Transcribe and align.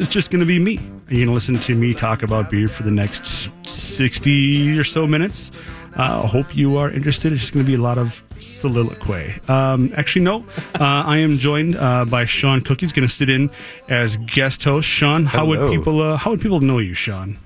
it's 0.00 0.08
just 0.08 0.30
going 0.30 0.40
to 0.40 0.46
be 0.46 0.58
me. 0.58 0.76
You're 1.08 1.18
going 1.18 1.26
to 1.26 1.32
listen 1.34 1.56
to 1.56 1.74
me 1.74 1.92
talk 1.92 2.22
about 2.22 2.48
beer 2.48 2.66
for 2.66 2.82
the 2.82 2.90
next 2.90 3.50
60 3.68 4.78
or 4.78 4.84
so 4.84 5.06
minutes. 5.06 5.50
I 5.98 6.06
uh, 6.06 6.26
hope 6.26 6.56
you 6.56 6.78
are 6.78 6.90
interested. 6.90 7.30
It's 7.30 7.42
just 7.42 7.52
going 7.52 7.62
to 7.62 7.70
be 7.70 7.76
a 7.76 7.80
lot 7.82 7.98
of 7.98 8.24
soliloquy. 8.38 9.34
Um, 9.48 9.92
actually, 9.94 10.22
no. 10.22 10.46
Uh, 10.74 11.04
I 11.04 11.18
am 11.18 11.36
joined 11.36 11.76
uh, 11.76 12.06
by 12.06 12.24
Sean 12.24 12.62
Cook. 12.62 12.80
He's 12.80 12.92
going 12.92 13.06
to 13.06 13.14
sit 13.14 13.28
in 13.28 13.50
as 13.90 14.16
guest 14.16 14.64
host. 14.64 14.88
Sean, 14.88 15.26
how 15.26 15.44
Hello. 15.44 15.68
would 15.68 15.76
people 15.76 16.00
uh, 16.00 16.16
how 16.16 16.30
would 16.30 16.40
people 16.40 16.60
know 16.60 16.78
you, 16.78 16.94
Sean? 16.94 17.36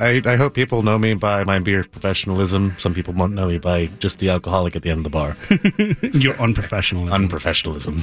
I, 0.00 0.22
I 0.24 0.36
hope 0.36 0.54
people 0.54 0.82
know 0.82 0.98
me 0.98 1.12
by 1.14 1.44
my 1.44 1.58
beer 1.58 1.84
professionalism. 1.84 2.74
Some 2.78 2.94
people 2.94 3.12
won't 3.12 3.34
know 3.34 3.48
me 3.48 3.58
by 3.58 3.86
just 3.98 4.18
the 4.18 4.30
alcoholic 4.30 4.74
at 4.74 4.82
the 4.82 4.90
end 4.90 4.98
of 4.98 5.04
the 5.04 5.10
bar. 5.10 5.36
Your 6.18 6.34
unprofessionalism. 6.34 7.28
Unprofessionalism. 7.28 8.00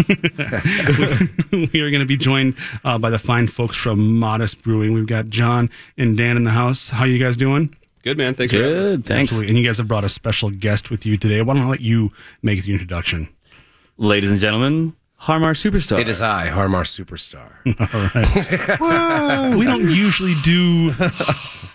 we 1.74 1.82
are 1.82 1.90
going 1.90 2.02
to 2.02 2.06
be 2.06 2.18
joined 2.18 2.56
uh, 2.86 3.00
by 3.00 3.10
the 3.10 3.18
fine 3.18 3.48
folks 3.48 3.76
from 3.76 4.20
Modest 4.20 4.62
Brewing. 4.62 4.94
We've 4.94 5.08
got 5.08 5.28
John 5.30 5.72
and 5.98 6.16
Dan 6.16 6.38
in 6.38 6.44
the 6.44 6.52
house. 6.52 6.90
How 6.90 7.06
you 7.06 7.18
guys 7.18 7.36
doing? 7.36 7.76
Good 8.04 8.18
man, 8.18 8.36
thanks. 8.36 8.54
For 8.54 8.60
having 8.60 8.78
us. 8.78 8.86
Good, 8.86 9.06
thanks. 9.06 9.32
Absolutely. 9.32 9.50
And 9.50 9.58
you 9.58 9.66
guys 9.66 9.80
have 9.80 9.88
brought 9.88 10.04
a 10.04 10.10
special 10.10 10.52
guest 10.52 10.92
with 10.92 11.06
you 11.06 11.18
today. 11.18 11.42
Why 11.42 11.56
don't 11.56 11.64
I 11.64 11.70
let 11.70 11.82
you 11.82 12.12
make 12.44 12.62
the 12.64 12.72
introduction? 12.72 13.28
Ladies 13.98 14.30
and 14.30 14.40
gentlemen, 14.40 14.96
Harmar 15.20 15.54
Superstar. 15.56 16.00
It 16.00 16.08
is 16.08 16.22
I, 16.22 16.48
Harmar 16.48 16.84
Superstar. 16.84 17.50
we 19.58 19.66
don't 19.66 19.90
usually 19.90 20.36
do 20.44 20.92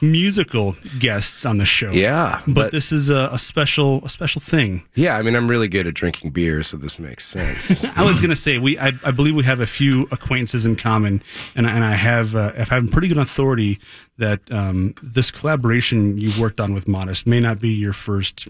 musical 0.00 0.76
guests 1.00 1.44
on 1.44 1.58
the 1.58 1.66
show. 1.66 1.90
Yeah, 1.90 2.40
But, 2.46 2.54
but, 2.54 2.72
this 2.72 2.92
is 2.92 3.10
a, 3.10 3.30
a 3.32 3.38
special 3.38 4.04
a 4.04 4.08
special 4.08 4.40
thing. 4.40 4.84
yeah, 4.94 5.16
I 5.16 5.22
mean, 5.22 5.34
I'm 5.34 5.48
really 5.48 5.66
good 5.68 5.88
at 5.88 5.94
drinking 5.94 6.30
beer, 6.30 6.62
so 6.62 6.76
this 6.76 7.00
makes 7.00 7.24
sense. 7.26 7.84
I 7.96 8.04
was 8.04 8.18
going 8.18 8.30
to 8.30 8.36
say 8.36 8.58
we 8.58 8.78
I, 8.78 8.92
I 9.04 9.10
believe 9.10 9.34
we 9.34 9.42
have 9.44 9.60
a 9.60 9.66
few 9.66 10.06
acquaintances 10.12 10.64
in 10.64 10.76
common, 10.76 11.20
and 11.56 11.66
and 11.66 11.84
I 11.84 11.94
have 11.94 12.36
uh, 12.36 12.52
if 12.56 12.70
I 12.70 12.76
have 12.76 12.90
pretty 12.92 13.08
good 13.08 13.18
authority 13.18 13.80
that 14.18 14.40
um, 14.52 14.94
this 15.02 15.32
collaboration 15.32 16.16
you've 16.16 16.38
worked 16.38 16.60
on 16.60 16.74
with 16.74 16.86
Modest 16.86 17.26
may 17.26 17.40
not 17.40 17.60
be 17.60 17.70
your 17.70 17.92
first 17.92 18.46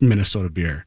Minnesota 0.00 0.50
beer. 0.50 0.84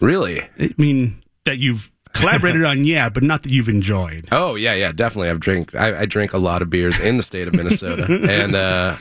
really? 0.00 0.42
I 0.58 0.70
mean 0.76 1.22
that 1.44 1.58
you've 1.58 1.90
collaborated 2.14 2.64
on, 2.64 2.84
yeah, 2.84 3.08
but 3.08 3.22
not 3.22 3.42
that 3.42 3.50
you've 3.50 3.68
enjoyed. 3.68 4.28
Oh 4.32 4.54
yeah, 4.54 4.74
yeah, 4.74 4.92
definitely. 4.92 5.30
I've 5.30 5.40
drink. 5.40 5.74
I, 5.74 6.00
I 6.00 6.04
drink 6.06 6.32
a 6.32 6.38
lot 6.38 6.62
of 6.62 6.70
beers 6.70 6.98
in 6.98 7.16
the 7.16 7.22
state 7.22 7.48
of 7.48 7.54
Minnesota, 7.54 8.06
and 8.30 8.54
uh, 8.54 8.96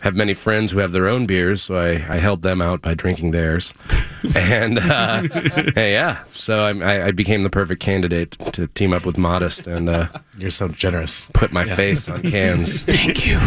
have 0.00 0.14
many 0.14 0.34
friends 0.34 0.72
who 0.72 0.78
have 0.78 0.92
their 0.92 1.08
own 1.08 1.26
beers, 1.26 1.62
so 1.62 1.74
I, 1.76 1.92
I 2.08 2.18
help 2.18 2.42
them 2.42 2.60
out 2.60 2.82
by 2.82 2.92
drinking 2.94 3.30
theirs. 3.30 3.72
And 4.34 4.78
uh, 4.78 5.22
hey, 5.74 5.92
yeah, 5.92 6.22
so 6.30 6.64
I, 6.66 6.72
I, 6.96 7.06
I 7.06 7.10
became 7.12 7.44
the 7.44 7.50
perfect 7.50 7.80
candidate 7.82 8.32
to 8.52 8.66
team 8.68 8.92
up 8.92 9.06
with 9.06 9.16
Modest 9.16 9.66
and 9.66 9.88
uh, 9.88 10.08
You're 10.36 10.50
so 10.50 10.68
generous. 10.68 11.30
put 11.32 11.50
my 11.52 11.64
face 11.64 12.08
on 12.10 12.22
cans. 12.22 12.82
Thank 12.82 13.26
you. 13.26 13.38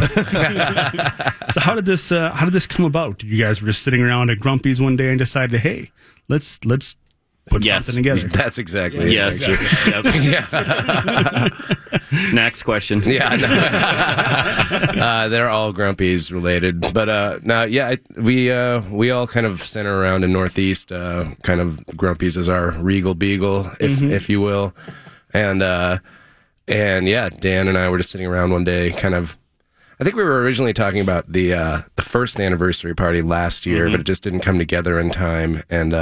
So 1.51 1.59
how 1.61 1.75
did 1.75 1.85
this 1.85 2.11
uh, 2.11 2.31
how 2.31 2.45
did 2.45 2.53
this 2.53 2.65
come 2.67 2.85
about? 2.85 3.21
You 3.23 3.43
guys 3.43 3.61
were 3.61 3.67
just 3.67 3.83
sitting 3.83 4.01
around 4.01 4.29
at 4.31 4.39
Grumpy's 4.39 4.81
one 4.81 4.95
day 4.95 5.09
and 5.09 5.19
decided, 5.19 5.59
hey, 5.59 5.91
let's 6.29 6.63
let's 6.65 6.95
put 7.49 7.65
Yes. 7.65 7.85
something 7.85 8.03
together. 8.03 8.27
That's 8.27 8.57
exactly 8.57 9.05
it, 9.05 9.11
yes. 9.13 9.41
actually. 9.41 9.67
Yep. 9.91 11.53
Next 12.33 12.63
question. 12.63 13.01
Yeah, 13.05 13.35
no. 13.35 13.47
uh, 15.01 15.27
they're 15.29 15.49
all 15.49 15.73
grumpies 15.73 16.31
related, 16.31 16.81
but 16.93 17.09
uh, 17.09 17.39
now, 17.43 17.63
yeah, 17.63 17.89
I, 17.89 17.97
we 18.19 18.51
uh, 18.51 18.81
we 18.89 19.11
all 19.11 19.27
kind 19.27 19.45
of 19.45 19.63
center 19.63 19.99
around 19.99 20.23
in 20.23 20.31
Northeast. 20.33 20.91
Uh, 20.91 21.35
kind 21.43 21.61
of 21.61 21.77
grumpies 21.87 22.37
as 22.37 22.49
our 22.49 22.71
regal 22.71 23.13
beagle, 23.15 23.69
if 23.79 24.01
if 24.01 24.29
you 24.29 24.41
will, 24.41 24.73
and 25.33 25.61
uh, 25.61 25.99
and 26.67 27.07
yeah, 27.07 27.29
Dan 27.29 27.67
and 27.67 27.77
I 27.77 27.89
were 27.89 27.97
just 27.97 28.11
sitting 28.11 28.27
around 28.27 28.51
one 28.51 28.63
day, 28.63 28.91
kind 28.91 29.13
of. 29.15 29.37
I 29.99 30.03
think 30.05 30.15
we 30.15 30.23
were 30.23 30.41
originally 30.41 30.73
talking 30.73 31.01
about 31.01 31.31
the 31.31 31.53
uh, 31.53 31.81
the 31.95 32.01
first 32.01 32.39
anniversary 32.39 32.95
party 32.95 33.21
last 33.21 33.65
year, 33.65 33.89
but 33.89 33.99
it 33.99 34.05
just 34.05 34.23
didn't 34.23 34.39
come 34.41 34.57
together 34.57 34.99
in 34.99 35.09
time, 35.11 35.63
and. 35.69 35.93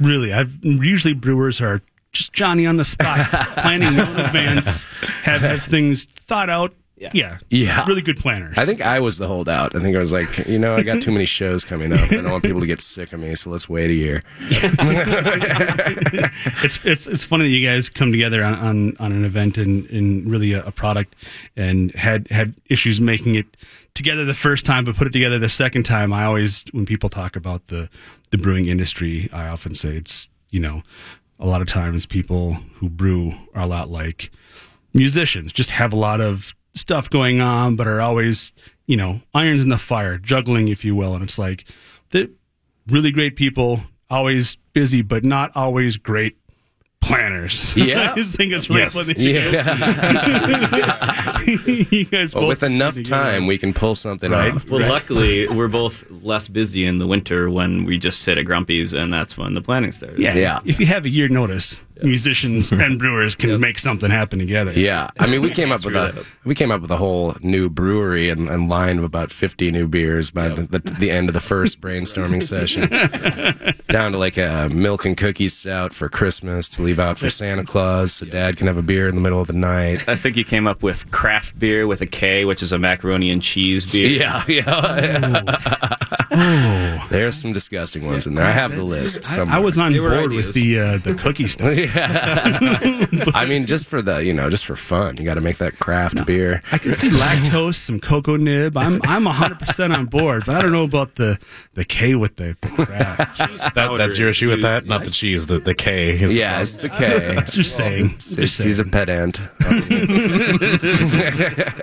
Really, 0.00 0.32
I've 0.32 0.52
usually 0.62 1.14
brewers 1.14 1.60
are 1.60 1.80
just 2.12 2.32
Johnny 2.32 2.66
on 2.66 2.76
the 2.76 2.84
spot, 2.84 3.28
planning 3.58 3.88
in 3.92 3.98
advance, 3.98 4.84
have 5.24 5.40
have 5.42 5.62
things 5.62 6.04
thought 6.26 6.48
out. 6.50 6.72
Yeah, 6.98 7.36
Yeah. 7.50 7.84
really 7.86 8.00
good 8.00 8.16
planners. 8.16 8.56
I 8.56 8.64
think 8.64 8.80
I 8.80 9.00
was 9.00 9.18
the 9.18 9.26
holdout. 9.26 9.76
I 9.76 9.80
think 9.80 9.94
I 9.94 9.98
was 9.98 10.12
like, 10.12 10.48
you 10.48 10.58
know, 10.58 10.74
I 10.76 10.82
got 10.82 11.02
too 11.02 11.10
many 11.10 11.26
shows 11.26 11.62
coming 11.62 11.92
up. 11.92 12.00
I 12.10 12.16
don't 12.22 12.30
want 12.30 12.42
people 12.42 12.62
to 12.62 12.66
get 12.66 12.80
sick 12.80 13.12
of 13.12 13.20
me, 13.20 13.34
so 13.34 13.50
let's 13.50 13.68
wait 13.68 13.90
a 13.90 13.92
year. 13.92 14.22
it's 16.62 16.78
it's 16.84 17.06
it's 17.06 17.24
funny 17.24 17.44
that 17.44 17.50
you 17.50 17.66
guys 17.66 17.88
come 17.88 18.12
together 18.12 18.42
on 18.42 18.54
on, 18.54 18.96
on 18.98 19.12
an 19.12 19.24
event 19.24 19.58
and, 19.58 19.88
and 19.90 20.26
really 20.30 20.52
a, 20.54 20.64
a 20.64 20.72
product 20.72 21.14
and 21.56 21.92
had 21.94 22.28
had 22.28 22.54
issues 22.70 23.00
making 23.00 23.34
it 23.34 23.46
together 23.96 24.24
the 24.24 24.34
first 24.34 24.64
time 24.64 24.84
but 24.84 24.94
put 24.94 25.06
it 25.06 25.12
together 25.12 25.38
the 25.38 25.48
second 25.48 25.82
time 25.82 26.12
i 26.12 26.24
always 26.24 26.64
when 26.72 26.86
people 26.86 27.08
talk 27.08 27.36
about 27.36 27.66
the 27.66 27.88
the 28.30 28.38
brewing 28.38 28.66
industry 28.66 29.28
i 29.32 29.48
often 29.48 29.74
say 29.74 29.96
it's 29.96 30.28
you 30.50 30.60
know 30.60 30.82
a 31.38 31.46
lot 31.46 31.60
of 31.60 31.66
times 31.66 32.06
people 32.06 32.54
who 32.74 32.88
brew 32.88 33.32
are 33.54 33.62
a 33.62 33.66
lot 33.66 33.90
like 33.90 34.30
musicians 34.94 35.52
just 35.52 35.70
have 35.70 35.92
a 35.92 35.96
lot 35.96 36.20
of 36.20 36.54
stuff 36.74 37.08
going 37.10 37.40
on 37.40 37.74
but 37.74 37.88
are 37.88 38.00
always 38.00 38.52
you 38.86 38.96
know 38.96 39.20
irons 39.34 39.62
in 39.62 39.68
the 39.68 39.78
fire 39.78 40.18
juggling 40.18 40.68
if 40.68 40.84
you 40.84 40.94
will. 40.94 41.14
And 41.14 41.22
it's 41.22 41.38
like 41.38 41.64
the 42.10 42.30
really 42.86 43.10
great 43.10 43.36
people 43.36 43.80
always 44.08 44.56
busy 44.72 45.02
but 45.02 45.24
not 45.24 45.54
always 45.56 45.96
great 45.96 46.36
planners 47.00 47.76
Yeah. 47.76 48.12
i 48.12 48.14
just 48.16 48.34
think 48.36 48.52
it's 48.52 48.68
really 48.68 48.82
Yes. 48.82 48.94
funny 48.94 49.14
Yeah. 49.18 49.46
you 51.46 52.04
guys 52.04 52.34
But 52.34 52.40
both 52.40 52.48
with 52.48 52.62
enough 52.64 52.94
come 52.94 53.04
together. 53.04 53.22
time, 53.32 53.46
we 53.46 53.58
can 53.58 53.72
pull 53.72 53.94
something 53.94 54.30
Right. 54.32 54.52
off. 54.52 54.68
Well, 54.68 54.80
luckily, 54.88 55.46
we're 55.48 55.68
both 55.68 56.04
less 56.22 56.48
busy 56.48 56.84
in 56.84 56.98
the 56.98 57.06
winter 57.06 57.48
when 57.50 57.84
we 57.84 57.98
just 57.98 58.22
sit 58.22 58.36
at 58.38 58.44
Grumpy's, 58.44 58.92
and 58.92 59.12
that's 59.12 59.38
when 59.38 59.54
the 59.54 59.60
planning 59.60 59.92
starts. 59.92 60.18
yeah, 60.18 60.34
Yeah. 60.34 60.58
if 60.64 60.80
you 60.80 60.86
have 60.86 61.04
a 61.04 61.08
year 61.08 61.28
notice 61.28 61.82
musicians 62.02 62.70
and 62.72 62.98
brewers 63.02 63.34
can 63.34 63.58
make 63.58 63.78
something 63.78 64.10
happen 64.10 64.38
together 64.38 64.72
Yeah, 64.72 65.08
I 65.18 65.26
mean, 65.26 65.40
we 65.40 65.50
came 65.50 65.72
up 65.72 65.82
with 65.84 65.96
a 65.96 66.00
up. 66.18 66.26
we 66.44 66.54
came 66.54 66.70
up 66.70 66.82
with 66.82 66.90
a 66.90 66.96
whole 66.98 67.34
new 67.40 67.70
brewery 67.70 68.28
and, 68.28 68.50
and 68.50 68.68
line 68.68 68.98
of 68.98 69.04
about 69.04 69.30
fifty 69.30 69.70
new 69.70 69.88
beers 69.88 70.30
by 70.30 70.48
the, 70.48 70.62
the, 70.64 70.78
the 70.80 71.10
end 71.10 71.28
of 71.30 71.34
the 71.34 71.40
first 71.40 71.80
brainstorming 71.80 72.42
session. 72.42 72.88
Down 73.88 74.12
to 74.12 74.18
like 74.18 74.36
a 74.36 74.68
milk 74.70 75.06
and 75.06 75.16
cookies 75.16 75.54
stout 75.54 75.94
for 75.94 76.08
Christmas 76.10 76.68
to 76.70 76.82
leave 76.86 76.98
out 77.00 77.18
for 77.18 77.28
Santa 77.28 77.64
Claus, 77.64 78.12
so 78.12 78.26
Dad 78.26 78.56
can 78.56 78.68
have 78.68 78.76
a 78.76 78.82
beer 78.82 79.08
in 79.08 79.16
the 79.16 79.20
middle 79.20 79.40
of 79.40 79.48
the 79.48 79.52
night. 79.52 80.08
I 80.08 80.14
think 80.14 80.36
you 80.36 80.44
came 80.44 80.68
up 80.68 80.84
with 80.84 81.10
craft 81.10 81.58
beer 81.58 81.86
with 81.88 82.00
a 82.00 82.06
K, 82.06 82.44
which 82.44 82.62
is 82.62 82.70
a 82.70 82.78
macaroni 82.78 83.30
and 83.30 83.42
cheese 83.42 83.90
beer. 83.90 84.08
Yeah, 84.08 84.44
yeah. 84.48 85.96
There's 87.10 87.36
some 87.36 87.52
disgusting 87.52 88.06
ones 88.06 88.26
in 88.26 88.34
there. 88.34 88.44
I 88.44 88.50
have 88.50 88.76
the 88.76 88.84
list. 88.84 89.36
I, 89.36 89.56
I 89.56 89.58
was 89.58 89.76
on 89.78 89.92
They 89.92 90.00
were 90.00 90.10
board 90.10 90.32
with 90.32 90.54
the 90.54 90.78
uh, 90.78 90.98
the 90.98 91.14
cookie 91.14 91.48
stuff 91.48 91.76
Yeah. 91.76 93.06
I 93.34 93.46
mean, 93.46 93.66
just 93.66 93.86
for 93.86 94.00
the 94.00 94.24
you 94.24 94.32
know, 94.32 94.48
just 94.48 94.64
for 94.64 94.76
fun, 94.76 95.16
you 95.16 95.24
got 95.24 95.34
to 95.34 95.40
make 95.40 95.58
that 95.58 95.78
craft 95.80 96.24
beer. 96.24 96.62
I 96.70 96.78
can 96.78 96.94
see 96.94 97.08
lactose, 97.10 97.74
some 97.74 97.98
cocoa 97.98 98.36
nib. 98.36 98.76
I'm 98.76 99.00
I'm 99.04 99.24
100 99.24 99.58
percent 99.58 99.92
on 99.92 100.06
board, 100.06 100.44
but 100.46 100.54
I 100.54 100.62
don't 100.62 100.72
know 100.72 100.84
about 100.84 101.16
the 101.16 101.38
the 101.74 101.84
K 101.84 102.14
with 102.14 102.36
the, 102.36 102.56
the 102.60 102.68
crap. 102.68 103.36
That, 103.74 103.94
that's 103.98 104.18
your 104.18 104.28
issue 104.28 104.48
with 104.48 104.62
that? 104.62 104.86
Not 104.86 105.04
the 105.04 105.10
cheese, 105.10 105.46
the, 105.46 105.58
the 105.58 105.74
K. 105.74 106.10
Is 106.10 106.30
the 106.30 106.36
Yeah, 106.36 106.60
it's 106.60 106.75
the 106.78 106.88
K. 106.88 107.42
Just 107.50 107.76
saying. 107.76 108.10
Just 108.18 108.62
he's 108.62 108.78
a 108.78 108.84
saying. 108.84 108.90
pedant. 108.90 109.40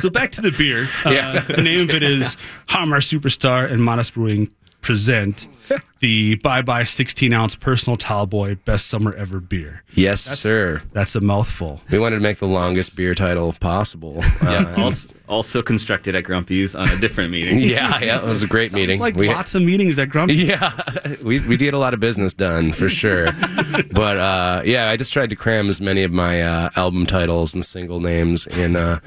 So 0.00 0.10
back 0.10 0.32
to 0.32 0.42
the 0.42 0.50
beer. 0.50 0.86
Uh, 1.06 1.10
Yeah. 1.12 1.40
the 1.40 1.62
name 1.62 1.88
of 1.88 1.90
it 1.90 2.02
is 2.02 2.36
Harmar 2.68 3.00
Superstar 3.00 3.70
and 3.70 3.82
Modest 3.82 4.12
Brewing 4.14 4.50
present 4.84 5.48
the 6.00 6.34
Bye 6.36 6.60
Bye 6.62 6.84
16 6.84 7.32
ounce 7.32 7.54
personal 7.56 7.96
Tallboy 7.96 8.62
best 8.66 8.86
summer 8.88 9.14
ever 9.16 9.40
beer. 9.40 9.82
Yes, 9.94 10.20
sir. 10.22 10.82
That's 10.92 11.14
a 11.16 11.20
mouthful. 11.22 11.80
We 11.90 11.98
wanted 11.98 12.16
to 12.16 12.22
make 12.22 12.36
the 12.38 12.46
longest 12.46 12.94
beer 12.94 13.14
title 13.14 13.52
possible. 13.54 14.22
Yeah, 14.42 14.74
Uh, 14.76 14.82
also, 14.84 15.08
also 15.26 15.62
constructed 15.62 16.14
at 16.14 16.24
Grumpy's 16.24 16.74
on 16.74 16.86
a 16.90 16.96
different 16.98 17.30
meeting. 17.30 17.58
yeah, 17.60 17.98
yeah, 18.00 18.18
it 18.18 18.24
was 18.24 18.42
a 18.42 18.46
great 18.46 18.74
meeting. 18.74 18.96
It's 18.96 19.00
like 19.00 19.16
We- 19.16 19.28
lots 19.28 19.54
of 19.54 19.62
meetings 19.62 19.98
at 19.98 20.10
Grumpy's. 20.10 20.42
yeah, 20.46 20.72
we 21.22 21.40
we 21.48 21.56
did 21.56 21.72
a 21.72 21.78
lot 21.78 21.94
of 21.94 22.00
business 22.00 22.34
done 22.34 22.72
for 22.74 22.90
sure. 22.90 23.32
but 23.90 24.18
uh, 24.18 24.62
yeah, 24.66 24.90
I 24.90 24.96
just 24.98 25.14
tried 25.14 25.30
to 25.30 25.36
cram 25.36 25.70
as 25.70 25.80
many 25.80 26.02
of 26.04 26.12
my 26.12 26.42
uh, 26.42 26.70
album 26.76 27.06
titles 27.06 27.54
and 27.54 27.64
single 27.64 28.00
names 28.00 28.46
in 28.46 28.76
uh, 28.76 29.00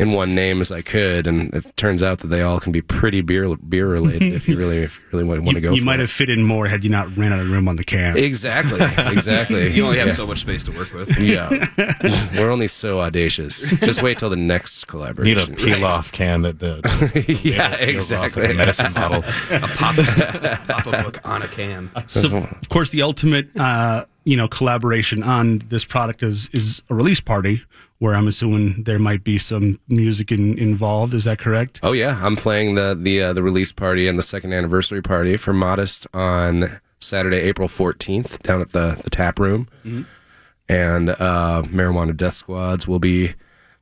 in 0.00 0.12
one 0.12 0.34
name 0.34 0.62
as 0.62 0.72
I 0.72 0.80
could, 0.80 1.26
and 1.26 1.52
it 1.52 1.76
turns 1.76 2.02
out 2.02 2.20
that 2.20 2.28
they 2.28 2.40
all 2.40 2.58
can 2.58 2.72
be 2.72 2.80
pretty 2.80 3.20
beer 3.20 3.54
beer 3.56 3.86
related 3.86 4.32
if 4.32 4.48
you 4.48 4.56
really 4.56 4.78
if 4.78 4.96
you 4.96 5.02
really 5.12 5.24
want, 5.24 5.42
want 5.42 5.56
to 5.56 5.60
go. 5.60 5.72
you 5.72 5.82
for 5.82 5.84
might 5.84 6.00
it. 6.00 6.04
have 6.04 6.10
fit 6.10 6.30
in 6.30 6.42
more 6.42 6.66
had 6.66 6.82
you 6.82 6.88
not 6.88 7.14
ran 7.18 7.34
out 7.34 7.40
of 7.40 7.50
room 7.50 7.68
on 7.68 7.76
the 7.76 7.84
can. 7.84 8.16
exactly 8.16 8.80
exactly. 9.12 9.70
You 9.72 9.84
only 9.84 9.98
have 9.98 10.08
yeah. 10.08 10.14
so 10.14 10.26
much 10.26 10.38
space 10.38 10.64
to 10.64 10.72
work 10.72 10.92
with. 10.94 11.18
Yeah, 11.20 11.50
we're 12.38 12.50
only 12.50 12.66
so 12.66 13.00
audacious. 13.00 13.70
Just 13.80 14.02
wait 14.02 14.18
till 14.18 14.30
the 14.30 14.36
next 14.36 14.86
collaboration. 14.86 15.36
Need 15.36 15.44
collaboration. 15.44 15.72
a 15.72 15.76
peel 15.76 15.84
off 15.84 16.12
can 16.12 16.42
that 16.42 16.60
the 16.60 16.80
yeah, 17.44 17.76
peels 17.76 18.10
off 18.10 18.24
exactly. 18.26 18.42
like 18.42 18.50
a 18.52 18.54
medicine 18.54 18.92
bottle. 18.94 19.22
A 19.50 19.68
pop, 19.68 19.96
pop 20.66 20.86
a 20.86 21.02
book 21.02 21.20
on 21.24 21.42
a 21.42 21.48
can. 21.48 21.90
So, 22.06 22.38
of 22.38 22.68
course, 22.70 22.90
the 22.90 23.02
ultimate, 23.02 23.50
uh, 23.56 24.06
you 24.24 24.36
know, 24.38 24.48
collaboration 24.48 25.22
on 25.22 25.58
this 25.68 25.84
product 25.84 26.22
is 26.22 26.48
is 26.54 26.82
a 26.88 26.94
release 26.94 27.20
party 27.20 27.62
where 28.00 28.14
I'm 28.14 28.26
assuming 28.26 28.82
there 28.84 28.98
might 28.98 29.22
be 29.22 29.38
some 29.38 29.78
music 29.88 30.32
in, 30.32 30.58
involved. 30.58 31.14
Is 31.14 31.24
that 31.24 31.38
correct? 31.38 31.80
Oh 31.82 31.92
yeah, 31.92 32.18
I'm 32.22 32.34
playing 32.34 32.74
the 32.74 32.98
the 32.98 33.22
uh, 33.22 33.32
the 33.32 33.42
release 33.42 33.70
party 33.72 34.08
and 34.08 34.18
the 34.18 34.22
second 34.22 34.52
anniversary 34.52 35.02
party 35.02 35.36
for 35.36 35.52
Modest 35.52 36.06
on 36.12 36.80
Saturday, 36.98 37.38
April 37.38 37.68
14th, 37.68 38.42
down 38.42 38.60
at 38.60 38.72
the 38.72 39.00
the 39.04 39.10
tap 39.10 39.38
room, 39.38 39.68
and 40.68 41.10
uh, 41.10 41.62
Marijuana 41.66 42.16
Death 42.16 42.34
Squads 42.34 42.88
will 42.88 42.98
be 42.98 43.34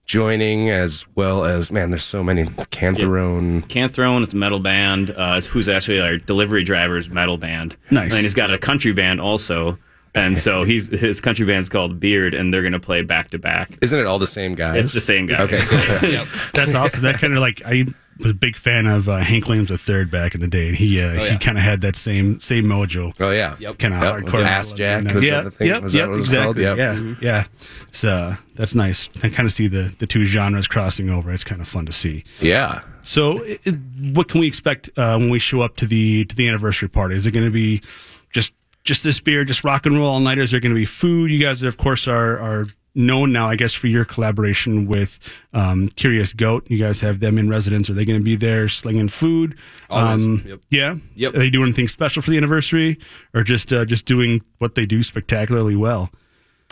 joining 0.05 0.69
as 0.71 1.05
well 1.15 1.45
as 1.45 1.71
man. 1.71 1.91
There's 1.91 2.05
so 2.05 2.25
many 2.25 2.45
Cantharone. 2.45 3.69
Canthrone, 3.69 4.25
it's 4.25 4.33
a 4.33 4.37
metal 4.37 4.59
band. 4.59 5.11
Uh, 5.11 5.41
who's 5.43 5.69
actually 5.69 6.01
our 6.01 6.17
delivery 6.17 6.65
driver's 6.65 7.09
metal 7.09 7.37
band. 7.37 7.77
Nice. 7.91 8.13
And 8.13 8.23
he's 8.23 8.35
got 8.35 8.53
a 8.53 8.59
country 8.59 8.93
band 8.93 9.21
also. 9.21 9.79
And 10.15 10.39
so 10.39 10.65
he's 10.65 10.87
his 10.89 11.21
country 11.21 11.45
band's 11.47 11.69
called 11.69 12.01
Beard, 12.01 12.35
and 12.35 12.53
they're 12.53 12.63
going 12.63 12.73
to 12.73 12.81
play 12.81 13.03
back 13.03 13.31
to 13.31 13.39
back. 13.39 13.71
Isn't 13.83 13.99
it 13.99 14.07
all 14.07 14.19
the 14.19 14.27
same 14.27 14.55
guys? 14.55 14.77
It's 14.85 14.95
the 14.95 15.01
same 15.01 15.27
guy. 15.27 15.43
Okay. 15.43 15.61
Yep. 16.09 16.27
That's 16.55 16.75
awesome. 16.75 17.03
That 17.03 17.19
kind 17.19 17.35
of 17.35 17.41
like 17.41 17.63
I 17.65 17.85
was 18.19 18.31
a 18.33 18.35
big 18.35 18.57
fan 18.57 18.87
of 18.87 19.09
uh, 19.09 19.19
Hank 19.19 19.47
Williams 19.47 19.71
III 19.71 20.07
back 20.07 20.35
in 20.35 20.41
the 20.41 20.49
day, 20.49 20.69
and 20.69 20.77
he 20.77 21.01
uh, 21.01 21.13
he 21.13 21.27
yeah. 21.27 21.39
kind 21.39 21.57
of 21.59 21.63
had 21.65 21.83
that 21.83 21.95
same 21.97 22.41
same 22.41 22.65
mojo. 22.65 23.13
Oh 23.21 23.31
yeah. 23.31 23.57
Yep. 23.59 23.79
Kind 23.79 23.95
of 23.95 24.03
Yep, 24.03 24.15
hardcore. 24.15 24.45
Assjack 24.47 25.09
you 25.09 25.15
know? 25.15 25.21
yeah, 25.21 25.41
that? 25.43 25.65
Yep, 25.65 25.83
Was 25.83 25.95
yep, 25.95 26.09
what 26.09 26.15
it 26.15 26.19
was 26.19 26.29
called? 26.35 26.59
exactly. 26.59 26.63
Yep. 26.65 26.77
Yeah, 26.79 27.15
yeah. 27.21 27.45
So 27.93 28.09
uh, 28.09 28.37
that's 28.57 28.75
nice. 28.75 29.09
I 29.23 29.29
kind 29.29 29.47
of 29.47 29.53
see 29.53 29.69
the 29.69 29.95
the 29.99 30.07
two 30.07 30.25
genres 30.25 30.67
crossing 30.67 31.11
over. 31.11 31.31
It's 31.33 31.45
kind 31.45 31.61
of 31.61 31.69
fun 31.69 31.87
to 31.87 31.93
see. 31.93 32.25
Yeah. 32.41 32.81
So, 33.03 33.43
it, 33.45 33.61
it- 33.67 33.79
what 34.15 34.29
can 34.29 34.41
we 34.41 34.47
expect 34.47 34.91
uh, 34.97 35.17
when 35.17 35.31
we 35.31 35.39
show 35.39 35.61
up 35.61 35.77
to 35.77 35.87
the 35.87 36.25
to 36.27 36.35
the 36.37 36.49
anniversary 36.49 36.89
party? 36.89 37.15
Is 37.15 37.25
it 37.27 37.31
going 37.31 37.47
to 37.47 37.53
be 37.53 37.83
just 38.31 38.53
just 38.89 39.05
this 39.05 39.21
beer, 39.21 39.45
just 39.45 39.63
rock 39.65 39.85
and 39.87 39.99
roll 39.99 40.09
all 40.11 40.21
night? 40.21 40.39
Is 40.39 40.51
there 40.51 40.61
going 40.61 40.75
to 40.75 40.79
be 40.79 40.87
food? 40.87 41.31
You 41.31 41.39
guys, 41.39 41.63
of 41.63 41.77
course, 41.77 42.09
are 42.09 42.39
are 42.39 42.67
known 42.95 43.31
now, 43.33 43.49
I 43.49 43.55
guess, 43.55 43.75
for 43.75 43.87
your 43.87 44.05
collaboration 44.07 44.87
with 44.87 45.19
um, 45.53 45.89
Curious 45.89 46.33
Goat. 46.33 46.67
You 46.71 46.79
guys 46.79 46.99
have 47.01 47.21
them 47.21 47.37
in 47.39 47.49
residence. 47.51 47.91
Are 47.91 47.93
they 47.93 48.07
going 48.07 48.19
to 48.19 48.25
be 48.25 48.35
there 48.35 48.67
slinging 48.69 49.09
food? 49.09 49.57
Always. 49.91 50.25
Yep. 50.45 50.61
Yeah. 50.71 50.95
Yep. 51.17 51.35
Are 51.35 51.39
they 51.39 51.51
doing 51.51 51.67
anything 51.67 51.87
special 51.87 52.23
for 52.23 52.31
the 52.31 52.39
anniversary, 52.39 52.99
or 53.35 53.43
just 53.45 53.73
uh, 53.75 53.85
just 53.85 54.07
doing 54.07 54.41
what 54.59 54.75
they 54.75 54.87
do 54.87 55.03
spectacularly 55.03 55.77
well? 55.77 56.11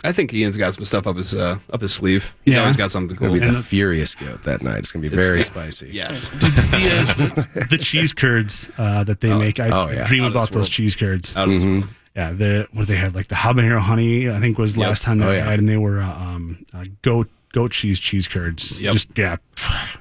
I 0.03 0.11
think 0.11 0.31
Ian's 0.31 0.57
got 0.57 0.75
some 0.75 0.85
stuff 0.85 1.07
up 1.07 1.17
his 1.17 1.33
uh, 1.35 1.57
up 1.71 1.81
his 1.81 1.93
sleeve. 1.93 2.33
He's 2.45 2.53
Yeah. 2.55 2.61
always 2.61 2.75
got 2.77 2.91
something 2.91 3.15
cool. 3.15 3.27
It'll 3.27 3.39
be 3.39 3.45
the 3.45 3.51
the- 3.51 3.63
furious 3.63 4.13
goat 4.15 4.41
that 4.43 4.61
night. 4.63 4.79
It's 4.79 4.91
gonna 4.91 5.07
be 5.07 5.15
very 5.15 5.41
spicy. 5.53 5.89
yes. 5.93 6.29
the, 6.39 7.57
uh, 7.61 7.63
the 7.69 7.77
cheese 7.77 8.11
curds 8.13 8.69
uh, 8.77 9.03
that 9.05 9.21
they 9.21 9.35
make. 9.37 9.59
I 9.59 9.69
oh, 9.69 9.89
yeah. 9.89 10.05
dream 10.07 10.23
Out 10.25 10.31
about 10.31 10.51
those 10.51 10.67
cheese 10.69 10.95
curds. 10.95 11.35
Out 11.37 11.47
of 11.47 11.53
this 11.53 11.63
world. 11.63 11.87
Yeah, 12.17 12.31
the 12.33 12.67
what 12.73 12.87
do 12.87 12.93
they 12.93 12.97
have 12.99 13.13
like 13.15 13.27
the 13.27 13.35
habanero 13.35 13.79
honey. 13.79 14.27
I 14.29 14.39
think 14.39 14.57
was 14.57 14.75
Yep. 14.75 14.87
last 14.87 15.03
time 15.03 15.19
they 15.19 15.25
Oh, 15.27 15.31
yeah. 15.31 15.45
had, 15.51 15.59
and 15.59 15.69
they 15.69 15.77
were 15.77 16.01
uh, 16.01 16.09
um, 16.11 16.65
uh, 16.73 16.85
goat 17.03 17.29
goat 17.53 17.71
cheese 17.71 17.99
cheese 17.99 18.27
curds. 18.27 18.81
Yep. 18.81 18.93
Just 18.93 19.07
yeah, 19.15 19.37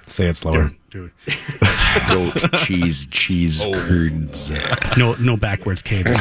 Say 0.07 0.29
it 0.29 0.37
slower. 0.37 0.73
dude, 0.91 1.13
Goat 2.09 2.35
cheese 2.65 3.07
cheese 3.11 3.63
curds. 3.65 4.51
no 4.97 5.15
no 5.17 5.37
backwards 5.37 5.83
cable. 5.83 6.13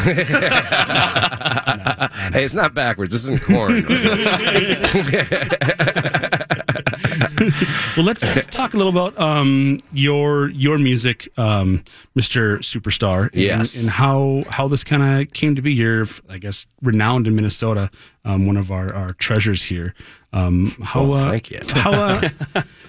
Hey, 2.34 2.44
it's 2.44 2.54
not 2.54 2.74
backwards. 2.74 3.14
This 3.14 3.24
isn't 3.24 3.42
corn. 3.44 3.86
well, 7.98 8.06
let's, 8.06 8.24
let's 8.24 8.48
talk 8.48 8.74
a 8.74 8.78
little 8.78 8.92
about 8.92 9.18
um, 9.20 9.80
your 9.94 10.50
your 10.50 10.78
music, 10.78 11.28
um, 11.38 11.84
Mister 12.16 12.58
Superstar. 12.60 13.32
And, 13.34 13.42
Yes. 13.42 13.80
and 13.82 13.90
how 13.90 14.44
how 14.50 14.68
this 14.68 14.84
kind 14.84 15.04
of 15.22 15.32
came 15.34 15.56
to 15.56 15.62
be. 15.62 15.74
You're, 15.74 16.08
I 16.30 16.38
guess, 16.38 16.68
renowned 16.82 17.28
in 17.28 17.36
Minnesota, 17.36 17.90
um, 18.24 18.46
one 18.48 18.58
of 18.58 18.72
our, 18.72 18.94
our 18.94 19.14
treasures 19.14 19.64
here. 19.64 19.94
Um, 20.34 20.76
how 20.84 21.12
uh, 21.14 21.30
thank 21.30 21.50
you. 21.52 21.62
how 21.70 21.92
uh, 21.94 22.30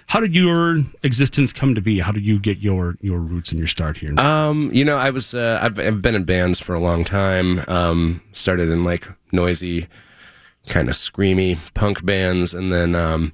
how 0.06 0.20
did 0.20 0.34
your 0.34 0.78
existence 1.04 1.52
come 1.52 1.74
to 1.76 1.80
be? 1.80 2.00
How 2.00 2.10
did 2.12 2.24
you 2.26 2.38
get 2.40 2.58
your 2.58 2.96
your 3.00 3.20
roots 3.20 3.50
and 3.52 3.58
your 3.58 3.68
start 3.68 3.98
here? 3.98 4.18
Um, 4.18 4.70
you 4.72 4.84
know, 4.84 4.96
I 4.96 5.10
was 5.10 5.32
uh, 5.34 5.58
I've, 5.62 5.78
I've 5.78 6.02
been 6.02 6.14
in 6.16 6.24
bands 6.24 6.58
for 6.58 6.74
a 6.74 6.80
long 6.80 7.04
time. 7.04 7.62
Um, 7.68 8.20
started 8.32 8.68
in 8.70 8.82
like 8.82 9.06
noisy, 9.32 9.86
kind 10.66 10.88
of 10.88 10.94
screamy 10.96 11.58
punk 11.74 12.04
bands, 12.04 12.52
and 12.52 12.72
then 12.72 12.94
um, 12.96 13.32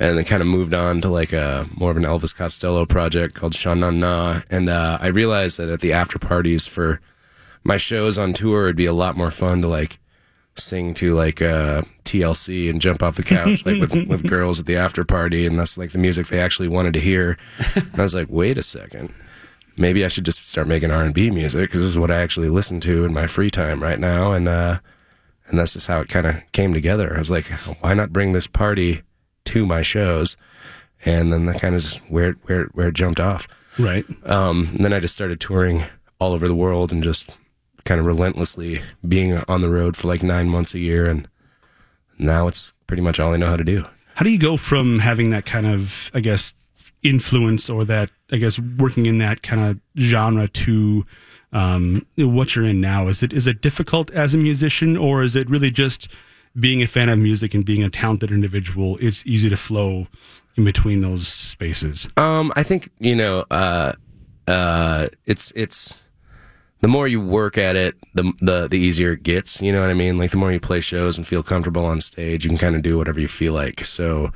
and 0.00 0.16
then 0.16 0.24
kind 0.24 0.40
of 0.40 0.48
moved 0.48 0.72
on 0.72 1.02
to 1.02 1.08
like 1.08 1.32
a 1.32 1.68
more 1.76 1.90
of 1.90 1.96
an 1.98 2.04
Elvis 2.04 2.34
Costello 2.34 2.86
project 2.86 3.34
called 3.34 3.54
Sean 3.54 3.80
Na 3.80 3.90
Na. 3.90 4.40
And 4.50 4.70
uh, 4.70 4.98
I 5.00 5.08
realized 5.08 5.58
that 5.58 5.68
at 5.68 5.82
the 5.82 5.92
after 5.92 6.18
parties 6.18 6.66
for 6.66 7.00
my 7.62 7.76
shows 7.76 8.16
on 8.16 8.32
tour, 8.32 8.64
it'd 8.64 8.76
be 8.76 8.86
a 8.86 8.94
lot 8.94 9.16
more 9.16 9.30
fun 9.30 9.60
to 9.60 9.68
like 9.68 9.98
sing 10.56 10.94
to 10.94 11.14
like 11.14 11.42
uh, 11.42 11.82
TLC 12.04 12.70
and 12.70 12.80
jump 12.80 13.02
off 13.02 13.16
the 13.16 13.22
couch 13.22 13.64
like 13.66 13.78
with 13.78 14.08
with 14.08 14.26
girls 14.28 14.58
at 14.58 14.64
the 14.64 14.76
after 14.76 15.04
party, 15.04 15.44
and 15.46 15.58
that's 15.58 15.76
like 15.76 15.90
the 15.90 15.98
music 15.98 16.28
they 16.28 16.40
actually 16.40 16.68
wanted 16.68 16.94
to 16.94 17.00
hear. 17.00 17.36
And 17.76 18.00
I 18.00 18.02
was 18.02 18.14
like, 18.14 18.28
wait 18.30 18.56
a 18.56 18.62
second 18.62 19.14
maybe 19.76 20.04
I 20.04 20.08
should 20.08 20.24
just 20.24 20.46
start 20.46 20.68
making 20.68 20.90
R 20.90 21.04
and 21.04 21.14
B 21.14 21.30
music 21.30 21.62
because 21.62 21.80
this 21.80 21.88
is 21.88 21.98
what 21.98 22.10
I 22.10 22.20
actually 22.20 22.50
listen 22.50 22.80
to 22.80 23.04
in 23.04 23.14
my 23.14 23.26
free 23.26 23.50
time 23.50 23.82
right 23.82 23.98
now, 23.98 24.32
and 24.32 24.46
uh, 24.46 24.78
and 25.46 25.58
that's 25.58 25.72
just 25.72 25.86
how 25.86 26.00
it 26.00 26.08
kind 26.08 26.26
of 26.26 26.36
came 26.52 26.74
together. 26.74 27.14
I 27.14 27.18
was 27.18 27.30
like, 27.30 27.46
why 27.80 27.94
not 27.94 28.12
bring 28.12 28.32
this 28.32 28.46
party 28.46 29.02
to 29.52 29.66
my 29.66 29.82
shows? 29.82 30.36
And 31.04 31.32
then 31.32 31.46
that 31.46 31.60
kind 31.60 31.74
of 31.74 31.80
just 31.82 31.98
where 32.08 32.32
where 32.44 32.64
where 32.72 32.88
it 32.88 32.94
jumped 32.94 33.20
off. 33.20 33.48
right. 33.78 34.04
Um, 34.26 34.68
and 34.74 34.84
then 34.84 34.92
I 34.92 35.00
just 35.00 35.14
started 35.14 35.40
touring 35.40 35.84
all 36.18 36.32
over 36.32 36.46
the 36.46 36.54
world 36.54 36.92
and 36.92 37.02
just 37.02 37.36
kind 37.84 37.98
of 37.98 38.06
relentlessly 38.06 38.82
being 39.06 39.38
on 39.48 39.60
the 39.62 39.70
road 39.70 39.96
for 39.96 40.08
like 40.08 40.22
nine 40.22 40.48
months 40.48 40.74
a 40.74 40.78
year, 40.78 41.06
and 41.06 41.26
now 42.18 42.46
it's 42.46 42.72
pretty 42.86 43.02
much 43.02 43.18
all 43.18 43.32
I 43.32 43.38
know 43.38 43.48
how 43.48 43.56
to 43.56 43.64
do. 43.64 43.86
How 44.14 44.24
do 44.24 44.30
you 44.30 44.38
go 44.38 44.58
from 44.58 44.98
having 44.98 45.30
that 45.30 45.46
kind 45.46 45.66
of, 45.66 46.10
I 46.12 46.20
guess, 46.20 46.52
influence 47.02 47.70
or 47.70 47.86
that, 47.86 48.10
I 48.30 48.36
guess, 48.36 48.58
working 48.58 49.06
in 49.06 49.16
that 49.18 49.42
kind 49.42 49.62
of 49.62 49.80
genre 49.98 50.46
to 50.48 51.06
um, 51.52 52.06
what 52.16 52.54
you're 52.54 52.66
in 52.66 52.82
now? 52.82 53.08
Is 53.08 53.22
it 53.22 53.32
is 53.32 53.46
it 53.46 53.62
difficult 53.62 54.10
as 54.10 54.34
a 54.34 54.38
musician, 54.38 54.96
or 54.98 55.22
is 55.22 55.34
it 55.36 55.48
really 55.48 55.70
just 55.70 56.08
being 56.58 56.82
a 56.82 56.86
fan 56.86 57.08
of 57.08 57.18
music 57.18 57.54
and 57.54 57.64
being 57.64 57.82
a 57.82 57.90
talented 57.90 58.32
individual? 58.32 58.96
It's 59.00 59.24
easy 59.26 59.48
to 59.50 59.56
flow 59.56 60.06
in 60.56 60.64
between 60.64 61.00
those 61.00 61.28
spaces. 61.28 62.08
Um, 62.16 62.52
I 62.56 62.62
think 62.62 62.90
you 62.98 63.14
know, 63.14 63.44
uh, 63.50 63.92
uh, 64.46 65.08
it's 65.26 65.52
it's 65.54 66.00
the 66.80 66.88
more 66.88 67.06
you 67.06 67.20
work 67.20 67.58
at 67.58 67.76
it, 67.76 67.94
the 68.14 68.32
the 68.40 68.68
the 68.68 68.78
easier 68.78 69.12
it 69.12 69.22
gets. 69.22 69.60
You 69.60 69.72
know 69.72 69.80
what 69.80 69.90
I 69.90 69.94
mean? 69.94 70.18
Like 70.18 70.30
the 70.30 70.36
more 70.36 70.52
you 70.52 70.60
play 70.60 70.80
shows 70.80 71.16
and 71.16 71.26
feel 71.26 71.42
comfortable 71.42 71.84
on 71.84 72.00
stage, 72.00 72.44
you 72.44 72.50
can 72.50 72.58
kind 72.58 72.76
of 72.76 72.82
do 72.82 72.98
whatever 72.98 73.20
you 73.20 73.28
feel 73.28 73.52
like. 73.52 73.84
So, 73.84 74.32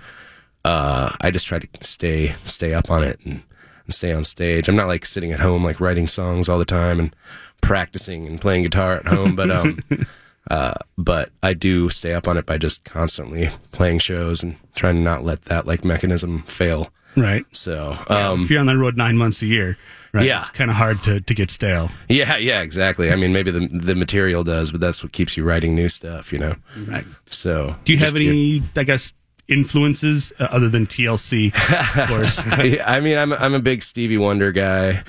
uh, 0.64 1.14
I 1.20 1.30
just 1.30 1.46
try 1.46 1.58
to 1.58 1.68
stay 1.80 2.34
stay 2.44 2.74
up 2.74 2.90
on 2.90 3.02
it 3.02 3.18
and, 3.24 3.42
and 3.84 3.94
stay 3.94 4.12
on 4.12 4.24
stage. 4.24 4.68
I'm 4.68 4.76
not 4.76 4.88
like 4.88 5.04
sitting 5.04 5.32
at 5.32 5.40
home 5.40 5.64
like 5.64 5.80
writing 5.80 6.06
songs 6.06 6.48
all 6.48 6.58
the 6.58 6.64
time 6.64 7.00
and 7.00 7.14
practicing 7.60 8.26
and 8.26 8.40
playing 8.40 8.62
guitar 8.62 8.94
at 8.94 9.06
home, 9.06 9.36
but 9.36 9.50
um. 9.50 9.78
Uh, 10.50 10.74
but 10.98 11.30
I 11.42 11.54
do 11.54 11.88
stay 11.88 12.12
up 12.14 12.28
on 12.28 12.36
it 12.36 12.44
by 12.46 12.58
just 12.58 12.84
constantly 12.84 13.50
playing 13.72 13.98
shows 14.00 14.42
and 14.42 14.56
trying 14.74 14.96
to 14.96 15.00
not 15.00 15.24
let 15.24 15.46
that 15.46 15.66
like 15.66 15.84
mechanism 15.84 16.42
fail. 16.42 16.90
Right. 17.16 17.44
So, 17.52 17.96
um, 18.08 18.42
if 18.44 18.50
you're 18.50 18.60
on 18.60 18.66
the 18.66 18.76
road 18.76 18.96
nine 18.96 19.16
months 19.16 19.40
a 19.40 19.46
year, 19.46 19.78
right? 20.12 20.26
Yeah. 20.26 20.40
It's 20.40 20.50
kind 20.50 20.68
of 20.68 20.76
hard 20.76 21.02
to, 21.04 21.20
to 21.20 21.34
get 21.34 21.48
stale. 21.50 21.90
yeah, 22.08 22.36
yeah, 22.36 22.60
exactly. 22.60 23.10
I 23.12 23.16
mean, 23.16 23.32
maybe 23.32 23.50
the 23.52 23.68
the 23.68 23.94
material 23.94 24.42
does, 24.44 24.72
but 24.72 24.80
that's 24.80 25.02
what 25.02 25.12
keeps 25.12 25.36
you 25.36 25.44
writing 25.44 25.74
new 25.76 25.88
stuff, 25.88 26.32
you 26.32 26.40
know. 26.40 26.56
Right. 26.88 27.04
So, 27.30 27.76
Do 27.84 27.92
you 27.92 27.98
just 27.98 28.12
have 28.12 28.20
any, 28.20 28.62
I 28.76 28.82
guess, 28.82 29.12
influences 29.46 30.32
uh, 30.40 30.48
other 30.50 30.68
than 30.68 30.86
TLC, 30.86 31.54
of 32.02 32.08
course? 32.08 32.44
Yeah, 32.64 32.84
I 32.90 33.00
mean, 33.00 33.16
I'm 33.16 33.32
I'm 33.32 33.54
a 33.54 33.60
big 33.60 33.82
Stevie 33.82 34.18
Wonder 34.18 34.50
guy, 34.52 35.04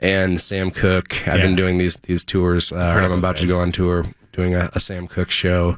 and 0.00 0.40
Sam 0.40 0.70
Cooke. 0.70 1.28
I've 1.28 1.40
Yeah. 1.40 1.46
been 1.46 1.56
doing 1.56 1.76
these 1.78 1.96
these 1.98 2.24
tours. 2.24 2.72
Uh, 2.72 2.76
I'm 2.76 3.12
about 3.12 3.36
to 3.38 3.46
go 3.46 3.60
on 3.60 3.70
tour 3.70 4.04
doing 4.32 4.54
a, 4.54 4.70
a 4.72 4.80
Sam 4.80 5.06
Cooke 5.06 5.30
show. 5.30 5.76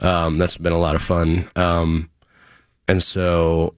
Um, 0.00 0.38
that's 0.38 0.56
been 0.56 0.72
a 0.72 0.78
lot 0.78 0.96
of 0.96 1.02
fun. 1.02 1.48
Um, 1.56 2.10
and 2.88 3.02
so, 3.02 3.74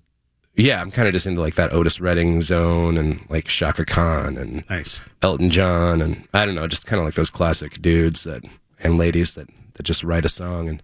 yeah, 0.54 0.80
I'm 0.80 0.90
kind 0.90 1.06
of 1.06 1.12
just 1.12 1.26
into 1.26 1.40
like 1.40 1.54
that 1.54 1.72
Otis 1.72 2.00
Redding 2.00 2.40
zone 2.40 2.96
and 2.98 3.20
like 3.28 3.46
Chaka 3.46 3.84
Khan 3.84 4.36
and 4.36 4.64
nice. 4.68 5.02
Elton 5.22 5.50
John 5.50 6.00
and 6.00 6.26
I 6.32 6.46
don't 6.46 6.54
know, 6.54 6.66
just 6.66 6.86
kind 6.86 6.98
of 6.98 7.04
like 7.04 7.14
those 7.14 7.30
classic 7.30 7.80
dudes 7.82 8.25
that 8.25 8.42
and 8.82 8.96
ladies 8.98 9.34
that 9.34 9.48
that 9.75 9.82
just 9.82 10.02
write 10.02 10.25
a 10.25 10.30
song 10.30 10.68
and. 10.68 10.82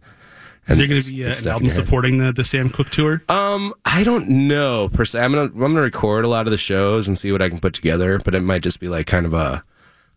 Is 0.69 0.79
and 0.79 0.79
there 0.79 0.87
going 0.87 1.03
to 1.03 1.11
be 1.13 1.25
uh, 1.25 1.35
an 1.37 1.49
album 1.49 1.71
supporting 1.71 2.19
the, 2.19 2.33
the 2.33 2.45
Sam 2.45 2.71
Cooke 2.71 2.91
tour? 2.91 3.21
Um, 3.29 3.75
I 3.85 4.05
don't 4.05 4.29
know 4.29 4.91
per 4.91 5.05
se. 5.05 5.21
I'm 5.21 5.33
gonna 5.33 5.47
I'm 5.47 5.59
gonna 5.59 5.81
record 5.81 6.25
a 6.25 6.29
lot 6.29 6.47
of 6.47 6.53
the 6.53 6.57
shows 6.57 7.09
and 7.09 7.19
see 7.19 7.33
what 7.33 7.43
I 7.43 7.49
can 7.49 7.59
put 7.59 7.75
together, 7.75 8.21
but 8.25 8.33
it 8.33 8.43
might 8.43 8.63
just 8.63 8.79
be 8.79 8.89
like 8.89 9.09
kind 9.09 9.27
of 9.27 9.35
a 9.35 9.65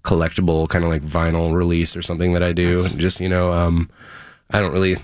collectible, 0.05 0.69
kind 0.69 0.85
of 0.85 0.89
like 0.91 1.01
vinyl 1.03 1.53
release 1.53 1.95
or 1.97 2.01
something 2.01 2.33
that 2.33 2.43
I 2.43 2.53
do. 2.53 2.85
And 2.85 2.99
just 2.99 3.19
you 3.19 3.27
know, 3.29 3.51
um, 3.51 3.89
I 4.51 4.59
don't 4.61 4.71
really 4.73 4.97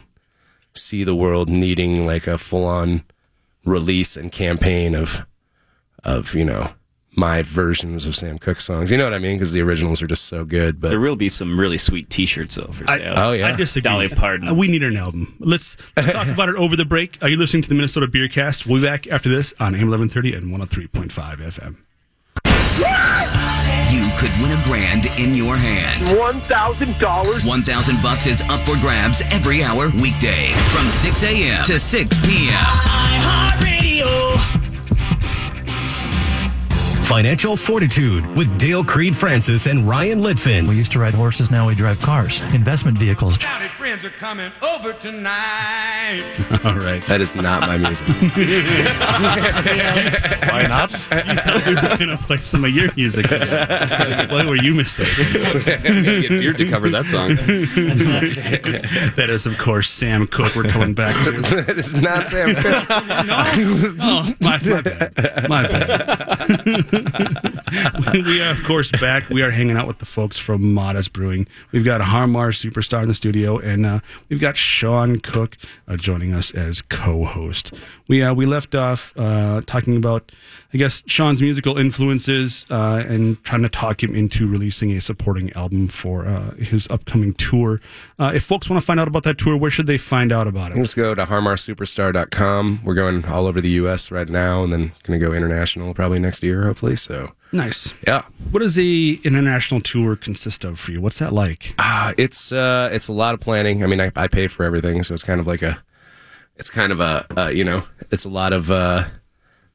see 0.73 1.03
the 1.03 1.15
world 1.15 1.49
needing 1.49 2.05
like 2.05 2.27
a 2.27 2.37
full 2.37 2.65
on 2.65 3.03
release 3.65 4.15
and 4.15 4.31
campaign 4.31 4.95
of 4.95 5.21
of 6.03 6.33
you 6.33 6.45
know 6.45 6.71
my 7.13 7.41
versions 7.41 8.05
of 8.05 8.15
Sam 8.15 8.37
Cooke 8.39 8.61
songs. 8.61 8.89
You 8.89 8.97
know 8.97 9.03
what 9.03 9.13
I 9.13 9.19
mean? 9.19 9.35
Because 9.35 9.51
the 9.51 9.61
originals 9.61 10.01
are 10.01 10.07
just 10.07 10.25
so 10.25 10.45
good. 10.45 10.79
But 10.79 10.91
There 10.91 10.99
will 11.01 11.17
be 11.17 11.27
some 11.27 11.59
really 11.59 11.77
sweet 11.77 12.09
T-shirts 12.09 12.55
though 12.55 12.71
for 12.71 12.89
I- 12.89 12.99
sale. 12.99 13.13
oh 13.17 13.31
yeah, 13.33 13.47
I 13.49 13.51
disagree. 13.51 13.91
Dolly 13.91 14.07
Parton. 14.07 14.47
Uh, 14.47 14.53
we 14.53 14.69
need 14.69 14.81
an 14.81 14.95
album. 14.95 15.35
Let's, 15.41 15.75
let's 15.97 16.09
talk 16.13 16.27
about 16.29 16.47
it 16.47 16.55
over 16.55 16.77
the 16.77 16.85
break. 16.85 17.17
Are 17.21 17.27
you 17.27 17.35
listening 17.35 17.63
to 17.63 17.69
the 17.69 17.75
Minnesota 17.75 18.07
Beer 18.07 18.29
Cast? 18.29 18.65
We'll 18.65 18.79
be 18.79 18.87
back 18.87 19.07
after 19.07 19.27
this 19.27 19.53
on 19.59 19.75
AM 19.75 19.89
1130 19.89 20.35
and 20.35 20.47
103.5 20.57 21.75
FM. 22.45 23.60
You 23.91 24.03
could 24.17 24.31
win 24.41 24.57
a 24.57 24.63
grand 24.63 25.07
in 25.19 25.35
your 25.35 25.57
hand. 25.57 26.17
One 26.17 26.39
thousand 26.39 26.97
dollars. 26.97 27.43
1000 27.43 28.01
bucks 28.01 28.25
is 28.25 28.41
up 28.43 28.61
for 28.61 28.77
grabs 28.79 29.21
every 29.31 29.63
hour 29.63 29.89
weekdays 29.89 30.65
from 30.69 30.85
6 30.89 31.23
a.m. 31.25 31.65
to 31.65 31.77
6 31.77 32.25
p.m. 32.25 33.70
Financial 37.11 37.57
Fortitude 37.57 38.25
with 38.37 38.57
Dale 38.57 38.85
Creed 38.85 39.17
Francis 39.17 39.67
and 39.67 39.85
Ryan 39.85 40.19
Litfin. 40.19 40.65
We 40.65 40.77
used 40.77 40.93
to 40.93 40.99
ride 40.99 41.13
horses, 41.13 41.51
now 41.51 41.67
we 41.67 41.75
drive 41.75 42.01
cars, 42.01 42.41
investment 42.53 42.97
vehicles. 42.97 43.37
friends 43.37 44.05
are 44.05 44.09
coming 44.11 44.49
over 44.61 44.93
tonight. 44.93 46.23
All 46.63 46.75
right. 46.75 47.05
that 47.07 47.19
is 47.19 47.35
not 47.35 47.61
my 47.61 47.77
music. 47.77 48.07
Why 50.47 50.67
not? 50.67 50.95
we 51.65 51.75
were 51.75 51.97
going 51.97 52.17
to 52.17 52.23
play 52.23 52.37
some 52.37 52.63
of 52.63 52.71
your 52.71 52.93
music. 52.95 53.29
Why 53.29 54.45
were 54.47 54.55
you 54.55 54.73
mistaken? 54.73 55.33
Get 55.65 55.83
Beard 56.29 56.57
to 56.59 56.69
cover 56.69 56.89
that 56.91 57.07
song. 57.07 57.35
That 59.15 59.29
is, 59.29 59.45
of 59.45 59.57
course, 59.57 59.89
Sam 59.89 60.27
Cooke. 60.27 60.55
We're 60.55 60.63
coming 60.63 60.93
back 60.93 61.25
to. 61.25 61.31
that 61.41 61.77
is 61.77 61.93
not 61.93 62.27
Sam 62.27 62.55
Cooke. 62.55 62.85
Oh, 63.99 64.33
my, 64.39 64.59
my 64.63 64.81
bad. 64.81 65.49
My 65.49 65.67
bad. 65.67 67.00
we 68.13 68.41
are, 68.41 68.51
of 68.51 68.63
course, 68.63 68.91
back. 68.91 69.29
We 69.29 69.41
are 69.41 69.51
hanging 69.51 69.77
out 69.77 69.87
with 69.87 69.99
the 69.99 70.05
folks 70.05 70.37
from 70.37 70.73
Modest 70.73 71.13
Brewing. 71.13 71.47
We've 71.71 71.85
got 71.85 72.01
Harmar 72.01 72.51
Superstar 72.51 73.01
in 73.01 73.07
the 73.07 73.15
studio, 73.15 73.57
and 73.57 73.85
uh, 73.85 73.99
we've 74.29 74.41
got 74.41 74.57
Sean 74.57 75.19
Cook 75.19 75.57
uh, 75.87 75.97
joining 75.97 76.33
us 76.33 76.51
as 76.51 76.81
co-host. 76.81 77.73
We 78.07 78.21
uh, 78.23 78.33
we 78.33 78.45
left 78.45 78.75
off 78.75 79.13
uh, 79.15 79.61
talking 79.65 79.95
about, 79.97 80.31
I 80.73 80.77
guess, 80.77 81.03
Sean's 81.05 81.41
musical 81.41 81.77
influences 81.77 82.65
uh, 82.69 83.03
and 83.05 83.43
trying 83.43 83.61
to 83.63 83.69
talk 83.69 84.01
him 84.01 84.15
into 84.15 84.47
releasing 84.47 84.91
a 84.93 85.01
supporting 85.01 85.51
album 85.53 85.89
for 85.89 86.25
uh, 86.25 86.51
his 86.55 86.87
upcoming 86.89 87.33
tour. 87.33 87.81
Uh, 88.17 88.31
if 88.33 88.43
folks 88.43 88.69
want 88.69 88.81
to 88.81 88.85
find 88.85 88.99
out 88.99 89.07
about 89.09 89.23
that 89.23 89.37
tour, 89.37 89.57
where 89.57 89.69
should 89.71 89.87
they 89.87 89.97
find 89.97 90.31
out 90.31 90.47
about 90.47 90.71
it? 90.71 90.75
Just 90.75 90.95
go 90.95 91.13
to 91.13 91.25
harmarsuperstar.com. 91.25 92.81
We're 92.83 92.93
going 92.93 93.25
all 93.25 93.47
over 93.47 93.61
the 93.61 93.69
U.S. 93.71 94.11
right 94.11 94.29
now, 94.29 94.63
and 94.63 94.71
then 94.71 94.91
going 95.03 95.19
to 95.19 95.25
go 95.25 95.33
international 95.33 95.93
probably 95.93 96.19
next 96.19 96.43
year, 96.43 96.63
hopefully. 96.63 96.95
So, 96.95 97.31
Nice. 97.51 97.93
yeah, 98.07 98.23
What 98.51 98.61
does 98.61 98.75
the 98.75 99.19
international 99.23 99.81
tour 99.81 100.15
consist 100.15 100.63
of 100.63 100.79
for 100.79 100.91
you? 100.91 101.01
What's 101.01 101.19
that 101.19 101.33
like? 101.33 101.73
uh, 101.79 102.13
it's 102.17 102.51
uh, 102.51 102.89
it's 102.93 103.07
a 103.07 103.13
lot 103.13 103.33
of 103.33 103.39
planning. 103.39 103.83
I 103.83 103.87
mean, 103.87 103.99
I, 103.99 104.11
I 104.15 104.27
pay 104.27 104.47
for 104.47 104.63
everything, 104.63 105.03
so 105.03 105.13
it's 105.13 105.23
kind 105.23 105.39
of 105.41 105.47
like 105.47 105.61
a, 105.61 105.83
it's 106.55 106.69
kind 106.69 106.91
of 106.91 106.99
a, 106.99 107.25
uh, 107.37 107.47
you 107.47 107.63
know, 107.63 107.83
it's 108.09 108.23
a 108.25 108.29
lot 108.29 108.53
of 108.53 108.71
uh, 108.71 109.05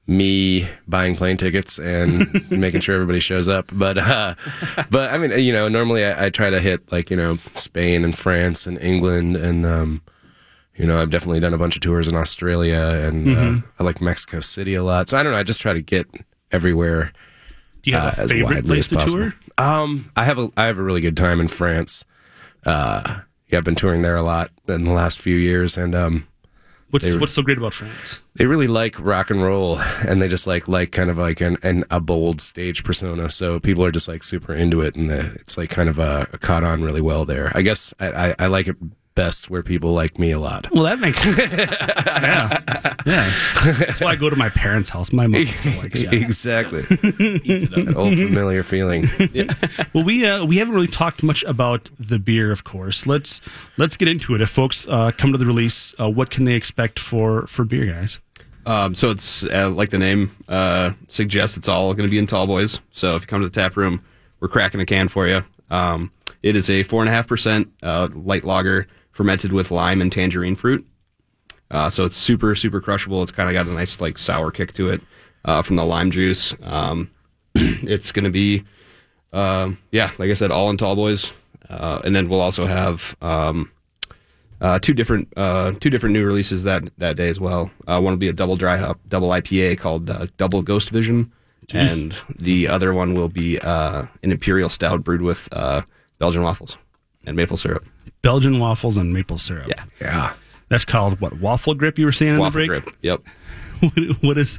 me 0.07 0.69
buying 0.87 1.17
plane 1.17 1.37
tickets 1.37 1.79
and 1.79 2.49
making 2.51 2.81
sure 2.81 2.95
everybody 2.95 3.21
shows 3.21 3.49
up. 3.49 3.71
But, 3.73 3.99
uh, 3.99 4.35
but 4.91 5.13
I 5.13 5.19
mean, 5.19 5.33
you 5.39 5.53
know, 5.53 5.69
normally 5.69 6.05
I, 6.05 6.27
I 6.27 6.31
try 6.31 6.51
to 6.51 6.61
hit 6.61 6.91
like 6.93 7.11
you 7.11 7.17
know 7.17 7.39
Spain 7.55 8.05
and 8.05 8.17
France 8.17 8.67
and 8.67 8.79
England 8.81 9.37
and. 9.37 9.67
um 9.67 10.03
you 10.79 10.87
know, 10.87 11.01
I've 11.01 11.09
definitely 11.09 11.41
done 11.41 11.55
a 11.55 11.57
bunch 11.57 11.75
of 11.77 11.81
tours 11.81 12.07
in 12.07 12.15
Australia 12.15 12.77
and 12.79 13.35
uh, 13.35 13.67
I 13.79 13.83
like 13.83 14.03
Mexico 14.03 14.41
City 14.41 14.75
a 14.75 14.85
lot. 14.85 15.09
So 15.09 15.17
I 15.17 15.23
don't 15.23 15.33
know. 15.33 15.39
I 15.39 15.43
just 15.43 15.59
try 15.59 15.73
to 15.73 15.81
get 15.81 16.07
everywhere 16.53 17.13
Do 17.81 17.91
you 17.91 17.97
have 17.97 18.19
uh, 18.19 18.25
a 18.25 18.29
favorite 18.29 18.67
place 18.67 18.89
to 18.89 18.97
tour? 18.97 19.33
Um, 19.57 20.11
I 20.17 20.25
have 20.25 20.39
a 20.39 20.51
I 20.55 20.67
have 20.67 20.79
a 20.79 20.83
really 20.83 21.01
good 21.01 21.17
time 21.17 21.41
in 21.41 21.49
France. 21.49 22.05
Uh, 22.67 23.21
yeah, 23.49 23.57
I've 23.57 23.65
been 23.65 23.75
touring 23.75 24.03
there 24.03 24.17
a 24.17 24.23
lot 24.23 24.51
in 24.69 24.85
the 24.85 24.93
last 24.93 25.19
few 25.19 25.37
years, 25.37 25.79
and 25.79 25.95
um, 25.95 26.27
What's 26.91 27.15
what's 27.17 27.33
so 27.33 27.43
great 27.43 27.59
about 27.59 27.75
France? 27.75 28.21
they 28.35 28.47
really 28.47 28.69
like 28.69 28.99
rock 29.01 29.31
and 29.31 29.43
roll, 29.43 29.79
and 30.07 30.23
they 30.23 30.29
just 30.29 30.47
like 30.47 30.69
like 30.69 30.93
kind 30.93 31.11
of 31.11 31.19
like 31.19 31.41
an, 31.41 31.57
an 31.63 31.85
a 31.91 32.01
bold 32.01 32.41
stage 32.41 32.85
persona. 32.85 33.29
So 33.29 33.59
people 33.59 33.85
are 33.85 33.91
just 33.91 34.09
like 34.09 34.23
super 34.23 34.55
into 34.55 34.81
it, 34.83 34.95
and 34.95 35.11
the, 35.11 35.33
it's 35.35 35.59
like 35.59 35.71
kind 35.71 35.89
of 35.89 35.99
uh, 35.99 36.27
caught 36.41 36.63
on 36.63 36.83
really 36.83 37.01
well 37.01 37.25
there. 37.25 37.51
I 37.55 37.63
guess 37.63 37.93
I, 37.99 38.29
I, 38.31 38.35
I 38.39 38.47
like 38.47 38.69
it 38.69 38.77
best 39.17 39.51
where 39.51 39.65
people 39.65 39.93
like 39.93 40.17
me 40.21 40.31
a 40.31 40.39
lot. 40.39 40.69
Well, 40.71 40.85
that 40.85 41.01
makes 41.01 41.21
sense. 41.23 41.39
yeah, 41.53 42.63
yeah. 43.05 43.75
That's 43.79 44.01
why 44.01 44.13
I 44.13 44.17
go 44.17 44.31
to 44.31 44.37
my 44.37 44.51
parents' 44.51 44.89
house. 44.91 45.13
My 45.13 45.27
mom 45.27 45.45
still 45.47 45.77
likes 45.79 46.05
me. 46.11 46.23
exactly, 46.23 46.83
That 46.83 47.95
old 47.97 48.15
familiar 48.17 48.63
feeling. 48.63 49.09
Well, 49.93 50.05
we 50.05 50.27
uh, 50.27 50.45
we 50.45 50.59
haven't 50.59 50.75
really 50.75 50.87
talked 50.87 51.23
much 51.23 51.43
about 51.45 51.89
the 51.99 52.19
beer, 52.19 52.53
of 52.53 52.65
course. 52.65 53.07
Let's 53.07 53.41
let's 53.79 53.97
get 53.97 54.09
into 54.09 54.35
it. 54.35 54.41
If 54.41 54.51
folks 54.51 54.87
uh, 54.89 55.11
come 55.17 55.33
to 55.33 55.39
the 55.39 55.47
release, 55.47 55.95
uh, 55.99 56.09
what 56.11 56.31
can 56.31 56.45
they 56.45 56.55
expect 56.55 56.99
for 57.01 57.47
for 57.47 57.65
beer, 57.65 57.87
guys? 57.87 58.21
Um, 58.67 58.95
so 58.95 59.11
it's 59.11 59.45
uh, 59.45 59.71
like 59.71 59.91
the 59.91 59.99
name 59.99 60.35
uh, 60.49 60.91
suggests, 61.09 61.57
it's 61.57 61.69
all 61.69 61.95
going 61.95 62.07
to 62.07 62.11
be 62.11 62.19
in 62.19 62.27
tall 62.27 62.47
boys. 62.47 62.81
So 62.93 63.15
if 63.17 63.23
you 63.23 63.27
come 63.29 63.41
to 63.41 63.49
the 63.49 63.55
tap 63.61 63.77
room, 63.77 64.05
we're 64.41 64.49
cracking 64.49 64.81
a 64.81 64.87
can 64.87 65.09
for 65.09 65.27
you. 65.27 65.43
Um, 65.71 66.11
it 66.43 66.57
is 66.57 66.69
a 66.69 66.83
four 66.83 67.01
and 67.01 67.09
a 67.09 67.13
half 67.13 67.27
percent 67.27 67.73
uh, 67.83 68.09
light 68.13 68.45
lager 68.45 68.87
fermented 69.17 69.53
with 69.53 69.71
lime 69.71 70.03
and 70.03 70.13
tangerine 70.13 70.55
fruit. 70.55 70.87
Uh, 71.71 71.91
so 71.91 72.05
it's 72.05 72.15
super 72.15 72.55
super 72.55 72.81
crushable. 72.81 73.23
It's 73.23 73.33
kind 73.33 73.49
of 73.49 73.55
got 73.55 73.67
a 73.67 73.75
nice 73.75 74.01
like 74.01 74.19
sour 74.19 74.51
kick 74.51 74.73
to 74.75 74.91
it 74.91 75.01
uh, 75.45 75.63
from 75.63 75.77
the 75.77 75.85
lime 75.85 76.11
juice. 76.11 76.55
Um, 76.63 77.11
it's 77.55 78.13
going 78.13 78.25
to 78.25 78.31
be 78.31 78.65
um, 79.33 79.79
yeah, 79.91 80.13
like 80.19 80.31
I 80.31 80.35
said, 80.35 80.51
all 80.51 80.71
in 80.71 80.77
tall 80.77 80.95
boys, 80.95 81.33
uh, 81.69 82.01
and 82.05 82.15
then 82.15 82.29
we'll 82.29 82.41
also 82.41 82.67
have 82.67 83.17
um, 83.21 83.71
uh, 84.61 84.79
two 84.79 84.95
different 84.95 85.33
uh, 85.37 85.73
two 85.81 85.91
different 85.91 86.13
new 86.13 86.25
releases 86.25 86.63
that 86.65 86.85
that 86.99 87.17
day 87.17 87.29
as 87.29 87.41
well. 87.41 87.71
Uh, 87.87 88.01
one 88.01 88.13
will 88.13 88.19
be 88.19 88.29
a 88.29 88.33
double 88.33 88.57
dry 88.57 88.77
hop, 88.77 89.01
double 89.09 89.31
IPA 89.31 89.79
called 89.79 90.11
uh, 90.11 90.27
Double 90.37 90.63
Ghost 90.63 90.91
Vision, 90.91 91.33
and 91.73 92.17
the 92.39 92.69
other 92.69 92.93
one 92.93 93.15
will 93.15 93.29
be 93.29 93.59
uh, 93.61 94.07
an 94.23 94.33
imperial 94.33 94.69
stout 94.69 95.03
brewed 95.03 95.23
with 95.23 95.49
uh, 95.53 95.83
Belgian 96.19 96.43
waffles 96.43 96.77
and 97.27 97.37
maple 97.37 97.57
syrup. 97.57 97.85
Belgian 98.27 98.59
waffles 98.59 98.97
and 98.97 99.13
maple 99.15 99.39
syrup. 99.39 99.69
Yeah, 99.69 99.85
Yeah. 100.01 100.33
That's 100.69 100.85
called 100.85 101.21
what? 101.21 101.35
Waffle 101.41 101.75
grip. 101.75 101.97
You 101.99 102.07
were 102.07 102.13
saying 102.13 102.35
in 102.35 102.41
waffle 102.41 102.61
the 102.61 102.67
break. 102.67 102.83
grip. 102.83 102.97
Yep, 103.03 103.23
what 104.21 104.39
is 104.39 104.57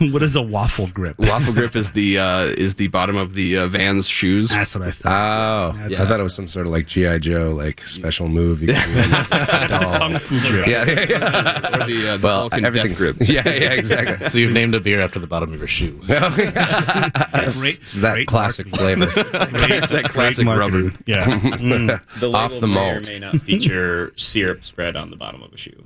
what 0.00 0.22
is 0.22 0.36
a 0.36 0.42
waffle 0.42 0.86
grip? 0.88 1.18
waffle 1.18 1.52
grip 1.52 1.74
is 1.76 1.90
the 1.92 2.18
uh, 2.18 2.40
is 2.42 2.74
the 2.76 2.88
bottom 2.88 3.16
of 3.16 3.34
the 3.34 3.56
uh, 3.58 3.66
Vans 3.68 4.06
shoes. 4.08 4.50
That's 4.50 4.74
what 4.74 4.86
I 4.88 4.90
thought. 4.90 5.74
Oh, 5.74 5.78
That's 5.88 6.00
I 6.00 6.06
thought 6.06 6.20
it 6.20 6.22
was 6.22 6.34
some 6.34 6.48
sort 6.48 6.66
of 6.66 6.72
like 6.72 6.86
GI 6.86 7.18
Joe 7.20 7.52
like 7.54 7.80
special 7.82 8.28
move. 8.28 8.60
You 8.62 8.68
can 8.74 8.88
do 8.88 9.00
on 9.00 9.10
this 9.10 9.28
doll. 9.70 9.98
Kung 9.98 10.18
fu 10.18 10.40
grip. 10.40 10.66
yeah, 10.66 10.84
yeah, 10.84 11.06
yeah. 11.08 11.82
Or 11.82 11.86
the, 11.86 12.08
uh, 12.08 12.16
the 12.16 12.26
Well, 12.26 12.40
Vulcan 12.48 12.64
everything 12.64 12.90
death 12.90 12.98
grip. 12.98 13.16
Yeah, 13.28 13.46
yeah, 13.48 13.72
exactly. 13.72 14.28
So 14.28 14.38
you've 14.38 14.52
named 14.52 14.74
a 14.74 14.80
beer 14.80 15.00
after 15.00 15.18
the 15.18 15.26
bottom 15.26 15.52
of 15.52 15.58
your 15.58 15.68
shoe. 15.68 16.00
Great, 16.06 16.18
It's 16.54 17.92
that 17.94 18.12
great 18.14 18.26
classic 18.28 18.66
marketing. 18.70 19.06
flavor. 19.08 19.46
Great, 19.50 19.88
that 19.88 20.04
classic 20.10 20.44
great 20.46 20.56
rubber. 20.58 20.92
Yeah. 21.06 21.24
Mm. 21.26 22.20
The 22.20 22.30
Off 22.32 22.52
label 22.52 22.60
the 22.60 22.66
may 22.66 22.72
or 22.90 22.92
malt. 22.94 23.08
may 23.08 23.18
not 23.18 23.36
feature 23.42 24.12
syrup 24.16 24.64
spread 24.64 24.96
on 24.96 25.10
the 25.10 25.16
bottom 25.16 25.42
of 25.42 25.52
a 25.52 25.56
shoe. 25.56 25.84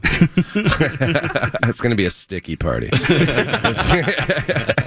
it's 1.64 1.80
going 1.80 1.90
to 1.90 1.96
be 1.96 2.04
a 2.04 2.10
sticky 2.10 2.56
party. 2.72 2.90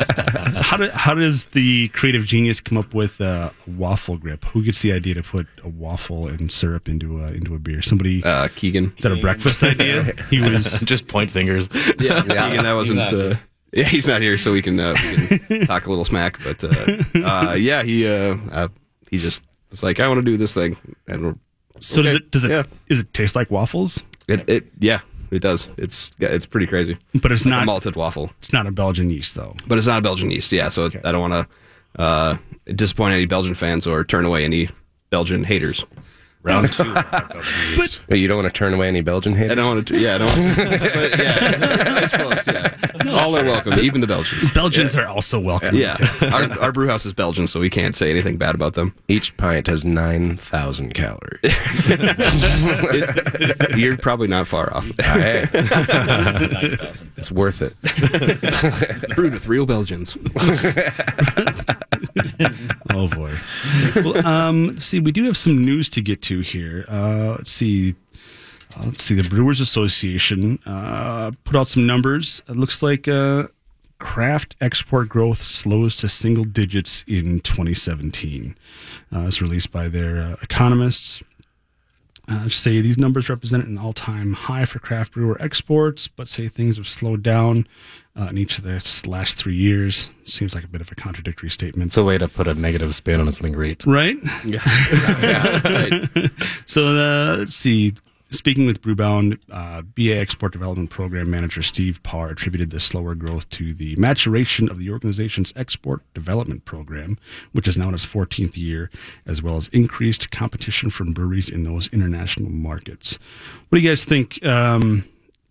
So 0.55 0.61
how, 0.61 0.77
do, 0.77 0.89
how 0.91 1.13
does 1.13 1.45
the 1.47 1.89
creative 1.89 2.23
genius 2.23 2.61
come 2.61 2.77
up 2.77 2.93
with 2.93 3.19
uh, 3.19 3.49
a 3.67 3.69
waffle 3.71 4.17
grip? 4.17 4.45
Who 4.45 4.63
gets 4.63 4.81
the 4.81 4.93
idea 4.93 5.15
to 5.15 5.23
put 5.23 5.47
a 5.63 5.67
waffle 5.67 6.27
and 6.27 6.49
syrup 6.49 6.87
into 6.87 7.19
a, 7.19 7.31
into 7.33 7.55
a 7.55 7.59
beer? 7.59 7.81
Somebody 7.81 8.23
Uh, 8.23 8.47
Keegan. 8.55 8.93
is 8.95 9.03
that 9.03 9.11
a 9.11 9.17
breakfast 9.17 9.61
idea? 9.63 10.13
He 10.29 10.39
was 10.39 10.79
Just 10.85 11.07
point 11.07 11.29
fingers. 11.29 11.67
Yeah, 11.99 12.21
Keegan. 12.27 12.63
That 12.63 12.73
wasn't. 12.73 12.99
Uh, 13.11 13.35
yeah, 13.73 13.83
he's 13.83 14.07
not 14.07 14.21
here, 14.21 14.37
so 14.37 14.53
we 14.53 14.61
can, 14.61 14.79
uh, 14.79 14.95
we 15.19 15.39
can 15.39 15.67
talk 15.67 15.87
a 15.87 15.89
little 15.89 16.05
smack. 16.05 16.41
But 16.41 16.63
uh, 16.63 17.03
uh, 17.25 17.53
yeah, 17.55 17.83
he 17.83 18.07
uh, 18.07 18.37
uh, 18.51 18.67
he 19.09 19.17
just 19.17 19.43
was 19.71 19.83
like, 19.83 19.99
I 19.99 20.07
want 20.07 20.19
to 20.19 20.31
do 20.31 20.37
this 20.37 20.53
thing, 20.53 20.77
and 21.07 21.25
we're, 21.25 21.35
so. 21.79 22.01
Does 22.01 22.15
it 22.15 22.31
does 22.31 22.45
it 22.45 22.51
yeah. 22.51 22.63
does 22.87 22.99
it 22.99 23.13
taste 23.13 23.35
like 23.35 23.51
waffles? 23.51 24.01
it, 24.27 24.47
it 24.49 24.65
yeah, 24.79 25.01
it 25.31 25.39
does. 25.39 25.67
It's 25.77 26.11
it's 26.19 26.45
pretty 26.45 26.67
crazy. 26.67 26.97
But 27.13 27.31
it's 27.31 27.45
Like 27.45 27.49
not 27.51 27.63
a 27.63 27.65
malted 27.65 27.95
waffle, 27.95 28.31
it's 28.39 28.53
not 28.53 28.67
a 28.67 28.71
Belgian 28.71 29.09
yeast 29.09 29.35
though. 29.35 29.55
but 29.67 29.77
it's 29.77 29.87
not 29.87 29.99
a 29.99 30.01
Belgian 30.01 30.31
yeast. 30.31 30.51
Yeah, 30.51 30.69
so 30.69 30.89
I 31.03 31.11
don't 31.11 31.21
want 31.29 31.47
to 31.95 32.01
uh, 32.01 32.37
disappoint 32.73 33.13
any 33.13 33.25
Belgian 33.25 33.53
fans 33.53 33.87
or 33.87 34.03
turn 34.03 34.25
away 34.25 34.43
any 34.45 34.69
Belgian 35.09 35.43
haters. 35.43 35.85
Round 36.47 36.71
two. 36.71 36.83
hot 36.83 37.35
But 38.07 38.19
you 38.19 38.27
don't 38.27 38.37
want 38.37 38.53
to 38.53 38.55
turn 38.55 38.75
away 38.75 38.87
any 38.87 39.01
Belgian 39.01 39.33
haters. 39.33 39.53
I 39.53 39.55
don't 39.55 39.75
want 39.75 39.87
to. 39.87 39.99
Yeah, 39.99 40.13
I 40.13 40.17
don't. 40.19 40.55
but 40.55 41.19
yeah, 41.19 41.99
I 42.01 42.05
suppose. 42.05 42.45
Yeah, 42.45 43.13
all 43.19 43.35
are 43.35 43.43
welcome, 43.43 43.79
even 43.79 43.99
the 43.99 44.05
Belgians. 44.05 44.51
Belgians 44.51 44.95
are 44.95 45.07
also 45.07 45.39
welcome. 45.39 45.75
Yeah, 45.75 45.97
our, 46.31 46.59
our 46.59 46.71
brew 46.71 46.87
house 46.87 47.03
is 47.03 47.13
Belgian, 47.13 47.47
so 47.47 47.59
we 47.59 47.71
can't 47.71 47.95
say 47.95 48.11
anything 48.11 48.37
bad 48.37 48.53
about 48.53 48.75
them. 48.75 48.93
Each 49.07 49.35
pint 49.37 49.65
has 49.65 49.83
nine 49.83 50.37
thousand 50.37 50.93
calories. 50.93 51.41
You're 53.75 53.97
probably 53.97 54.27
not 54.27 54.45
far 54.47 54.71
off. 54.71 54.85
Hey, 54.99 55.47
it's 57.17 57.31
worth 57.31 57.63
it. 57.63 57.75
Brewed 59.15 59.33
with 59.33 59.47
real 59.47 59.65
Belgians. 59.65 60.15
Oh 62.95 63.07
boy. 63.09 63.33
well, 63.95 64.25
um, 64.25 64.79
see, 64.79 64.99
we 64.99 65.11
do 65.11 65.25
have 65.25 65.35
some 65.35 65.63
news 65.63 65.89
to 65.89 66.01
get 66.01 66.21
to 66.23 66.34
here. 66.41 66.85
Uh, 66.87 67.35
let's 67.37 67.51
see. 67.51 67.95
Uh, 68.77 68.85
let's 68.85 69.03
see. 69.03 69.15
The 69.15 69.27
Brewers 69.29 69.59
Association 69.59 70.59
uh, 70.65 71.31
put 71.43 71.55
out 71.55 71.67
some 71.67 71.85
numbers. 71.85 72.41
It 72.47 72.57
looks 72.57 72.81
like 72.81 73.07
uh, 73.07 73.47
craft 73.99 74.55
export 74.61 75.09
growth 75.09 75.41
slows 75.41 75.95
to 75.97 76.07
single 76.07 76.43
digits 76.43 77.03
in 77.07 77.39
2017. 77.41 78.55
Uh, 79.13 79.19
it's 79.27 79.41
released 79.41 79.71
by 79.71 79.87
their 79.87 80.17
uh, 80.17 80.35
economists. 80.41 81.23
Uh, 82.27 82.49
say 82.49 82.81
these 82.81 82.97
numbers 82.97 83.29
represent 83.29 83.67
an 83.67 83.77
all-time 83.77 84.33
high 84.33 84.65
for 84.65 84.79
craft 84.79 85.13
brewer 85.13 85.37
exports, 85.39 86.07
but 86.07 86.27
say 86.27 86.47
things 86.47 86.77
have 86.77 86.87
slowed 86.87 87.21
down 87.21 87.67
uh, 88.15 88.27
in 88.29 88.37
each 88.37 88.57
of 88.57 88.63
the 88.63 89.03
last 89.07 89.37
three 89.37 89.55
years. 89.55 90.09
Seems 90.23 90.55
like 90.55 90.63
a 90.63 90.67
bit 90.67 90.81
of 90.81 90.91
a 90.91 90.95
contradictory 90.95 91.49
statement. 91.49 91.89
It's 91.89 91.97
a 91.97 92.03
way 92.03 92.17
to 92.17 92.27
put 92.27 92.47
a 92.47 92.53
negative 92.53 92.93
spin 92.93 93.19
on 93.19 93.31
something 93.31 93.53
great. 93.53 93.85
Right? 93.85 94.17
Yeah, 94.45 94.61
right. 95.63 96.31
So 96.65 96.95
uh, 96.95 97.37
let's 97.39 97.55
see. 97.55 97.93
Speaking 98.31 98.65
with 98.65 98.81
Brewbound, 98.81 99.39
uh, 99.51 99.83
BA 99.83 100.17
Export 100.17 100.51
Development 100.51 100.89
Program 100.89 101.29
Manager 101.29 101.61
Steve 101.61 102.01
Parr 102.01 102.29
attributed 102.29 102.71
the 102.71 102.79
slower 102.79 103.13
growth 103.13 103.47
to 103.51 103.73
the 103.73 103.95
maturation 103.97 104.67
of 104.69 104.79
the 104.79 104.89
organization's 104.89 105.53
export 105.55 106.01
development 106.15 106.65
program, 106.65 107.17
which 107.51 107.67
is 107.67 107.77
now 107.77 107.87
in 107.87 107.93
its 107.93 108.05
14th 108.05 108.57
year, 108.57 108.89
as 109.27 109.43
well 109.43 109.57
as 109.57 109.67
increased 109.69 110.31
competition 110.31 110.89
from 110.89 111.13
breweries 111.13 111.49
in 111.49 111.63
those 111.63 111.87
international 111.89 112.49
markets. 112.49 113.19
What 113.69 113.77
do 113.77 113.83
you 113.83 113.89
guys 113.89 114.03
think? 114.03 114.43
Um, 114.43 115.05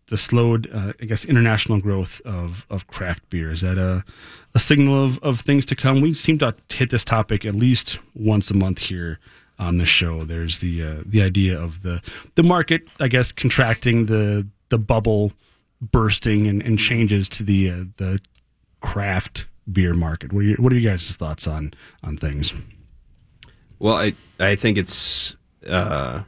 the 0.08 0.16
slowed, 0.16 0.68
uh, 0.73 0.92
I 1.00 1.04
guess, 1.06 1.25
international 1.25 1.80
growth 1.80 2.20
of, 2.25 2.66
of 2.70 2.87
craft 2.87 3.28
beer 3.30 3.50
is 3.50 3.62
that 3.62 3.78
a, 3.78 4.04
a 4.54 4.58
signal 4.58 5.02
of, 5.02 5.18
of 5.23 5.40
things 5.40 5.64
to 5.66 5.76
come? 5.76 6.00
We 6.00 6.14
seem 6.14 6.38
to 6.38 6.54
hit 6.70 6.90
this 6.90 7.04
topic 7.04 7.44
at 7.44 7.54
least 7.54 7.99
once 8.14 8.50
a 8.50 8.54
month 8.54 8.78
here 8.78 9.18
on 9.58 9.78
the 9.78 9.87
show. 9.87 10.25
There's 10.25 10.58
the 10.58 10.82
uh, 10.82 11.02
the 11.06 11.23
idea 11.23 11.58
of 11.58 11.82
the 11.82 12.02
the 12.34 12.42
market, 12.42 12.82
I 13.00 13.08
guess, 13.08 13.32
contracting, 13.32 14.06
the 14.06 14.46
the 14.68 14.78
bubble 14.78 15.32
bursting, 15.80 16.46
and, 16.46 16.62
and 16.62 16.78
changes 16.78 17.28
to 17.30 17.42
the 17.42 17.70
uh, 17.70 17.84
the 17.96 18.20
craft 18.80 19.46
beer 19.70 19.94
market. 19.94 20.32
What 20.32 20.40
are 20.40 20.49
your, 20.49 20.56
what 20.58 20.73
are 20.73 20.76
you 20.76 20.88
guys' 20.88 21.16
thoughts 21.16 21.46
on 21.46 21.73
on 22.02 22.16
things? 22.16 22.52
Well, 23.78 23.96
I 23.96 24.14
I 24.40 24.56
think 24.56 24.76
it's 24.76 25.37
uh, 25.68 26.23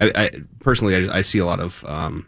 I, 0.00 0.12
I 0.14 0.30
personally 0.60 1.08
I, 1.08 1.18
I 1.18 1.22
see 1.22 1.38
a 1.38 1.46
lot 1.46 1.60
of 1.60 1.84
um, 1.86 2.26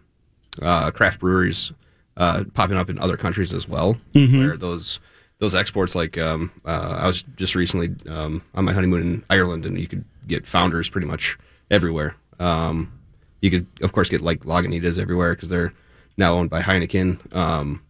uh, 0.62 0.90
craft 0.90 1.20
breweries 1.20 1.72
uh, 2.16 2.44
popping 2.54 2.76
up 2.76 2.90
in 2.90 2.98
other 2.98 3.16
countries 3.16 3.52
as 3.52 3.68
well, 3.68 3.96
where 4.38 4.56
those 4.56 5.00
those 5.38 5.54
exports 5.54 5.94
like 5.94 6.18
um, 6.18 6.50
uh, 6.64 6.98
I 7.00 7.06
was 7.06 7.22
just 7.36 7.54
recently 7.54 7.94
um, 8.08 8.42
on 8.54 8.64
my 8.64 8.72
honeymoon 8.72 9.02
in 9.02 9.24
Ireland, 9.30 9.66
and 9.66 9.78
you 9.78 9.86
could 9.86 10.04
get 10.26 10.46
founders 10.46 10.90
pretty 10.90 11.06
much 11.06 11.38
everywhere. 11.70 12.16
Um, 12.40 12.92
you 13.40 13.50
could 13.50 13.66
of 13.82 13.92
course 13.92 14.08
get 14.08 14.20
like 14.20 14.40
Lagunitas 14.40 14.98
everywhere 14.98 15.34
because 15.34 15.48
they're 15.48 15.72
now 16.16 16.34
owned 16.34 16.50
by 16.50 16.60
Heineken. 16.60 17.34
Um, 17.36 17.82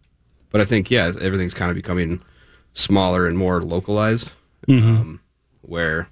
but 0.51 0.61
I 0.61 0.65
think 0.65 0.91
yeah, 0.91 1.11
everything's 1.21 1.53
kind 1.55 1.71
of 1.71 1.75
becoming 1.75 2.21
smaller 2.73 3.27
and 3.27 3.35
more 3.37 3.61
localized, 3.63 4.31
um, 4.67 5.19
where 5.61 6.07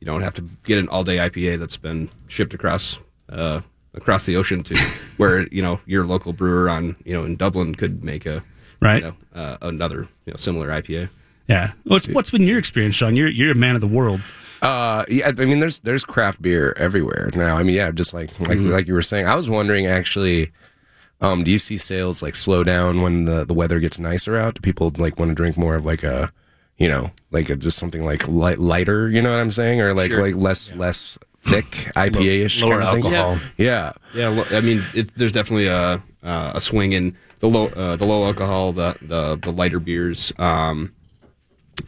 you 0.00 0.06
don't 0.06 0.22
have 0.22 0.34
to 0.34 0.42
get 0.64 0.78
an 0.78 0.88
all 0.88 1.02
day 1.04 1.16
IPA 1.16 1.58
that's 1.58 1.76
been 1.76 2.08
shipped 2.28 2.54
across 2.54 2.98
uh, 3.28 3.60
across 3.94 4.26
the 4.26 4.36
ocean 4.36 4.62
to 4.64 4.76
where 5.16 5.46
you 5.48 5.62
know 5.62 5.80
your 5.86 6.04
local 6.06 6.32
brewer 6.32 6.68
on 6.70 6.96
you 7.04 7.12
know 7.12 7.24
in 7.24 7.36
Dublin 7.36 7.74
could 7.74 8.02
make 8.04 8.26
a 8.26 8.42
Right. 8.80 9.02
you 9.04 9.14
know, 9.34 9.40
uh, 9.40 9.56
another 9.62 10.08
you 10.26 10.32
know 10.32 10.36
similar 10.36 10.68
IPA. 10.68 11.08
Yeah. 11.48 11.72
What's 11.84 12.08
what's 12.08 12.30
been 12.32 12.42
your 12.42 12.58
experience, 12.58 12.96
Sean? 12.96 13.14
You're 13.14 13.28
you're 13.28 13.52
a 13.52 13.56
man 13.56 13.76
of 13.76 13.80
the 13.80 13.86
world. 13.86 14.20
Uh, 14.60 15.04
yeah, 15.08 15.28
I 15.28 15.44
mean, 15.44 15.60
there's 15.60 15.80
there's 15.80 16.04
craft 16.04 16.40
beer 16.42 16.74
everywhere 16.76 17.30
now. 17.34 17.56
I 17.56 17.62
mean, 17.62 17.76
yeah, 17.76 17.90
just 17.90 18.12
like 18.12 18.30
like 18.48 18.58
like 18.58 18.88
you 18.88 18.94
were 18.94 19.02
saying, 19.02 19.26
I 19.26 19.34
was 19.34 19.48
wondering 19.50 19.86
actually, 19.86 20.50
um, 21.20 21.44
do 21.44 21.50
you 21.50 21.58
see 21.58 21.76
sales 21.76 22.22
like 22.22 22.34
slow 22.34 22.64
down 22.64 23.02
when 23.02 23.24
the 23.24 23.44
the 23.44 23.54
weather 23.54 23.78
gets 23.80 23.98
nicer 23.98 24.36
out? 24.36 24.54
Do 24.54 24.60
people 24.60 24.92
like 24.96 25.18
want 25.18 25.30
to 25.30 25.34
drink 25.34 25.56
more 25.56 25.74
of 25.76 25.84
like 25.84 26.02
a, 26.02 26.32
you 26.76 26.88
know, 26.88 27.10
like 27.30 27.50
a, 27.50 27.56
just 27.56 27.78
something 27.78 28.04
like 28.04 28.26
light, 28.28 28.58
lighter? 28.58 29.08
You 29.08 29.20
know 29.22 29.30
what 29.32 29.40
I'm 29.40 29.50
saying, 29.52 29.80
or 29.80 29.94
like 29.94 30.12
like 30.12 30.34
less 30.36 30.72
less 30.74 31.18
thick 31.42 31.66
IPA 31.96 32.44
ish 32.44 32.62
Lower 32.62 32.80
kind 32.80 32.98
of 32.98 33.04
alcohol. 33.04 33.38
Yeah. 33.56 33.92
Yeah, 34.14 34.28
lo- 34.28 34.46
I 34.50 34.60
mean, 34.60 34.84
it, 34.94 35.14
there's 35.16 35.32
definitely 35.32 35.66
a 35.66 36.02
uh, 36.22 36.52
a 36.54 36.60
swing 36.60 36.92
in 36.92 37.16
the 37.40 37.48
low 37.48 37.66
uh, 37.68 37.96
the 37.96 38.04
low 38.06 38.24
alcohol, 38.24 38.72
the 38.72 38.96
the, 39.02 39.36
the 39.36 39.50
lighter 39.50 39.80
beers, 39.80 40.32
um, 40.38 40.92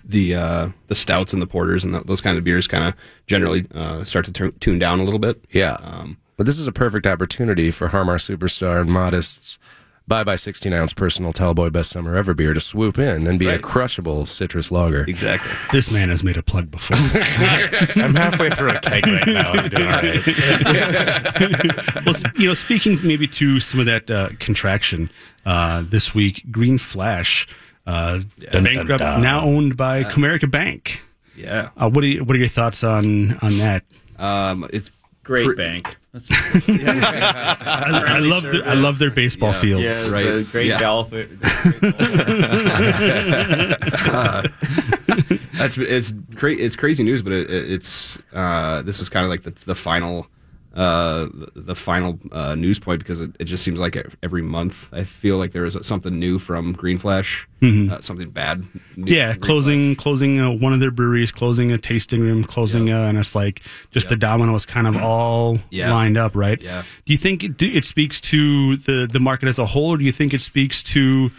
the 0.05 0.35
uh, 0.35 0.69
the 0.89 0.95
stouts 0.95 1.33
and 1.33 1.41
the 1.41 1.47
porters 1.47 1.85
and 1.85 1.95
the, 1.95 2.01
those 2.01 2.21
kind 2.21 2.37
of 2.37 2.45
beers 2.45 2.67
kind 2.67 2.85
of 2.85 2.95
generally 3.27 3.67
uh, 3.75 4.03
start 4.05 4.25
to 4.27 4.33
tu- 4.33 4.53
tune 4.61 4.79
down 4.79 5.01
a 5.01 5.05
little 5.05 5.21
bit. 5.21 5.43
Yeah. 5.51 5.75
Um, 5.83 6.17
but 6.37 6.47
this 6.47 6.59
is 6.59 6.67
a 6.67 6.73
perfect 6.73 7.07
opportunity 7.07 7.71
for 7.71 7.89
Harmar 7.89 8.19
Superstar 8.19 8.81
and 8.81 8.91
Modest's 8.91 9.59
Bye 10.07 10.23
Bye 10.23 10.37
16 10.37 10.71
ounce 10.75 10.93
personal 10.93 11.33
Tallboy 11.33 11.73
Best 11.73 11.89
Summer 11.91 12.15
Ever 12.15 12.35
beer 12.35 12.53
to 12.53 12.61
swoop 12.61 12.99
in 12.99 13.27
and 13.27 13.39
be 13.39 13.49
a 13.49 13.59
crushable 13.59 14.27
citrus 14.27 14.71
lager. 14.71 15.05
exactly. 15.05 15.51
This 15.73 15.91
man 15.91 16.11
has 16.11 16.23
made 16.23 16.37
a 16.37 16.43
plug 16.43 16.71
before. 16.71 16.97
I'm 18.03 18.15
halfway 18.15 18.51
through 18.51 18.71
a 18.71 18.81
keg 18.81 19.07
right 19.07 19.27
now. 19.27 19.53
I'm 19.53 19.69
doing 19.71 19.87
all 19.87 19.93
right. 19.93 20.27
well, 22.07 22.15
you 22.37 22.49
know, 22.49 22.55
speaking 22.55 22.99
maybe 23.03 23.27
to 23.29 23.61
some 23.61 23.81
of 23.81 23.87
that 23.87 24.11
uh, 24.11 24.29
contraction 24.41 25.09
uh, 25.47 25.83
this 25.89 26.15
week, 26.15 26.45
Green 26.51 26.77
Flash, 26.77 27.49
uh, 27.87 28.21
Dun, 28.51 28.65
bankrupt, 28.65 28.89
dun, 28.89 28.99
dun. 28.99 29.23
now 29.23 29.41
owned 29.43 29.77
by 29.79 30.05
Comerica 30.05 30.51
Bank. 30.51 31.01
Yeah. 31.35 31.71
Uh, 31.79 31.89
what 31.89 32.05
are 32.05 32.09
you, 32.09 32.25
what 32.25 32.37
are 32.37 32.39
your 32.39 32.49
thoughts 32.49 32.85
on 32.85 33.33
on 33.39 33.57
that? 33.59 33.85
Um, 34.19 34.69
it's 34.71 34.91
Great 35.23 35.47
Pre- 35.47 35.57
bank. 35.57 35.97
That's- 36.15 36.69
I, 36.69 38.05
I 38.07 38.19
love 38.21 38.45
the, 38.45 38.63
I 38.65 38.75
love 38.75 38.99
their 39.01 39.11
baseball 39.11 39.53
fields. 39.53 39.83
yeah, 39.83 40.09
right. 40.11 40.27
the 40.27 40.45
great 40.51 40.69
Yeah. 40.69 40.79
golf. 40.81 41.11
That's 45.55 45.77
it's 45.79 46.13
cra- 46.37 46.53
it's 46.53 46.77
crazy 46.77 47.03
news, 47.03 47.23
but 47.23 47.33
it, 47.33 47.51
it- 47.51 47.73
it's 47.73 48.23
uh, 48.33 48.83
this 48.83 49.01
is 49.01 49.09
kind 49.09 49.25
of 49.25 49.31
like 49.31 49.43
the 49.43 49.53
the 49.67 49.75
final 49.75 50.29
uh, 50.75 51.29
the, 51.55 51.75
final 51.77 52.19
uh, 52.33 52.55
news 52.57 52.79
point 52.81 52.99
because 52.99 53.21
it, 53.21 53.31
it 53.39 53.45
just 53.45 53.63
seems 53.63 53.79
like 53.79 53.97
every 54.23 54.43
month 54.43 54.89
I 54.93 55.05
feel 55.05 55.39
like 55.39 55.53
there 55.53 55.65
is 55.65 55.77
something 55.83 56.19
new 56.19 56.39
from 56.41 56.73
Green 56.73 56.99
Flash, 56.99 57.47
uh, 57.63 58.01
something 58.01 58.31
bad. 58.31 58.59
new 58.61 58.67
Mm-hmm. 58.67 59.07
Yeah, 59.09 59.33
from 59.33 59.41
Green 59.41 59.47
closing 59.47 59.97
closing 59.97 60.41
uh, 60.41 60.51
one 60.51 60.73
of 60.73 60.81
their 60.81 60.91
breweries, 60.91 61.31
closing 61.31 61.71
a 61.71 61.79
tasting 61.79 62.21
room, 62.21 62.43
closing, 62.43 62.91
uh, 62.91 63.07
and 63.09 63.19
it's 63.19 63.35
like 63.35 63.63
just 63.93 64.09
the 64.09 64.17
dominoes 64.17 64.67
kind 64.67 64.87
of 64.87 64.97
all 64.97 65.59
Yeah. 65.71 65.93
lined 65.93 66.17
up, 66.17 66.35
right? 66.35 66.61
Yeah. 66.61 66.83
Do 67.05 67.13
you 67.13 67.19
think 67.19 67.45
it, 67.45 67.63
it 67.63 67.85
speaks 67.85 68.21
to 68.23 68.77
the 68.77 69.09
the 69.11 69.21
market 69.21 69.49
as 69.49 69.59
a 69.59 69.67
whole, 69.67 69.91
or 69.91 69.97
do 69.97 70.05
you 70.05 70.13
think 70.13 70.35
it 70.35 70.41
speaks 70.41 70.83
to 70.95 71.31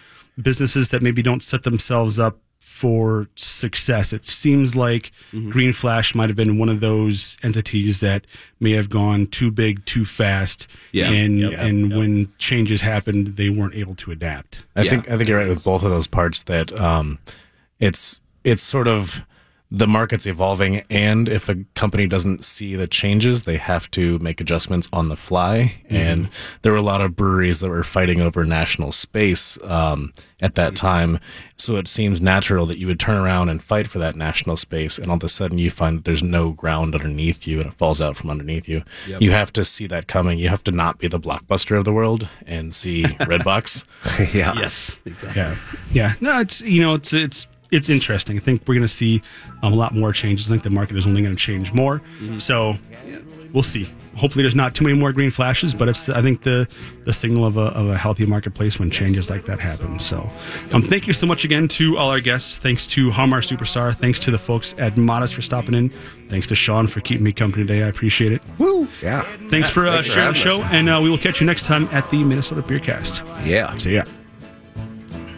businesses 0.41 0.89
that 0.89 1.01
maybe 1.01 1.21
don't 1.21 1.43
set 1.43 1.63
themselves 1.63 2.19
up 2.19 2.37
for 2.67 3.27
success? 3.35 4.11
It 4.11 4.25
seems 4.25 4.75
like 4.75 5.11
Mm-hmm. 5.31 5.49
Green 5.51 5.71
Flash 5.73 6.15
might 6.15 6.29
have 6.29 6.35
been 6.35 6.57
one 6.57 6.67
of 6.69 6.79
those 6.79 7.37
entities 7.43 7.99
that 7.99 8.25
may 8.59 8.71
have 8.71 8.89
gone 8.89 9.27
too 9.27 9.51
big, 9.51 9.85
too 9.85 10.03
fast, 10.03 10.67
Yeah. 10.91 11.11
and 11.11 11.39
Yep. 11.39 11.53
and 11.59 11.95
when 11.95 12.29
changes 12.39 12.81
happened, 12.81 13.35
they 13.37 13.49
weren't 13.49 13.75
able 13.75 13.93
to 13.95 14.11
adapt. 14.11 14.63
I 14.75 14.81
Yeah. 14.81 14.89
think 14.89 15.09
I 15.11 15.17
think 15.17 15.29
you're 15.29 15.37
right 15.37 15.47
with 15.47 15.63
both 15.63 15.83
of 15.83 15.91
those 15.91 16.07
parts. 16.07 16.41
That 16.43 16.77
um, 16.79 17.19
it's 17.79 18.19
it's 18.43 18.63
sort 18.63 18.87
of 18.87 19.21
the 19.71 19.87
market's 19.87 20.25
evolving, 20.27 20.83
and 20.89 21.27
if 21.27 21.49
a 21.49 21.55
company 21.73 22.07
doesn't 22.07 22.43
see 22.43 22.75
the 22.75 22.87
changes, 22.87 23.43
they 23.43 23.57
have 23.57 23.89
to 23.91 24.19
make 24.19 24.39
adjustments 24.39 24.87
on 24.93 25.09
the 25.09 25.15
fly. 25.15 25.75
And 25.89 26.29
there 26.61 26.71
were 26.71 26.77
a 26.77 26.83
lot 26.83 27.01
of 27.01 27.15
breweries 27.15 27.59
that 27.59 27.69
were 27.69 27.83
fighting 27.83 28.21
over 28.21 28.45
national 28.45 28.91
space 28.91 29.57
um, 29.63 30.13
at 30.39 30.55
that 30.55 30.75
time. 30.75 31.19
So 31.57 31.77
it 31.77 31.87
seems 31.87 32.21
natural 32.21 32.65
that 32.67 32.77
you 32.77 32.85
would 32.87 32.99
turn 32.99 33.17
around 33.17 33.49
and 33.49 33.61
fight 33.61 33.87
for 33.87 33.97
that 33.99 34.15
national 34.15 34.55
space, 34.55 34.99
and 34.99 35.09
all 35.09 35.17
of 35.17 35.23
a 35.23 35.29
sudden 35.29 35.57
you 35.57 35.71
find 35.71 35.97
that 35.97 36.05
there's 36.05 36.23
no 36.23 36.51
ground 36.51 36.93
underneath 36.93 37.47
you, 37.47 37.59
and 37.59 37.67
it 37.67 37.73
falls 37.73 37.99
out 37.99 38.15
from 38.15 38.29
underneath 38.29 38.69
you. 38.69 38.83
You 39.07 39.31
have 39.31 39.51
to 39.53 39.65
see 39.65 39.87
that 39.87 40.07
coming. 40.07 40.37
You 40.37 40.49
have 40.49 40.63
to 40.65 40.71
not 40.71 40.99
be 40.99 41.07
the 41.07 41.19
blockbuster 41.19 41.77
of 41.77 41.85
the 41.85 41.93
world 41.93 42.27
and 42.45 42.73
see 42.73 43.03
Redbox. 43.03 43.83
yeah. 44.33 44.53
Yes, 44.55 44.99
exactly. 45.05 45.41
Yeah, 45.41 45.55
yeah. 45.91 46.13
No, 46.21 46.39
it's 46.39 46.61
you 46.61 46.81
know 46.81 46.93
it's 46.93 47.13
it's 47.13 47.47
it's 47.71 47.89
interesting. 47.89 48.37
I 48.37 48.39
think 48.39 48.61
we're 48.67 48.75
going 48.75 48.81
to 48.83 48.87
see 48.87 49.21
um, 49.63 49.73
a 49.73 49.75
lot 49.75 49.93
more 49.93 50.13
changes. 50.13 50.47
I 50.47 50.51
think 50.51 50.63
the 50.63 50.69
market 50.69 50.97
is 50.97 51.05
only 51.07 51.21
going 51.21 51.35
to 51.35 51.41
change 51.41 51.73
more. 51.73 52.01
So 52.37 52.75
we'll 53.53 53.63
see. 53.63 53.87
Hopefully, 54.15 54.43
there's 54.43 54.55
not 54.55 54.73
too 54.73 54.85
many 54.85 54.97
more 54.97 55.11
green 55.11 55.29
flashes, 55.29 55.73
but 55.73 55.89
it's 55.89 56.07
I 56.07 56.21
think 56.21 56.43
the 56.43 56.67
the 57.03 57.11
signal 57.11 57.45
of 57.45 57.57
a, 57.57 57.65
of 57.77 57.89
a 57.89 57.97
healthy 57.97 58.25
marketplace 58.25 58.79
when 58.79 58.89
changes 58.89 59.29
like 59.29 59.43
that 59.45 59.59
happen. 59.59 59.99
So, 59.99 60.29
um, 60.71 60.81
thank 60.83 61.05
you 61.05 61.11
so 61.11 61.27
much 61.27 61.43
again 61.43 61.67
to 61.69 61.97
all 61.97 62.11
our 62.11 62.21
guests. 62.21 62.57
Thanks 62.57 62.87
to 62.87 63.11
Harmar 63.11 63.41
Superstar. 63.41 63.93
Thanks 63.93 64.17
to 64.19 64.31
the 64.31 64.39
folks 64.39 64.73
at 64.77 64.95
Modest 64.95 65.35
for 65.35 65.41
stopping 65.41 65.73
in. 65.75 65.89
Thanks 66.29 66.47
to 66.47 66.55
Sean 66.55 66.87
for 66.87 67.01
keeping 67.01 67.25
me 67.25 67.33
company 67.33 67.65
today. 67.65 67.83
I 67.83 67.87
appreciate 67.87 68.31
it. 68.31 68.41
Woo! 68.57 68.87
Yeah. 69.01 69.23
Thanks 69.49 69.69
for 69.69 69.85
uh, 69.85 69.91
Thanks 69.91 70.05
for 70.05 70.13
sharing 70.13 70.31
the 70.31 70.39
show, 70.39 70.61
us. 70.61 70.71
and 70.71 70.87
uh, 70.87 71.01
we 71.03 71.09
will 71.09 71.17
catch 71.17 71.41
you 71.41 71.45
next 71.45 71.65
time 71.65 71.89
at 71.91 72.09
the 72.09 72.23
Minnesota 72.23 72.61
Beer 72.61 72.79
Cast. 72.79 73.21
Yeah. 73.43 73.75
See 73.75 73.95
ya. 73.95 74.05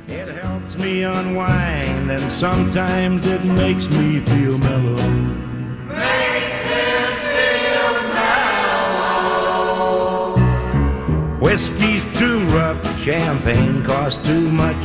It 0.07 0.29
helps 0.29 0.77
me 0.77 1.03
unwind, 1.03 2.09
and 2.09 2.31
sometimes 2.39 3.27
it 3.27 3.43
makes 3.43 3.89
me 3.89 4.21
feel 4.21 4.57
mellow. 4.57 4.95
Makes 5.85 6.61
him 6.71 7.13
feel 7.27 7.91
mellow. 8.15 9.77
Whiskey's 11.41 12.05
too 12.17 12.39
rough, 12.45 12.81
champagne 13.03 13.83
costs 13.83 14.25
too 14.25 14.49
much. 14.49 14.77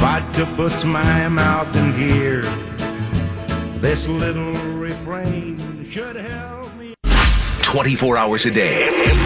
Vodka 0.00 0.44
puts 0.56 0.82
my 0.82 1.28
mouth 1.28 1.72
in 1.76 1.96
gear. 1.96 2.42
This 3.80 4.08
little 4.08 4.54
refrain 4.54 5.86
should 5.88 6.16
help. 6.16 6.61
24 7.72 8.20
hours 8.20 8.44
a 8.44 8.50
day, 8.50 8.68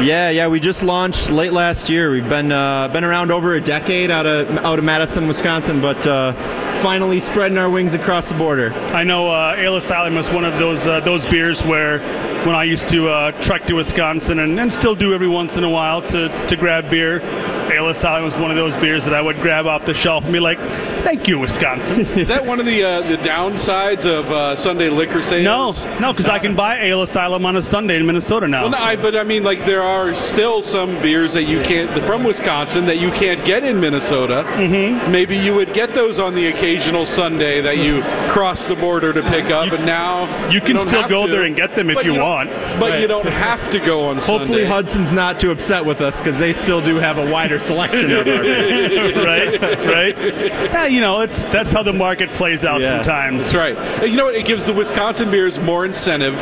Yeah, 0.01 0.29
yeah. 0.29 0.47
We 0.47 0.59
just 0.59 0.83
launched 0.83 1.29
late 1.29 1.53
last 1.53 1.89
year. 1.89 2.11
We've 2.11 2.27
been 2.27 2.51
uh, 2.51 2.87
been 2.89 3.03
around 3.03 3.31
over 3.31 3.55
a 3.55 3.61
decade 3.61 4.11
out 4.11 4.25
of 4.25 4.49
out 4.57 4.79
of 4.79 4.85
Madison, 4.85 5.27
Wisconsin, 5.27 5.81
but 5.81 6.05
uh, 6.07 6.33
finally 6.81 7.19
spreading 7.19 7.57
our 7.57 7.69
wings 7.69 7.93
across 7.93 8.29
the 8.29 8.35
border. 8.35 8.73
I 8.73 9.03
know 9.03 9.29
uh, 9.29 9.55
Ale 9.57 9.77
Asylum 9.77 10.17
is 10.17 10.29
one 10.29 10.45
of 10.45 10.59
those 10.59 10.85
uh, 10.87 10.99
those 11.01 11.25
beers 11.25 11.63
where 11.63 11.99
when 12.45 12.55
I 12.55 12.65
used 12.65 12.89
to 12.89 13.07
uh, 13.07 13.31
trek 13.39 13.65
to 13.67 13.75
Wisconsin 13.75 14.39
and, 14.39 14.59
and 14.59 14.73
still 14.73 14.95
do 14.95 15.13
every 15.13 15.29
once 15.29 15.57
in 15.57 15.63
a 15.63 15.69
while 15.69 16.01
to, 16.01 16.47
to 16.47 16.55
grab 16.57 16.89
beer, 16.89 17.19
Ale 17.83 17.89
Asylum 17.89 18.23
was 18.23 18.37
one 18.37 18.49
of 18.49 18.55
those 18.55 18.75
beers 18.77 19.03
that 19.05 19.13
I 19.13 19.21
would 19.21 19.41
grab 19.41 19.67
off 19.67 19.85
the 19.85 19.93
shelf 19.93 20.23
and 20.23 20.31
be 20.31 20.39
like, 20.39 20.57
"Thank 21.03 21.27
you, 21.27 21.39
Wisconsin." 21.39 22.01
Is 22.17 22.29
that 22.29 22.45
one 22.45 22.59
of 22.59 22.65
the 22.65 22.81
uh, 22.83 23.01
the 23.01 23.17
downsides 23.17 24.05
of 24.05 24.31
uh, 24.31 24.55
Sunday 24.55 24.89
liquor 24.89 25.21
sales? 25.21 25.83
No, 25.85 25.99
no, 25.99 26.13
because 26.13 26.27
I 26.27 26.39
can 26.39 26.55
buy 26.55 26.79
Ale 26.81 27.01
Asylum 27.03 27.45
on 27.45 27.57
a 27.57 27.61
Sunday 27.61 27.97
in 27.97 28.05
Minnesota 28.05 28.47
now. 28.47 28.61
Well, 28.63 28.71
no, 28.71 28.77
I, 28.77 28.95
but 28.95 29.15
I 29.15 29.23
mean, 29.23 29.43
like 29.43 29.65
there 29.65 29.81
are 29.81 30.15
still 30.15 30.63
some 30.63 31.01
beers 31.01 31.33
that 31.33 31.43
you 31.43 31.61
can't 31.63 31.91
from 32.03 32.23
Wisconsin 32.23 32.85
that 32.85 32.97
you 32.99 33.11
can't 33.11 33.43
get 33.45 33.63
in 33.63 33.79
Minnesota. 33.79 34.43
Mm-hmm. 34.47 35.11
Maybe 35.11 35.37
you 35.37 35.53
would 35.55 35.73
get 35.73 35.93
those 35.93 36.19
on 36.19 36.35
the 36.35 36.47
occasional 36.47 37.05
Sunday 37.05 37.59
that 37.61 37.77
you 37.77 38.01
cross 38.31 38.65
the 38.65 38.75
border 38.75 39.11
to 39.11 39.21
pick 39.23 39.45
up, 39.45 39.71
and 39.73 39.85
now 39.85 40.23
you 40.49 40.61
can 40.61 40.77
don't 40.77 40.87
still 40.87 41.07
go 41.09 41.25
to. 41.25 41.31
there 41.31 41.43
and 41.43 41.55
get 41.55 41.75
them 41.75 41.89
if 41.89 41.95
But 41.95 42.05
you 42.05 42.13
want. 42.15 42.49
But 42.79 43.01
you 43.01 43.07
don't 43.07 43.27
have 43.27 43.69
to 43.71 43.79
go 43.79 44.05
on 44.05 44.21
Sunday. 44.21 44.37
Hopefully, 44.37 44.57
Sunday. 44.59 44.73
Hudson's 44.73 45.11
not 45.11 45.39
too 45.39 45.51
upset 45.51 45.85
with 45.85 46.01
us 46.01 46.19
because 46.19 46.37
they 46.39 46.53
still 46.53 46.81
do 46.81 46.95
have 46.95 47.17
a 47.17 47.29
wider 47.29 47.59
selection 47.73 48.11
of 48.11 48.27
our 48.27 48.41
right, 49.25 49.61
right. 49.61 50.17
Yeah, 50.17 50.85
you 50.85 51.01
know, 51.01 51.21
it's 51.21 51.45
that's 51.45 51.71
how 51.73 51.83
the 51.83 51.93
market 51.93 52.29
plays 52.31 52.63
out 52.63 52.81
Yeah. 52.81 52.97
sometimes. 52.97 53.51
That's 53.51 53.55
right. 53.55 54.09
You 54.09 54.15
know 54.15 54.25
what? 54.25 54.35
It 54.35 54.45
gives 54.45 54.65
the 54.65 54.73
Wisconsin 54.73 55.31
beers 55.31 55.59
more 55.59 55.85
incentive 55.85 56.35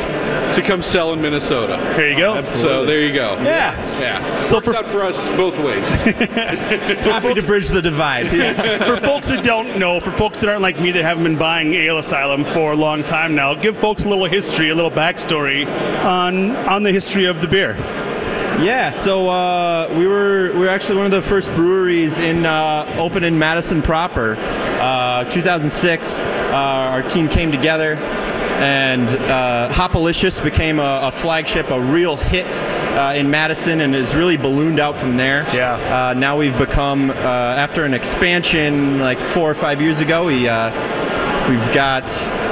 to 0.54 0.62
come 0.62 0.82
sell 0.82 1.12
in 1.12 1.22
Minnesota. 1.22 1.76
There 1.96 2.10
you 2.10 2.16
go. 2.18 2.34
Oh, 2.38 2.44
so 2.44 2.84
there 2.84 3.00
you 3.00 3.12
go. 3.14 3.34
Yeah. 3.42 3.72
Yeah. 4.00 4.42
So 4.42 4.56
Works 4.56 4.66
for- 4.68 4.76
out 4.76 4.86
for 4.86 5.02
us 5.02 5.28
both 5.30 5.58
ways. 5.58 5.88
Happy 5.92 7.34
to 7.34 7.42
bridge 7.42 7.68
the 7.68 7.82
divide. 7.82 8.28
for 8.86 8.98
folks 9.00 9.28
that 9.28 9.44
don't 9.44 9.78
know, 9.78 10.00
for 10.00 10.12
folks 10.12 10.40
that 10.40 10.48
aren't 10.48 10.62
like 10.62 10.78
me 10.80 10.90
that 10.92 11.02
haven't 11.04 11.24
been 11.24 11.38
buying 11.38 11.72
Ale 11.74 11.98
Asylum 11.98 12.44
for 12.44 12.72
a 12.72 12.76
long 12.76 13.02
time 13.04 13.34
now, 13.34 13.54
give 13.54 13.76
folks 13.76 14.04
a 14.04 14.08
little 14.08 14.26
history, 14.26 14.70
a 14.70 14.74
little 14.74 14.90
backstory 14.90 15.66
on 16.04 16.54
on 16.56 16.82
the 16.82 16.92
history 16.92 17.24
of 17.26 17.40
the 17.40 17.48
beer. 17.48 17.74
Yeah, 18.62 18.92
so 18.92 19.28
uh, 19.28 19.92
we 19.98 20.06
were 20.06 20.52
we 20.52 20.60
were 20.60 20.68
actually 20.68 20.94
one 20.94 21.06
of 21.06 21.10
the 21.10 21.20
first 21.20 21.52
breweries 21.56 22.20
in 22.20 22.46
uh, 22.46 22.94
open 22.96 23.24
in 23.24 23.36
Madison 23.36 23.82
proper. 23.82 24.36
Uh, 24.38 25.24
2006, 25.24 26.20
uh, 26.20 26.26
our 26.54 27.02
team 27.02 27.28
came 27.28 27.50
together, 27.50 27.96
and 27.96 29.08
uh, 29.08 29.68
Hopalicious 29.72 30.40
became 30.40 30.78
a, 30.78 31.00
a 31.02 31.10
flagship, 31.10 31.70
a 31.70 31.80
real 31.80 32.14
hit 32.14 32.46
uh, 32.52 33.14
in 33.16 33.28
Madison, 33.28 33.80
and 33.80 33.94
has 33.94 34.14
really 34.14 34.36
ballooned 34.36 34.78
out 34.78 34.96
from 34.96 35.16
there. 35.16 35.42
Yeah. 35.52 36.10
Uh, 36.10 36.14
now 36.14 36.38
we've 36.38 36.56
become 36.56 37.10
uh, 37.10 37.14
after 37.14 37.82
an 37.82 37.94
expansion 37.94 39.00
like 39.00 39.18
four 39.26 39.50
or 39.50 39.56
five 39.56 39.82
years 39.82 39.98
ago. 40.00 40.26
We 40.26 40.46
uh, 40.46 40.70
we've 41.50 41.74
got 41.74 42.04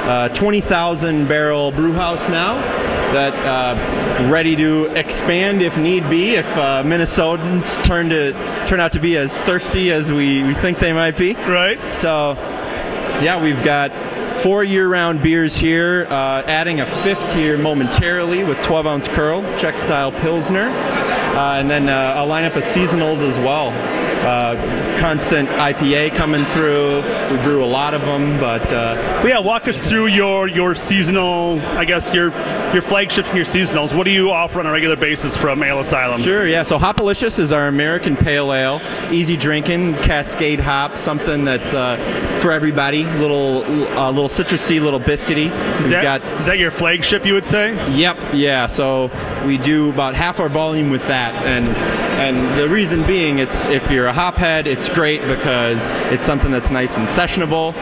uh, 0.09 0.27
20,000 0.27 1.29
barrel 1.29 1.71
brew 1.71 1.93
house 1.93 2.27
now 2.27 2.90
that 3.13 3.33
uh, 3.45 4.29
ready 4.31 4.55
to 4.55 4.85
expand 4.97 5.61
if 5.61 5.77
need 5.77 6.09
be 6.09 6.35
if 6.35 6.47
uh, 6.57 6.83
Minnesotans 6.83 7.83
turn 7.83 8.09
to 8.09 8.31
turn 8.67 8.79
out 8.79 8.93
to 8.93 8.99
be 8.99 9.17
as 9.17 9.39
thirsty 9.41 9.91
as 9.91 10.11
we, 10.11 10.43
we 10.43 10.53
think 10.55 10.79
they 10.79 10.93
might 10.93 11.17
be. 11.17 11.33
Right. 11.33 11.79
So 11.95 12.33
yeah, 13.21 13.41
we've 13.41 13.61
got 13.63 13.91
four 14.39 14.63
year-round 14.63 15.21
beers 15.21 15.55
here, 15.55 16.07
uh, 16.09 16.41
adding 16.47 16.79
a 16.79 16.85
fifth 16.85 17.33
here 17.33 17.57
momentarily 17.57 18.43
with 18.43 18.59
12 18.63 18.87
ounce 18.87 19.07
curl, 19.07 19.41
Czech 19.57 19.77
style 19.77 20.11
pilsner, 20.11 20.69
uh, 20.69 21.59
and 21.59 21.69
then 21.69 21.89
uh, 21.89 22.15
a 22.17 22.27
lineup 22.27 22.55
of 22.55 22.63
seasonals 22.63 23.17
as 23.17 23.37
well. 23.39 23.69
Uh, 24.21 24.55
constant 24.99 25.49
IPA 25.49 26.15
coming 26.15 26.45
through. 26.53 26.97
We 27.31 27.43
brew 27.43 27.63
a 27.63 27.65
lot 27.65 27.95
of 27.95 28.01
them, 28.01 28.39
but 28.39 28.61
uh, 28.71 28.93
Well, 29.23 29.29
yeah, 29.29 29.39
walk 29.39 29.67
us 29.67 29.79
through 29.79 30.07
your 30.07 30.47
your 30.47 30.75
seasonal, 30.75 31.59
I 31.61 31.85
guess 31.85 32.13
your 32.13 32.29
your 32.71 32.83
flagships 32.83 33.27
and 33.29 33.35
your 33.35 33.45
seasonals. 33.45 33.95
What 33.97 34.03
do 34.03 34.11
you 34.11 34.29
offer 34.31 34.59
on 34.59 34.67
a 34.67 34.71
regular 34.71 34.95
basis 34.95 35.35
from 35.35 35.63
Ale 35.63 35.79
Asylum? 35.79 36.21
Sure, 36.21 36.47
yeah. 36.47 36.61
So 36.61 36.77
Hopalicious 36.77 37.39
is 37.39 37.51
our 37.51 37.67
American 37.67 38.15
pale 38.15 38.53
ale, 38.53 38.79
easy 39.11 39.35
drinking, 39.35 39.95
Cascade 39.95 40.59
hop, 40.59 40.97
something 40.97 41.43
that's 41.43 41.73
uh, 41.73 41.97
for 42.41 42.51
everybody. 42.51 43.05
Little, 43.05 43.63
uh, 43.97 44.11
little 44.11 44.29
citrusy, 44.29 44.79
little 44.79 44.99
biscuity. 44.99 45.49
Is 45.79 45.81
We've 45.85 45.89
that, 45.91 46.21
got 46.21 46.39
is 46.39 46.45
that 46.45 46.59
your 46.59 46.71
flagship? 46.71 47.25
You 47.25 47.33
would 47.33 47.45
say? 47.45 47.73
Yep, 47.97 48.17
yeah. 48.33 48.67
So 48.67 49.09
we 49.47 49.57
do 49.57 49.89
about 49.89 50.13
half 50.13 50.39
our 50.39 50.49
volume 50.49 50.91
with 50.91 51.07
that, 51.07 51.33
and 51.45 51.67
and 52.21 52.59
the 52.59 52.69
reason 52.69 53.03
being, 53.07 53.39
it's 53.39 53.65
if 53.65 53.89
you're 53.89 54.10
a 54.11 54.13
hophead, 54.13 54.65
it's 54.65 54.89
great 54.89 55.21
because 55.21 55.91
it's 56.11 56.23
something 56.23 56.51
that's 56.51 56.69
nice 56.69 56.97
and 56.97 57.07
sessionable. 57.07 57.73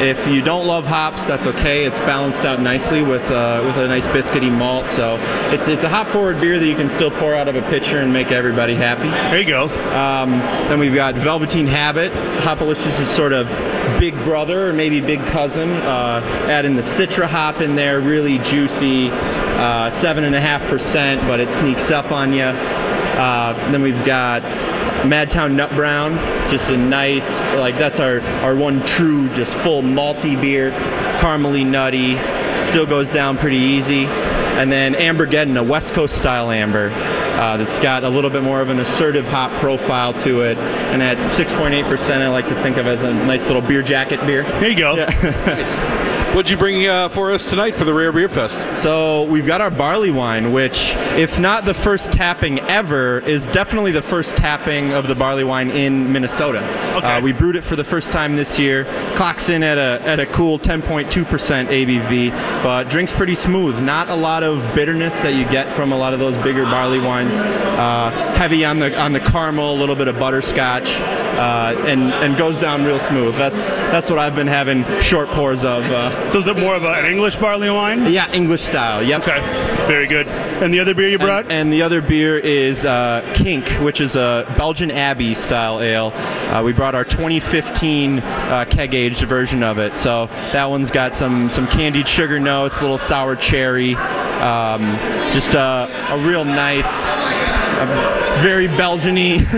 If 0.00 0.26
you 0.26 0.42
don't 0.42 0.66
love 0.66 0.86
hops, 0.86 1.24
that's 1.24 1.46
okay. 1.46 1.84
It's 1.84 1.98
balanced 1.98 2.44
out 2.44 2.60
nicely 2.60 3.02
with 3.02 3.22
uh, 3.30 3.62
with 3.64 3.76
a 3.76 3.86
nice 3.86 4.06
biscuity 4.06 4.50
malt. 4.50 4.88
So 4.88 5.18
it's 5.52 5.68
it's 5.68 5.84
a 5.84 5.88
hop 5.88 6.08
forward 6.08 6.40
beer 6.40 6.58
that 6.58 6.66
you 6.66 6.74
can 6.74 6.88
still 6.88 7.10
pour 7.10 7.34
out 7.34 7.48
of 7.48 7.56
a 7.56 7.62
pitcher 7.62 8.00
and 8.00 8.12
make 8.12 8.32
everybody 8.32 8.74
happy. 8.74 9.08
There 9.08 9.40
you 9.40 9.46
go. 9.46 9.64
Um, 9.94 10.38
then 10.68 10.78
we've 10.78 10.94
got 10.94 11.14
Velveteen 11.16 11.66
Habit. 11.66 12.12
Hopalicious 12.42 12.98
is 12.98 13.08
sort 13.08 13.32
of 13.32 13.48
big 14.00 14.14
brother 14.24 14.68
or 14.68 14.72
maybe 14.72 15.00
big 15.00 15.24
cousin. 15.26 15.70
Uh, 15.70 16.20
adding 16.48 16.76
the 16.76 16.82
Citra 16.82 17.26
hop 17.26 17.60
in 17.60 17.76
there, 17.76 18.00
really 18.00 18.38
juicy, 18.38 19.10
uh, 19.10 19.90
seven 19.90 20.24
and 20.24 20.34
a 20.34 20.40
half 20.40 20.62
percent, 20.68 21.20
but 21.28 21.40
it 21.40 21.52
sneaks 21.52 21.90
up 21.90 22.10
on 22.10 22.32
you. 22.32 22.42
Uh, 22.42 23.70
then 23.70 23.82
we've 23.82 24.04
got 24.04 24.42
Madtown 25.04 25.54
Nut 25.54 25.70
Brown, 25.74 26.14
just 26.48 26.70
a 26.70 26.76
nice, 26.76 27.40
like 27.56 27.76
that's 27.76 28.00
our, 28.00 28.20
our 28.42 28.54
one 28.56 28.84
true, 28.84 29.28
just 29.30 29.56
full 29.58 29.82
malty 29.82 30.40
beer, 30.40 30.70
caramely 31.20 31.66
nutty, 31.66 32.16
still 32.66 32.86
goes 32.86 33.10
down 33.10 33.36
pretty 33.38 33.58
easy. 33.58 34.06
And 34.06 34.70
then 34.70 34.94
Ambergeddon, 34.94 35.58
a 35.58 35.62
West 35.62 35.94
Coast 35.94 36.16
style 36.16 36.50
amber. 36.50 36.90
uh, 36.90 37.56
that's 37.56 37.80
got 37.80 38.04
a 38.04 38.08
little 38.08 38.30
bit 38.30 38.42
more 38.44 38.60
of 38.60 38.68
an 38.70 38.78
assertive 38.78 39.26
hop 39.26 39.50
profile 39.60 40.12
to 40.14 40.42
it. 40.42 40.56
And 40.56 41.02
at 41.02 41.18
6.8%, 41.32 42.22
I 42.22 42.28
like 42.28 42.46
to 42.46 42.62
think 42.62 42.76
of 42.76 42.86
as 42.86 43.02
a 43.02 43.12
nice 43.12 43.48
little 43.48 43.62
beer 43.62 43.82
jacket 43.82 44.20
beer. 44.24 44.44
There 44.44 44.68
you 44.68 44.78
go. 44.78 44.94
nice. 45.46 46.13
What'd 46.34 46.50
you 46.50 46.56
bring 46.56 46.84
uh, 46.84 47.10
for 47.10 47.30
us 47.30 47.48
tonight 47.48 47.76
for 47.76 47.84
the 47.84 47.94
Rare 47.94 48.10
Beer 48.10 48.28
Fest? 48.28 48.82
So 48.82 49.22
we've 49.22 49.46
got 49.46 49.60
our 49.60 49.70
barley 49.70 50.10
wine, 50.10 50.52
which, 50.52 50.92
if 51.14 51.38
not 51.38 51.64
the 51.64 51.74
first 51.74 52.10
tapping 52.12 52.58
ever, 52.58 53.20
is 53.20 53.46
definitely 53.46 53.92
the 53.92 54.02
first 54.02 54.36
tapping 54.36 54.92
of 54.92 55.06
the 55.06 55.14
barley 55.14 55.44
wine 55.44 55.70
in 55.70 56.12
Minnesota. 56.12 56.58
Okay. 56.96 57.06
Uh, 57.06 57.20
we 57.20 57.30
brewed 57.30 57.54
it 57.54 57.62
for 57.62 57.76
the 57.76 57.84
first 57.84 58.10
time 58.10 58.34
this 58.34 58.58
year. 58.58 58.84
Clocks 59.14 59.48
in 59.48 59.62
at 59.62 59.78
a 59.78 60.04
at 60.04 60.18
a 60.18 60.26
cool 60.26 60.58
10.2% 60.58 61.06
ABV, 61.06 62.30
but 62.64 62.90
drinks 62.90 63.12
pretty 63.12 63.36
smooth. 63.36 63.80
Not 63.80 64.08
a 64.08 64.16
lot 64.16 64.42
of 64.42 64.74
bitterness 64.74 65.22
that 65.22 65.34
you 65.34 65.48
get 65.48 65.70
from 65.70 65.92
a 65.92 65.96
lot 65.96 66.14
of 66.14 66.18
those 66.18 66.36
bigger 66.38 66.64
barley 66.64 66.98
wines. 66.98 67.36
Uh, 67.36 68.10
heavy 68.36 68.64
on 68.64 68.80
the 68.80 68.98
on 68.98 69.12
the 69.12 69.20
caramel, 69.20 69.72
a 69.72 69.78
little 69.78 69.94
bit 69.94 70.08
of 70.08 70.18
butterscotch, 70.18 70.98
uh, 71.36 71.74
and 71.86 72.12
and 72.12 72.36
goes 72.36 72.58
down 72.58 72.84
real 72.84 72.98
smooth. 72.98 73.36
That's 73.36 73.68
that's 73.68 74.10
what 74.10 74.18
I've 74.18 74.34
been 74.34 74.46
having 74.46 74.84
short 75.02 75.28
pours 75.30 75.64
of. 75.64 75.84
Uh, 75.84 76.30
So 76.30 76.38
is 76.38 76.46
it 76.46 76.56
more 76.58 76.74
of 76.74 76.84
a, 76.84 76.88
an 76.92 77.06
English 77.06 77.36
barley 77.36 77.70
wine? 77.70 78.10
yeah, 78.10 78.30
English 78.32 78.62
style. 78.62 79.02
Yep. 79.02 79.22
Okay, 79.22 79.40
very 79.86 80.06
good. 80.06 80.26
And 80.28 80.72
the 80.72 80.80
other 80.80 80.94
beer 80.94 81.08
you 81.08 81.18
brought? 81.18 81.44
And, 81.44 81.52
and 81.52 81.72
the 81.72 81.82
other 81.82 82.00
beer 82.00 82.38
is 82.38 82.84
uh, 82.84 83.22
Kink, 83.34 83.68
which 83.80 84.00
is 84.00 84.16
a 84.16 84.54
Belgian 84.58 84.90
Abbey 84.90 85.34
style 85.34 85.80
ale. 85.80 86.12
Uh, 86.14 86.62
we 86.62 86.72
brought 86.72 86.94
our 86.94 87.04
2015 87.04 88.18
uh, 88.20 88.64
keg 88.70 88.94
aged 88.94 89.22
version 89.22 89.62
of 89.62 89.78
it. 89.78 89.96
So 89.96 90.26
that 90.52 90.66
one's 90.66 90.90
got 90.90 91.14
some 91.14 91.50
some 91.50 91.66
candied 91.68 92.08
sugar 92.08 92.38
notes, 92.40 92.78
a 92.78 92.80
little 92.82 92.98
sour 92.98 93.36
cherry, 93.36 93.94
um, 93.94 94.82
just 95.32 95.54
a, 95.54 95.88
a 96.10 96.18
real 96.26 96.44
nice. 96.44 97.10
Very 98.44 98.66
Belgian-y. 98.66 99.36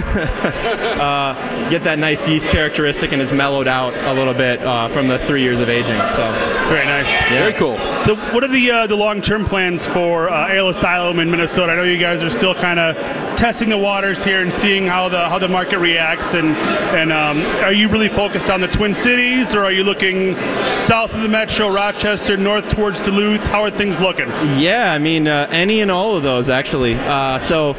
uh, 1.01 1.71
get 1.71 1.83
that 1.85 1.99
nice 1.99 2.29
yeast 2.29 2.49
characteristic 2.49 3.13
and 3.13 3.21
is 3.21 3.33
mellowed 3.33 3.69
out 3.69 3.95
a 3.95 4.13
little 4.13 4.35
bit 4.35 4.63
uh, 4.63 4.89
from 4.89 5.09
the 5.09 5.19
three 5.27 5.43
years 5.43 5.61
of 5.61 5.69
aging. 5.69 5.99
So 6.09 6.31
Very 6.69 6.85
nice. 6.85 7.09
Very 7.29 7.53
cool. 7.55 7.79
So, 7.97 8.17
what 8.33 8.45
are 8.45 8.49
the 8.49 8.71
uh, 8.71 8.87
the 8.87 8.97
long 8.97 9.21
term 9.23 9.45
plans 9.45 9.87
for 9.87 10.31
uh, 10.31 10.53
Ale 10.53 10.69
Asylum 10.69 11.19
in 11.19 11.31
Minnesota? 11.31 11.73
I 11.73 11.77
know 11.77 11.85
you 11.85 11.99
guys 11.99 12.23
are 12.23 12.31
still 12.31 12.55
kind 12.55 12.79
of 12.79 12.97
testing 13.37 13.69
the 13.69 13.79
waters 13.79 14.25
here 14.25 14.41
and 14.41 14.53
seeing 14.53 14.87
how 14.87 15.09
the 15.09 15.29
how 15.29 15.39
the 15.39 15.49
market 15.49 15.79
reacts. 15.79 16.35
And 16.35 16.57
and 16.95 17.13
um, 17.13 17.43
are 17.63 17.73
you 17.73 17.89
really 17.89 18.09
focused 18.09 18.51
on 18.51 18.61
the 18.61 18.69
Twin 18.69 18.95
Cities, 18.95 19.55
or 19.55 19.65
are 19.65 19.73
you 19.73 19.85
looking 19.85 20.35
south 20.75 21.15
of 21.15 21.23
the 21.23 21.29
metro, 21.29 21.69
Rochester, 21.69 22.37
north 22.37 22.69
towards 22.71 23.01
Duluth? 23.01 23.43
How 23.45 23.63
are 23.63 23.71
things 23.71 24.01
looking? 24.01 24.29
Yeah, 24.59 24.93
I 24.93 24.99
mean 24.99 25.29
uh, 25.29 25.49
any 25.51 25.81
and 25.81 25.91
all 25.91 26.17
of 26.17 26.23
those 26.23 26.51
actually. 26.51 26.95
Uh, 26.95 27.39
so 27.39 27.75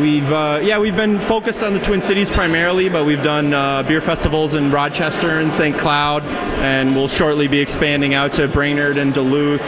we've 0.00 0.30
uh, 0.32 0.60
yeah 0.62 0.78
we've 0.78 0.96
been 0.96 1.20
focused 1.20 1.62
on 1.62 1.72
the 1.72 1.80
Twin 1.80 2.00
Cities 2.00 2.30
primarily, 2.30 2.88
but 2.88 3.04
we've 3.04 3.22
done 3.22 3.52
uh, 3.52 3.82
beer 3.82 4.00
festivals 4.00 4.54
in 4.54 4.70
Rochester 4.70 5.38
and 5.38 5.52
St. 5.52 5.76
Cloud, 5.78 6.22
and 6.24 6.94
we'll 6.94 7.08
shortly 7.08 7.48
be 7.48 7.60
expanding 7.60 8.14
out 8.14 8.32
to 8.34 8.48
Brainerd 8.48 8.98
and 8.98 9.12
Duluth. 9.12 9.62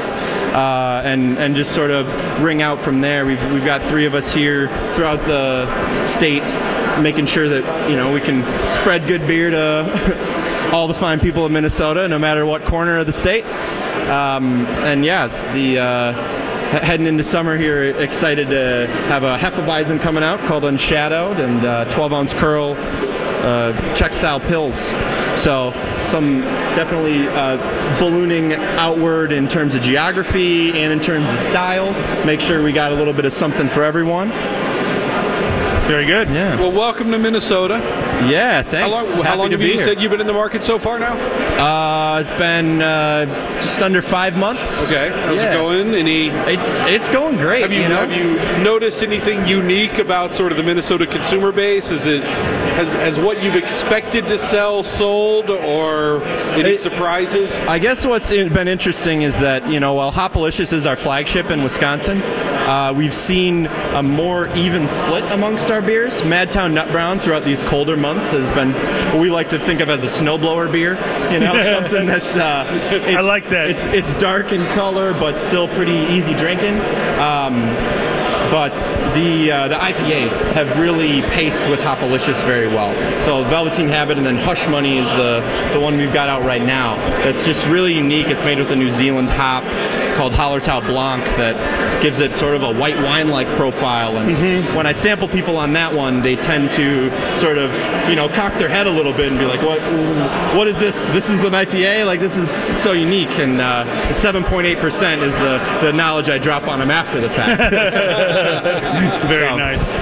Uh, 0.54 1.02
and 1.04 1.37
and 1.38 1.56
just 1.56 1.74
sort 1.74 1.90
of 1.90 2.06
ring 2.40 2.62
out 2.62 2.80
from 2.80 3.00
there. 3.00 3.26
We've 3.26 3.52
we've 3.52 3.64
got 3.64 3.82
three 3.88 4.06
of 4.06 4.14
us 4.14 4.32
here 4.32 4.68
throughout 4.94 5.26
the 5.26 6.02
state, 6.04 6.44
making 7.02 7.26
sure 7.26 7.48
that 7.48 7.90
you 7.90 7.96
know 7.96 8.12
we 8.12 8.20
can 8.20 8.42
spread 8.68 9.08
good 9.08 9.26
beer 9.26 9.50
to 9.50 10.70
all 10.72 10.87
the 10.87 10.94
fine 10.94 11.18
people 11.18 11.44
of 11.44 11.50
Minnesota, 11.50 12.06
no 12.06 12.20
matter 12.20 12.46
what 12.46 12.64
corner 12.64 12.98
of 12.98 13.06
the 13.06 13.12
state. 13.12 13.44
Um, 14.08 14.66
and 14.84 15.04
yeah, 15.04 15.26
the 15.52 15.78
uh, 15.78 16.43
heading 16.70 17.07
into 17.07 17.24
summer 17.24 17.57
here, 17.57 17.85
excited 17.98 18.50
to 18.50 18.87
have 19.09 19.22
a 19.22 19.37
Hefeweizen 19.37 20.00
coming 20.00 20.22
out 20.22 20.40
called 20.40 20.64
Unshadowed 20.64 21.38
and 21.38 21.64
uh, 21.64 21.85
12 21.90 22.12
ounce 22.12 22.35
curl 22.35 22.74
uh, 23.44 23.94
Czech 23.94 24.12
style 24.12 24.40
pills. 24.40 24.87
So 25.38 25.72
some 26.07 26.40
definitely 26.74 27.29
uh, 27.29 27.57
ballooning 27.98 28.55
outward 28.55 29.33
in 29.33 29.48
terms 29.48 29.74
of 29.74 29.83
geography 29.83 30.72
and 30.72 30.92
in 30.92 31.00
terms 31.00 31.29
of 31.31 31.38
style. 31.38 31.92
Make 32.24 32.40
sure 32.40 32.62
we 32.62 32.72
got 32.72 32.92
a 32.92 32.94
little 32.94 33.12
bit 33.12 33.24
of 33.24 33.33
something 33.33 33.68
for 33.68 33.85
everyone. 33.85 34.31
Very 35.87 36.07
good. 36.07 36.29
Yeah. 36.31 36.57
Well, 36.57 36.72
welcome 36.72 37.11
to 37.11 37.18
Minnesota. 37.18 37.77
Yeah, 38.30 38.62
thanks. 38.62 38.74
How 38.74 38.90
long, 38.90 39.24
how 39.24 39.37
long 39.37 39.50
have 39.50 39.60
you 39.60 39.74
here. 39.74 39.78
said 39.84 40.00
you've 40.00 40.10
been 40.10 40.20
in 40.20 40.26
the 40.26 40.32
market 40.32 40.62
so 40.62 40.78
far 40.78 40.98
now? 40.98 41.14
Uh, 41.58 42.20
it's 42.20 42.38
been 42.38 42.80
uh, 42.82 43.26
just 43.60 43.82
under 43.82 44.02
five 44.02 44.37
months. 44.37 44.82
Okay. 44.84 45.10
How's 45.10 45.42
Yeah. 45.42 45.50
it 45.52 45.54
going? 45.54 45.94
Any? 45.94 46.28
It's 46.28 46.82
it's 46.82 47.08
going 47.08 47.37
great. 47.37 47.62
Have 47.62 47.72
you, 47.72 47.82
you 47.82 47.88
know? 47.88 47.96
have 48.06 48.12
you 48.12 48.37
noticed 48.62 49.02
anything 49.02 49.46
unique 49.46 49.98
about 49.98 50.32
sort 50.34 50.52
of 50.52 50.58
the 50.58 50.64
Minnesota 50.64 51.06
consumer 51.06 51.52
base? 51.52 51.90
Is 51.90 52.06
it 52.06 52.22
has 52.22 52.92
has 52.94 53.18
what 53.20 53.42
you've 53.42 53.56
expected 53.56 54.26
to 54.28 54.38
sell 54.38 54.82
sold, 54.82 55.50
or 55.50 56.22
any 56.54 56.70
It- 56.70 56.80
surprises? 56.80 57.58
I 57.68 57.78
guess 57.78 58.04
what's 58.06 58.30
been 58.30 58.68
interesting 58.68 59.22
is 59.22 59.38
that 59.40 59.66
you 59.70 59.80
know 59.80 59.94
while 59.94 60.12
Hopalicious 60.12 60.72
is 60.72 60.87
our 60.87 60.96
flagship 60.96 61.50
in 61.50 61.62
Wisconsin, 61.62 62.20
uh, 62.66 62.92
we've 62.96 63.14
seen 63.14 63.66
a 63.66 64.03
more 64.03 64.48
even 64.57 64.88
split 64.88 65.24
amongst 65.33 65.70
our 65.70 65.83
beers. 65.83 66.22
Madtown 66.22 66.72
Nut 66.72 66.90
Brown 66.90 67.18
throughout 67.18 67.44
these 67.44 67.61
colder 67.62 67.96
months 67.96 68.33
has 68.33 68.50
been 68.50 68.72
what 69.12 69.20
we 69.20 69.31
like 69.31 69.48
to 69.50 69.59
think 69.59 69.81
of 69.81 69.90
as 69.90 70.03
a 70.05 70.07
snowblower 70.07 70.70
beer. 70.70 70.94
You 71.33 71.40
know, 71.40 71.53
something 71.81 72.07
that's 72.07 72.37
uh, 72.37 72.64
I 73.07 73.20
like 73.20 73.48
that. 73.50 73.70
It's 73.70 73.85
it's 73.87 74.12
dark 74.14 74.53
in 74.53 74.64
color 74.74 75.12
but 75.12 75.38
still 75.38 75.68
pretty 75.68 75.92
easy 75.92 76.35
drinking. 76.35 76.81
Um, 77.20 77.68
but 78.50 78.74
the 79.14 79.50
uh, 79.50 79.68
the 79.68 79.76
IPAs 79.76 80.46
have 80.52 80.78
really 80.78 81.22
paced 81.22 81.68
with 81.68 81.80
Hopalicious 81.80 82.44
very 82.44 82.68
well. 82.68 82.92
So 83.20 83.44
Velveteen 83.44 83.88
Habit 83.88 84.18
and 84.18 84.26
then 84.26 84.37
Hush 84.37 84.66
Money 84.68 84.98
is 84.98 85.11
the 85.12 85.40
the 85.72 85.80
one 85.80 85.96
we've 85.96 86.12
got 86.12 86.28
out 86.28 86.42
right 86.42 86.62
now. 86.62 86.96
That's 87.24 87.44
just 87.44 87.66
really 87.66 87.94
unique. 87.94 88.28
It's 88.28 88.44
made 88.44 88.59
with 88.59 88.70
a 88.70 88.76
New 88.76 88.90
Zealand 88.90 89.30
hop 89.30 89.64
called 90.16 90.33
Hallertau 90.33 90.87
Blanc 90.87 91.24
that 91.37 92.02
gives 92.02 92.20
it 92.20 92.35
sort 92.35 92.54
of 92.54 92.62
a 92.62 92.72
white 92.72 92.96
wine-like 93.02 93.48
profile. 93.57 94.16
And 94.18 94.76
when 94.76 94.87
I 94.87 94.92
sample 94.92 95.28
people 95.28 95.57
on 95.57 95.72
that 95.72 95.92
one, 95.92 96.20
they 96.22 96.37
tend 96.37 96.70
to 96.72 97.11
sort 97.37 97.59
of 97.59 97.72
you 98.09 98.16
know 98.16 98.28
cock 98.28 98.57
their 98.59 98.68
head 98.68 98.87
a 98.87 98.90
little 98.90 99.12
bit 99.12 99.28
and 99.30 99.38
be 99.38 99.46
like, 99.46 99.62
"What? 99.62 99.80
What 100.57 100.68
is 100.68 100.78
this? 100.78 101.09
This 101.09 101.28
is 101.28 101.44
an 101.44 101.52
IPA? 101.52 102.07
Like 102.07 102.20
this 102.20 102.37
is 102.37 102.50
so 102.50 102.92
unique." 102.92 103.38
And 103.38 103.61
uh, 103.61 103.85
7.8% 104.12 105.22
is 105.22 105.37
the 105.38 105.59
the 105.83 105.92
knowledge 105.92 106.28
I 106.28 106.38
drop 106.38 106.68
on 106.68 106.78
them 106.78 106.90
after 106.90 107.20
the 107.20 107.28
fact. 107.30 107.72
Very 108.35 109.49
So- 109.49 109.57
nice. 109.57 109.94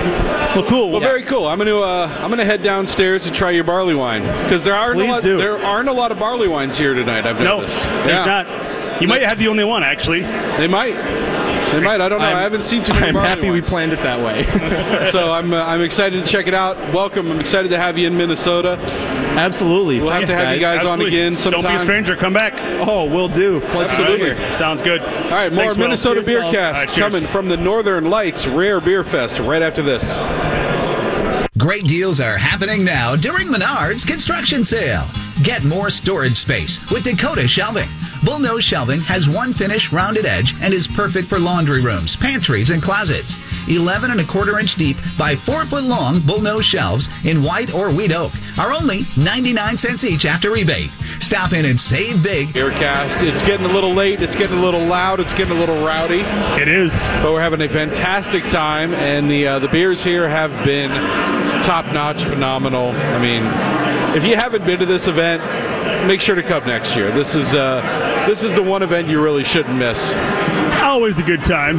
Well, 0.56 0.64
cool. 0.64 0.90
Well, 0.90 1.00
very 1.00 1.22
cool. 1.22 1.46
I'm 1.46 1.58
gonna 1.58 1.78
uh, 1.80 2.10
I'm 2.20 2.28
gonna 2.30 2.44
head 2.44 2.62
downstairs 2.62 3.24
to 3.24 3.30
try 3.30 3.50
your 3.50 3.64
barley 3.64 3.94
wine 3.94 4.22
because 4.44 4.64
there 4.64 4.74
aren't 4.74 5.00
a 5.00 5.04
lot, 5.04 5.22
do. 5.22 5.36
there 5.38 5.58
aren't 5.64 5.88
a 5.88 5.92
lot 5.92 6.12
of 6.12 6.18
barley 6.18 6.48
wines 6.48 6.76
here 6.76 6.92
tonight. 6.94 7.24
I've 7.26 7.40
noticed. 7.40 7.78
No, 7.78 7.84
noticed. 7.86 8.06
there's 8.06 8.20
Yeah. 8.26 8.42
not. 8.42 9.02
You 9.02 9.08
might 9.08 9.22
have 9.22 9.38
the 9.38 9.48
only 9.48 9.64
one 9.64 9.82
actually. 9.82 10.20
They 10.22 10.66
might. 10.68 10.94
They 11.72 11.80
might. 11.80 12.00
I 12.00 12.08
don't 12.08 12.20
know. 12.20 12.26
I'm- 12.26 12.36
I 12.36 12.42
haven't 12.42 12.62
seen 12.64 12.82
too 12.82 12.92
many 12.94 13.06
I'm 13.08 13.14
barley 13.14 13.28
happy 13.28 13.50
we 13.50 13.60
planned 13.60 13.92
it 13.92 14.02
that 14.02 14.20
way. 14.20 14.44
so 15.10 15.32
I'm 15.32 15.52
uh, 15.52 15.64
I'm 15.64 15.80
excited 15.80 16.24
to 16.24 16.30
check 16.30 16.46
it 16.46 16.54
out. 16.54 16.76
Welcome. 16.92 17.30
I'm 17.30 17.40
excited 17.40 17.70
to 17.70 17.78
have 17.78 17.96
you 17.98 18.06
in 18.06 18.16
Minnesota. 18.16 18.78
Absolutely. 19.36 19.98
We'll 19.98 20.10
have 20.10 20.26
to 20.26 20.34
have 20.36 20.54
you 20.54 20.60
guys 20.60 20.84
on 20.84 21.00
again 21.00 21.38
sometime. 21.38 21.62
Don't 21.62 21.72
be 21.72 21.76
a 21.76 21.80
stranger. 21.80 22.16
Come 22.16 22.34
back. 22.34 22.54
Oh, 22.86 23.04
we'll 23.04 23.28
do. 23.28 23.60
Pleasure 23.60 23.72
to 23.72 23.96
be 23.96 24.02
Absolutely. 24.12 24.34
here. 24.34 24.54
Sounds 24.54 24.82
good. 24.82 25.00
All 25.00 25.30
right, 25.30 25.50
more 25.52 25.64
Thanks, 25.64 25.78
Minnesota 25.78 26.16
Cheers, 26.22 26.26
Beer. 26.26 26.40
Cast 26.42 26.54
All 26.54 26.72
right, 26.84 26.88
cheers. 26.88 26.98
coming 26.98 27.22
from 27.22 27.48
the 27.48 27.56
Northern 27.56 28.10
Lights 28.10 28.46
Rare 28.46 28.80
Beer 28.80 29.02
Fest 29.02 29.38
right 29.38 29.62
after 29.62 29.80
this. 29.82 30.02
Great 31.58 31.84
deals 31.84 32.20
are 32.20 32.36
happening 32.36 32.84
now 32.84 33.14
during 33.16 33.46
Menards 33.46 34.06
construction 34.06 34.64
sale. 34.64 35.06
Get 35.42 35.64
more 35.64 35.90
storage 35.90 36.36
space 36.36 36.80
with 36.90 37.04
Dakota 37.04 37.46
Shelving. 37.46 37.88
Bullnose 38.22 38.62
Shelving 38.62 39.00
has 39.00 39.28
one 39.28 39.52
finish 39.52 39.92
rounded 39.92 40.26
edge 40.26 40.54
and 40.62 40.72
is 40.72 40.86
perfect 40.86 41.28
for 41.28 41.40
laundry 41.40 41.82
rooms, 41.82 42.14
pantries, 42.14 42.70
and 42.70 42.80
closets. 42.80 43.40
11 43.68 44.12
and 44.12 44.20
a 44.20 44.24
quarter 44.24 44.60
inch 44.60 44.76
deep 44.76 44.96
by 45.18 45.34
4 45.34 45.66
foot 45.66 45.82
long 45.82 46.16
bullnose 46.20 46.62
shelves 46.62 47.08
in 47.24 47.42
white 47.42 47.74
or 47.74 47.92
wheat 47.92 48.14
oak 48.14 48.30
are 48.60 48.72
only 48.72 49.00
99 49.16 49.76
cents 49.76 50.04
each 50.04 50.24
after 50.24 50.52
rebate. 50.52 50.90
Stop 51.18 51.52
in 51.52 51.64
and 51.64 51.80
save 51.80 52.22
big. 52.22 52.48
Beercast. 52.48 53.22
It's 53.26 53.42
getting 53.42 53.66
a 53.66 53.72
little 53.72 53.92
late. 53.92 54.22
It's 54.22 54.36
getting 54.36 54.58
a 54.58 54.62
little 54.62 54.84
loud. 54.84 55.18
It's 55.18 55.32
getting 55.32 55.56
a 55.56 55.58
little 55.58 55.84
rowdy. 55.84 56.20
It 56.60 56.68
is. 56.68 56.92
But 57.22 57.32
we're 57.32 57.42
having 57.42 57.60
a 57.60 57.68
fantastic 57.68 58.44
time, 58.48 58.94
and 58.94 59.28
the 59.28 59.46
uh, 59.46 59.58
the 59.58 59.68
beers 59.68 60.04
here 60.04 60.28
have 60.28 60.52
been 60.64 60.90
top 61.62 61.86
notch, 61.86 62.22
phenomenal. 62.22 62.90
I 62.90 63.20
mean, 63.20 63.44
if 64.16 64.24
you 64.24 64.36
haven't 64.36 64.64
been 64.64 64.78
to 64.78 64.86
this 64.86 65.06
event, 65.08 65.42
make 66.06 66.20
sure 66.20 66.34
to 66.34 66.42
come 66.42 66.64
next 66.66 66.96
year. 66.96 67.10
This 67.12 67.34
is 67.34 67.54
uh, 67.54 67.80
this 68.26 68.42
is 68.42 68.52
the 68.52 68.62
one 68.62 68.82
event 68.82 69.08
you 69.08 69.20
really 69.22 69.44
shouldn't 69.44 69.76
miss. 69.78 70.12
Always 70.82 71.18
a 71.18 71.22
good 71.22 71.42
time. 71.44 71.78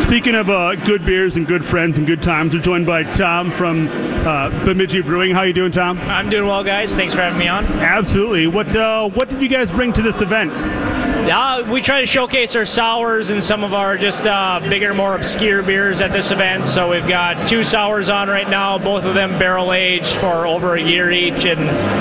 Speaking 0.00 0.34
of 0.34 0.48
uh, 0.48 0.74
good 0.76 1.04
beers 1.04 1.36
and 1.36 1.46
good 1.46 1.64
friends 1.64 1.98
and 1.98 2.06
good 2.06 2.22
times, 2.22 2.54
we're 2.54 2.62
joined 2.62 2.86
by 2.86 3.02
Tom 3.02 3.50
from 3.50 3.88
uh, 3.88 4.50
Bemidji 4.64 5.02
Brewing. 5.02 5.32
How 5.32 5.42
you 5.42 5.52
doing, 5.52 5.72
Tom? 5.72 5.98
I'm 6.00 6.28
doing 6.28 6.46
well, 6.46 6.64
guys. 6.64 6.94
Thanks 6.94 7.14
for 7.14 7.20
having 7.20 7.38
me 7.38 7.48
on. 7.48 7.64
Absolutely. 7.66 8.46
What 8.46 8.74
uh, 8.74 9.08
what 9.08 9.28
did 9.28 9.42
you 9.42 9.48
guys 9.48 9.70
bring 9.70 9.92
to 9.94 10.02
this 10.02 10.20
event? 10.20 10.52
Uh, 11.30 11.54
Uh, 11.54 11.62
we 11.70 11.80
try 11.80 12.00
to 12.00 12.06
showcase 12.06 12.56
our 12.56 12.64
sours 12.64 13.30
and 13.30 13.42
some 13.42 13.62
of 13.62 13.74
our 13.74 13.96
just 13.96 14.26
uh, 14.26 14.58
bigger, 14.68 14.92
more 14.92 15.14
obscure 15.14 15.62
beers 15.62 16.00
at 16.00 16.10
this 16.10 16.32
event. 16.32 16.66
So 16.66 16.90
we've 16.90 17.06
got 17.06 17.46
two 17.46 17.62
sours 17.62 18.08
on 18.08 18.26
right 18.28 18.48
now, 18.48 18.76
both 18.76 19.04
of 19.04 19.14
them 19.14 19.38
barrel 19.38 19.72
aged 19.72 20.16
for 20.16 20.48
over 20.48 20.74
a 20.74 20.82
year 20.82 21.12
each, 21.12 21.44
and 21.44 21.60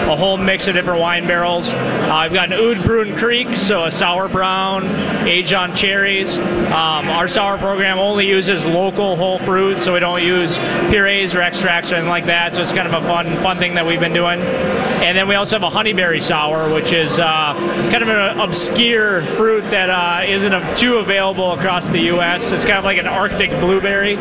a 0.09 0.15
whole 0.15 0.37
mix 0.37 0.67
of 0.67 0.73
different 0.73 0.99
wine 0.99 1.27
barrels. 1.27 1.71
Uh, 1.71 2.09
I've 2.11 2.33
got 2.33 2.51
an 2.51 2.59
Oud 2.59 2.83
Bruin 2.83 3.13
Kriek, 3.13 3.55
so 3.55 3.83
a 3.83 3.91
sour 3.91 4.27
brown, 4.27 4.85
aged 5.27 5.53
on 5.53 5.75
cherries. 5.75 6.39
Um, 6.39 7.07
our 7.09 7.27
sour 7.27 7.59
program 7.59 7.99
only 7.99 8.25
uses 8.27 8.65
local 8.65 9.15
whole 9.15 9.37
fruit, 9.37 9.83
so 9.83 9.93
we 9.93 9.99
don't 9.99 10.23
use 10.23 10.57
purees 10.89 11.35
or 11.35 11.41
extracts 11.41 11.91
or 11.91 11.95
anything 11.95 12.09
like 12.09 12.25
that. 12.25 12.55
So 12.55 12.63
it's 12.63 12.73
kind 12.73 12.87
of 12.87 13.03
a 13.03 13.07
fun, 13.07 13.37
fun 13.43 13.59
thing 13.59 13.75
that 13.75 13.85
we've 13.85 13.99
been 13.99 14.13
doing. 14.13 14.41
And 14.41 15.15
then 15.15 15.27
we 15.27 15.35
also 15.35 15.59
have 15.59 15.63
a 15.63 15.75
honeyberry 15.75 16.23
sour, 16.23 16.73
which 16.73 16.91
is 16.91 17.19
uh, 17.19 17.53
kind 17.91 18.01
of 18.01 18.09
an 18.09 18.39
obscure 18.39 19.12
fruit 19.21 19.61
that 19.71 19.89
uh, 19.89 20.23
isn't 20.25 20.77
too 20.77 20.97
available 20.97 21.53
across 21.53 21.87
the 21.87 21.99
U.S. 21.99 22.51
It's 22.51 22.65
kind 22.65 22.77
of 22.77 22.83
like 22.83 22.97
an 22.97 23.07
Arctic 23.07 23.49
blueberry. 23.59 24.17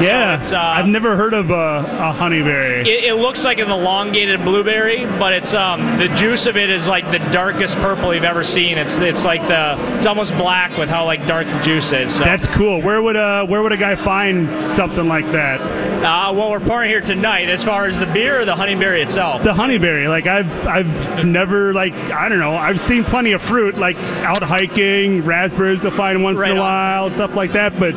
Yeah, 0.00 0.38
it's, 0.38 0.52
uh, 0.52 0.58
I've 0.58 0.86
never 0.86 1.16
heard 1.16 1.34
of 1.34 1.50
a, 1.50 1.54
a 1.54 2.16
honeyberry. 2.16 2.80
It, 2.86 3.04
it 3.04 3.14
looks 3.14 3.44
like 3.44 3.58
an 3.58 3.70
elongated 3.70 4.42
blueberry, 4.42 5.04
but 5.04 5.32
it's 5.32 5.54
um, 5.54 5.98
the 5.98 6.08
juice 6.08 6.46
of 6.46 6.56
it 6.56 6.70
is 6.70 6.88
like 6.88 7.10
the 7.10 7.18
darkest 7.30 7.76
purple 7.76 8.14
you've 8.14 8.24
ever 8.24 8.42
seen. 8.42 8.78
It's 8.78 8.98
it's 8.98 9.24
like 9.24 9.42
the 9.48 9.76
it's 9.96 10.06
almost 10.06 10.32
black 10.36 10.76
with 10.78 10.88
how 10.88 11.04
like 11.04 11.26
dark 11.26 11.46
the 11.46 11.60
juice 11.60 11.92
is. 11.92 12.14
So. 12.14 12.24
That's 12.24 12.46
cool. 12.48 12.80
Where 12.80 13.02
would 13.02 13.16
a 13.16 13.44
where 13.44 13.62
would 13.62 13.72
a 13.72 13.76
guy 13.76 13.94
find 13.94 14.66
something 14.66 15.06
like 15.08 15.30
that? 15.32 15.60
Uh, 15.60 16.32
well, 16.32 16.50
we're 16.50 16.60
pouring 16.60 16.90
here 16.90 17.00
tonight. 17.00 17.48
As 17.48 17.62
far 17.62 17.84
as 17.84 17.98
the 17.98 18.06
beer 18.06 18.40
or 18.40 18.44
the 18.44 18.54
honeyberry 18.56 19.02
itself, 19.02 19.44
The 19.44 19.52
honeyberry, 19.52 20.08
like 20.08 20.26
I've 20.26 20.66
I've 20.66 21.24
never 21.26 21.72
like 21.74 21.92
I 21.92 22.28
don't 22.28 22.38
know. 22.38 22.56
I've 22.56 22.80
seen 22.80 23.04
plenty 23.04 23.32
of 23.32 23.42
fruit 23.42 23.76
like 23.76 23.96
out 24.22 24.42
hiking, 24.42 25.22
raspberries 25.22 25.82
you'll 25.82 25.92
find 25.92 26.22
once 26.22 26.38
Right 26.38 26.50
in 26.52 26.56
a 26.56 26.60
on. 26.60 26.66
while, 26.66 27.10
stuff 27.10 27.34
like 27.34 27.52
that. 27.52 27.78
But 27.78 27.94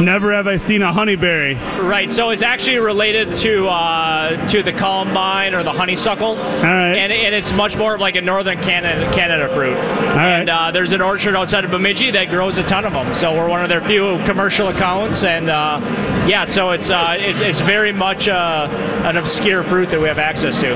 never 0.00 0.32
have 0.32 0.46
I 0.46 0.56
seen 0.56 0.82
a 0.82 0.92
honeyberry. 0.92 1.54
Right, 1.82 2.12
so 2.12 2.30
it's 2.30 2.42
actually 2.42 2.78
related 2.78 3.32
to 3.38 3.68
uh, 3.68 4.48
to 4.48 4.62
the 4.62 4.72
columbine 4.72 5.54
or 5.54 5.62
the 5.62 5.72
honeysuckle, 5.72 6.38
and, 6.38 7.12
and 7.12 7.34
it's 7.34 7.52
much 7.52 7.76
more 7.76 7.94
of 7.94 8.00
like 8.00 8.16
a 8.16 8.20
northern 8.20 8.60
Canada 8.60 9.10
Canada 9.12 9.48
fruit. 9.52 9.76
And 9.76 10.48
uh, 10.50 10.70
there's 10.70 10.92
an 10.92 11.00
orchard 11.00 11.36
outside 11.36 11.64
of 11.64 11.70
Bemidji 11.70 12.10
that 12.12 12.28
grows 12.30 12.58
a 12.58 12.62
ton 12.62 12.84
of 12.84 12.92
them. 12.92 13.14
So 13.14 13.32
we're 13.36 13.48
one 13.48 13.62
of 13.62 13.68
their 13.68 13.80
few 13.80 14.18
commercial 14.24 14.68
accounts, 14.68 15.24
and 15.24 15.48
uh, 15.48 15.80
yeah, 16.28 16.44
so 16.44 16.70
it's, 16.70 16.90
uh, 16.90 17.16
it's 17.18 17.40
it's 17.40 17.60
very 17.60 17.92
much 17.92 18.28
uh, 18.28 18.68
an 19.04 19.16
obscure 19.16 19.62
fruit 19.64 19.90
that 19.90 20.00
we 20.00 20.08
have 20.08 20.18
access 20.18 20.60
to. 20.60 20.68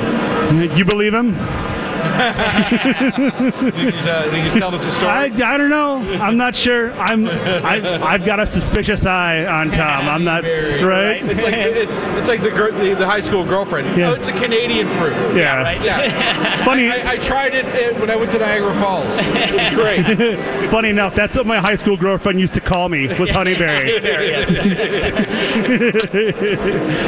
You 0.77 0.85
believe 0.85 1.15
him? 1.15 1.35
You 2.03 2.11
just 4.43 4.57
tell 4.57 4.75
us 4.75 4.85
a 4.85 4.91
story. 4.91 5.11
I, 5.11 5.25
I 5.25 5.57
don't 5.57 5.71
know. 5.71 5.97
I'm 6.21 6.37
not 6.37 6.55
sure. 6.55 6.93
I'm 6.95 7.27
I, 7.29 8.03
I've 8.05 8.25
got 8.25 8.41
a 8.41 8.47
suspicious 8.47 9.07
eye 9.07 9.45
on 9.47 9.71
Tom. 9.71 10.09
I'm 10.09 10.25
not 10.25 10.43
right. 10.45 11.23
It's 11.25 11.43
like 11.43 11.55
it, 11.55 11.89
it's 12.19 12.29
like 12.29 12.43
the, 12.43 12.51
gir- 12.51 12.73
the 12.73 12.95
the 12.95 13.07
high 13.07 13.21
school 13.21 13.45
girlfriend. 13.45 13.97
Yeah. 13.97 14.11
Oh, 14.11 14.15
it's 14.15 14.29
a 14.29 14.33
Canadian 14.33 14.89
fruit. 14.89 15.13
Yeah. 15.37 15.63
right. 15.63 15.83
Yeah. 15.83 16.57
Funny- 16.65 16.91
I, 16.91 16.99
I, 16.99 17.11
I 17.13 17.17
tried 17.19 17.55
it 17.55 17.65
uh, 17.67 17.99
when 18.01 18.11
I 18.11 18.17
went 18.17 18.33
to 18.33 18.39
Niagara 18.39 18.75
Falls. 18.75 19.17
It 19.19 19.55
was 19.55 19.71
great. 19.75 20.05
Funny 20.71 20.89
enough, 20.91 21.15
that's 21.15 21.37
what 21.37 21.47
my 21.47 21.59
high 21.61 21.77
school 21.77 21.97
girlfriend 21.97 22.41
used 22.41 22.55
to 22.55 22.61
call 22.61 22.89
me 22.89 23.07
was 23.19 23.31
honeyberry. 23.31 23.93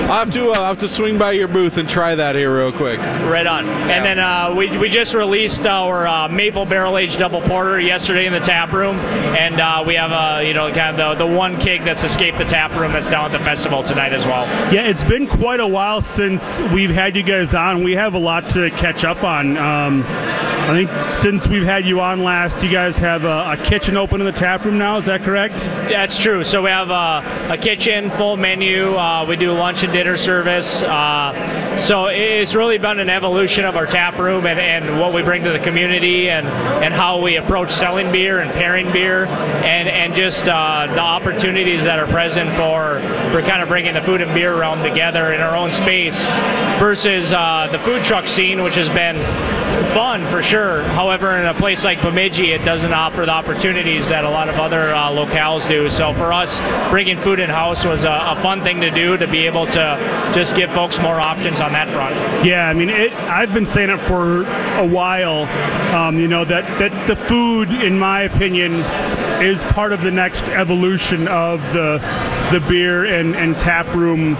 I'll 0.08 0.24
have 0.24 0.30
to 0.32 0.50
uh, 0.50 0.54
I'll 0.54 0.66
have 0.66 0.78
to 0.78 0.88
swing 0.88 1.18
by 1.18 1.32
your 1.32 1.48
booth 1.48 1.76
and 1.78 1.88
try 1.88 2.14
that 2.14 2.34
here 2.36 2.56
real 2.56 2.72
quick. 2.72 2.98
Right 2.98 3.46
on. 3.46 3.66
And 3.68 4.04
then 4.04 4.18
uh, 4.18 4.54
we, 4.56 4.76
we 4.84 4.90
just 4.90 5.14
released 5.14 5.64
our 5.64 6.06
uh, 6.06 6.28
maple 6.28 6.66
barrel 6.66 6.98
aged 6.98 7.18
double 7.18 7.40
porter 7.40 7.80
yesterday 7.80 8.26
in 8.26 8.34
the 8.34 8.38
tap 8.38 8.70
room, 8.70 8.96
and 9.34 9.58
uh, 9.58 9.82
we 9.86 9.94
have 9.94 10.12
uh, 10.12 10.40
you 10.40 10.52
know 10.52 10.70
kind 10.70 11.00
of 11.00 11.18
the, 11.18 11.26
the 11.26 11.34
one 11.34 11.58
keg 11.58 11.82
that's 11.84 12.04
escaped 12.04 12.36
the 12.36 12.44
tap 12.44 12.70
room 12.76 12.92
that's 12.92 13.10
down 13.10 13.24
at 13.24 13.32
the 13.32 13.42
festival 13.42 13.82
tonight 13.82 14.12
as 14.12 14.26
well. 14.26 14.44
Yeah, 14.70 14.86
it's 14.86 15.02
been 15.02 15.26
quite 15.26 15.60
a 15.60 15.66
while 15.66 16.02
since 16.02 16.60
we've 16.70 16.90
had 16.90 17.16
you 17.16 17.22
guys 17.22 17.54
on. 17.54 17.82
We 17.82 17.94
have 17.94 18.12
a 18.12 18.18
lot 18.18 18.50
to 18.50 18.68
catch 18.72 19.04
up 19.04 19.24
on. 19.24 19.56
Um, 19.56 20.04
I 20.64 20.72
think 20.72 21.10
since 21.10 21.46
we've 21.46 21.62
had 21.62 21.84
you 21.84 22.00
on 22.00 22.22
last, 22.22 22.62
you 22.62 22.70
guys 22.70 22.96
have 22.96 23.24
a, 23.24 23.52
a 23.52 23.56
kitchen 23.62 23.98
open 23.98 24.22
in 24.22 24.26
the 24.26 24.32
tap 24.32 24.64
room 24.64 24.78
now. 24.78 24.96
Is 24.96 25.04
that 25.04 25.22
correct? 25.22 25.58
That's 25.58 26.16
true. 26.16 26.42
So 26.42 26.62
we 26.62 26.70
have 26.70 26.90
uh, 26.90 27.52
a 27.52 27.58
kitchen, 27.58 28.10
full 28.10 28.38
menu. 28.38 28.94
Uh, 28.96 29.26
we 29.28 29.36
do 29.36 29.52
lunch 29.52 29.82
and 29.82 29.92
dinner 29.92 30.16
service. 30.16 30.82
Uh, 30.82 31.76
so 31.76 32.06
it's 32.06 32.54
really 32.54 32.78
been 32.78 32.98
an 32.98 33.10
evolution 33.10 33.66
of 33.66 33.76
our 33.76 33.84
tap 33.84 34.16
room 34.18 34.46
and, 34.46 34.58
and 34.58 34.73
what 34.98 35.12
we 35.12 35.22
bring 35.22 35.42
to 35.44 35.50
the 35.50 35.58
community 35.58 36.28
and, 36.30 36.46
and 36.46 36.92
how 36.92 37.20
we 37.20 37.36
approach 37.36 37.70
selling 37.70 38.10
beer 38.10 38.40
and 38.40 38.50
pairing 38.52 38.90
beer 38.92 39.26
and, 39.26 39.88
and 39.88 40.14
just 40.14 40.48
uh, 40.48 40.86
the 40.88 41.00
opportunities 41.00 41.84
that 41.84 41.98
are 41.98 42.06
present 42.06 42.50
for, 42.50 43.00
for 43.30 43.42
kind 43.42 43.62
of 43.62 43.68
bringing 43.68 43.94
the 43.94 44.02
food 44.02 44.20
and 44.20 44.32
beer 44.34 44.58
realm 44.58 44.82
together 44.82 45.32
in 45.32 45.40
our 45.40 45.56
own 45.56 45.72
space 45.72 46.26
versus 46.78 47.32
uh, 47.32 47.68
the 47.70 47.78
food 47.80 48.04
truck 48.04 48.26
scene, 48.26 48.62
which 48.62 48.74
has 48.74 48.88
been 48.88 49.16
fun 49.92 50.26
for 50.28 50.42
sure. 50.42 50.82
However, 50.82 51.36
in 51.38 51.46
a 51.46 51.54
place 51.54 51.84
like 51.84 52.00
Bemidji, 52.02 52.50
it 52.50 52.64
doesn't 52.64 52.92
offer 52.92 53.24
the 53.24 53.32
opportunities 53.32 54.08
that 54.08 54.24
a 54.24 54.30
lot 54.30 54.48
of 54.48 54.56
other 54.56 54.94
uh, 54.94 55.10
locales 55.10 55.68
do. 55.68 55.88
So 55.88 56.12
for 56.14 56.32
us, 56.32 56.60
bringing 56.90 57.18
food 57.18 57.38
in 57.38 57.50
house 57.50 57.84
was 57.84 58.04
a, 58.04 58.10
a 58.10 58.40
fun 58.42 58.62
thing 58.62 58.80
to 58.80 58.90
do 58.90 59.16
to 59.16 59.26
be 59.26 59.46
able 59.46 59.66
to 59.66 60.32
just 60.34 60.56
give 60.56 60.72
folks 60.72 60.98
more 61.00 61.20
options 61.20 61.60
on 61.60 61.72
that 61.72 61.88
front. 61.88 62.44
Yeah, 62.44 62.68
I 62.68 62.74
mean, 62.74 62.88
it, 62.88 63.12
I've 63.12 63.52
been 63.52 63.66
saying 63.66 63.90
it 63.90 64.00
for 64.00 64.44
a 64.78 64.86
while. 64.86 65.44
Um, 65.94 66.18
you 66.18 66.28
know 66.28 66.44
that 66.44 66.78
that 66.78 67.06
the 67.06 67.16
food, 67.16 67.70
in 67.70 67.98
my 67.98 68.22
opinion, 68.22 68.80
is 69.42 69.62
part 69.64 69.92
of 69.92 70.02
the 70.02 70.10
next 70.10 70.48
evolution 70.48 71.28
of 71.28 71.60
the 71.72 71.98
the 72.52 72.60
beer 72.60 73.04
and, 73.04 73.34
and 73.34 73.58
tap 73.58 73.86
room 73.94 74.36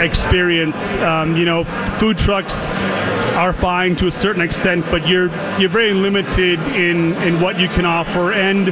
experience. 0.00 0.96
Um, 0.96 1.36
you 1.36 1.44
know, 1.44 1.64
food 1.98 2.18
trucks 2.18 2.74
are 2.74 3.52
fine 3.52 3.96
to 3.96 4.06
a 4.06 4.12
certain 4.12 4.42
extent, 4.42 4.84
but 4.90 5.06
you're 5.06 5.28
you're 5.58 5.70
very 5.70 5.92
limited 5.92 6.58
in 6.60 7.14
in 7.22 7.40
what 7.40 7.58
you 7.58 7.68
can 7.68 7.84
offer, 7.84 8.32
and 8.32 8.70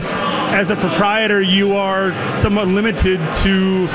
as 0.55 0.71
a 0.71 0.77
proprietor, 0.77 1.41
you 1.43 1.75
are 1.75 2.29
somewhat 2.29 2.69
limited 2.69 3.19
to 3.43 3.89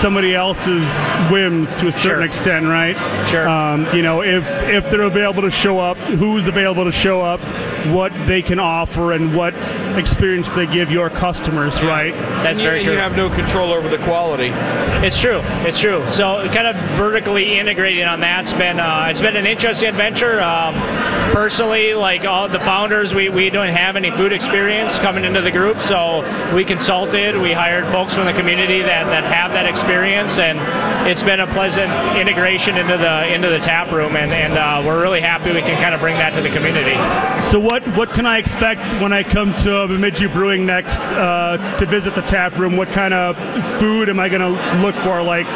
somebody 0.00 0.34
else's 0.34 0.84
whims 1.30 1.76
to 1.80 1.88
a 1.88 1.92
certain 1.92 2.24
extent, 2.24 2.66
right? 2.66 2.96
Sure. 3.28 3.48
Um, 3.48 3.86
you 3.94 4.02
know, 4.02 4.22
if 4.22 4.44
if 4.64 4.90
they're 4.90 5.02
available 5.02 5.42
to 5.42 5.50
show 5.50 5.78
up, 5.78 5.96
who's 5.96 6.46
available 6.46 6.84
to 6.84 6.92
show 6.92 7.22
up, 7.22 7.40
what 7.88 8.12
they 8.26 8.42
can 8.42 8.58
offer, 8.58 9.12
and 9.12 9.34
what 9.36 9.54
experience 9.98 10.50
they 10.52 10.66
give 10.66 10.90
your 10.90 11.10
customers, 11.10 11.82
right? 11.82 12.12
That's 12.42 12.58
And 12.58 12.60
you- 12.60 12.64
very 12.66 12.76
and 12.78 12.84
true. 12.84 12.94
You 12.94 12.98
have 13.00 13.16
no 13.16 13.30
control 13.30 13.72
over 13.72 13.88
the 13.88 13.98
quality. 13.98 14.48
It's 15.06 15.20
true. 15.20 15.40
It's 15.66 15.78
true. 15.78 16.04
So 16.08 16.48
kind 16.52 16.66
of 16.66 16.76
vertically 16.96 17.58
integrating 17.58 18.04
on 18.04 18.20
that's 18.20 18.52
been 18.52 18.80
uh, 18.80 19.06
it's 19.10 19.20
been 19.20 19.36
an 19.36 19.46
interesting 19.46 19.88
adventure. 19.88 20.40
Um, 20.42 20.74
personally, 21.32 21.94
like 21.94 22.24
all 22.24 22.48
the 22.48 22.60
founders, 22.60 23.14
we, 23.14 23.28
we 23.28 23.50
don't 23.50 23.68
have 23.68 23.96
any 23.96 24.10
food 24.12 24.32
experience 24.32 24.98
coming 24.98 25.24
into 25.24 25.40
the 25.40 25.50
group, 25.50 25.80
so 25.80 26.22
we 26.54 26.64
consulted. 26.64 27.36
We 27.36 27.52
hired 27.52 27.86
folks 27.92 28.14
from 28.14 28.26
the 28.26 28.32
community 28.32 28.82
that, 28.82 29.04
that 29.06 29.24
have 29.24 29.52
that 29.52 29.66
experience, 29.66 29.83
and 30.38 30.58
it's 31.08 31.22
been 31.22 31.40
a 31.40 31.46
pleasant 31.46 31.90
integration 32.16 32.76
into 32.76 32.96
the 32.96 33.32
into 33.32 33.48
the 33.48 33.58
tap 33.58 33.92
room, 33.92 34.16
and, 34.16 34.32
and 34.32 34.54
uh, 34.54 34.82
we're 34.84 35.00
really 35.00 35.20
happy 35.20 35.52
we 35.52 35.60
can 35.60 35.80
kind 35.80 35.94
of 35.94 36.00
bring 36.00 36.16
that 36.16 36.34
to 36.34 36.40
the 36.40 36.50
community. 36.50 36.94
So 37.42 37.60
what 37.60 37.86
what 37.96 38.10
can 38.10 38.26
I 38.26 38.38
expect 38.38 38.80
when 39.02 39.12
I 39.12 39.22
come 39.22 39.54
to 39.56 39.86
Bemidji 39.88 40.26
Brewing 40.26 40.66
next 40.66 40.98
uh, 41.12 41.76
to 41.78 41.86
visit 41.86 42.14
the 42.14 42.22
tap 42.22 42.56
room? 42.56 42.76
What 42.76 42.88
kind 42.88 43.14
of 43.14 43.36
food 43.78 44.08
am 44.08 44.18
I 44.18 44.28
going 44.28 44.40
to 44.40 44.82
look 44.82 44.94
for? 44.96 45.22
Like 45.22 45.46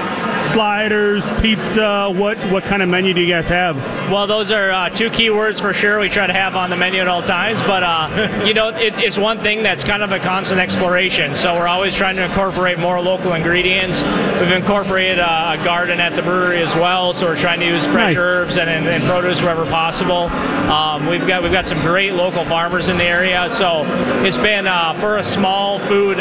sliders, 0.53 1.25
pizza. 1.41 2.11
What 2.15 2.39
what 2.51 2.65
kind 2.65 2.83
of 2.83 2.89
menu 2.89 3.15
do 3.15 3.21
you 3.21 3.33
guys 3.33 3.49
have? 3.49 3.77
Well, 4.11 4.27
those 4.27 4.51
are 4.51 4.71
uh, 4.71 4.89
two 4.89 5.11
key 5.11 5.29
words 5.29 5.61
for 5.61 5.75
sure 5.75 6.01
we 6.01 6.09
try 6.09 6.27
to 6.27 6.33
have 6.33 6.57
on 6.57 6.71
the 6.71 6.77
menu 6.77 7.01
at 7.01 7.09
all 7.09 7.23
times. 7.23 7.61
But, 7.61 7.83
uh, 7.83 8.43
you 8.47 8.55
know, 8.55 8.69
it, 8.69 8.99
it's 8.99 9.19
one 9.19 9.39
thing 9.39 9.63
that's 9.63 9.85
kind 9.85 10.03
of 10.03 10.13
a 10.13 10.19
constant 10.19 10.61
exploration. 10.61 11.35
So 11.35 11.55
we're 11.55 11.69
always 11.69 11.95
trying 11.95 12.17
to 12.17 12.25
incorporate 12.25 12.79
more 12.79 13.01
local 13.03 13.35
ingredients. 13.35 14.03
We've 14.03 14.51
incorporated 14.53 15.19
uh, 15.19 15.57
a 15.59 15.65
garden 15.65 16.01
at 16.01 16.17
the 16.17 16.23
brewery 16.23 16.63
as 16.63 16.75
well. 16.75 17.13
So 17.13 17.27
we're 17.27 17.37
trying 17.37 17.61
to 17.61 17.67
use 17.67 17.85
fresh 17.85 18.15
Nice. 18.15 18.17
herbs 18.17 18.57
and, 18.57 18.71
and, 18.71 18.87
and 18.89 19.05
produce 19.05 19.43
wherever 19.43 19.67
possible. 19.67 20.29
Um, 20.71 21.07
we've 21.07 21.27
got 21.27 21.43
we've 21.43 21.53
got 21.53 21.67
some 21.67 21.81
great 21.81 22.15
local 22.15 22.45
farmers 22.47 22.89
in 22.89 22.97
the 22.97 23.05
area. 23.05 23.49
So 23.51 23.85
it's 24.25 24.39
been 24.39 24.67
uh, 24.67 24.99
for 25.01 25.19
a 25.19 25.23
small 25.23 25.81
food 25.81 26.21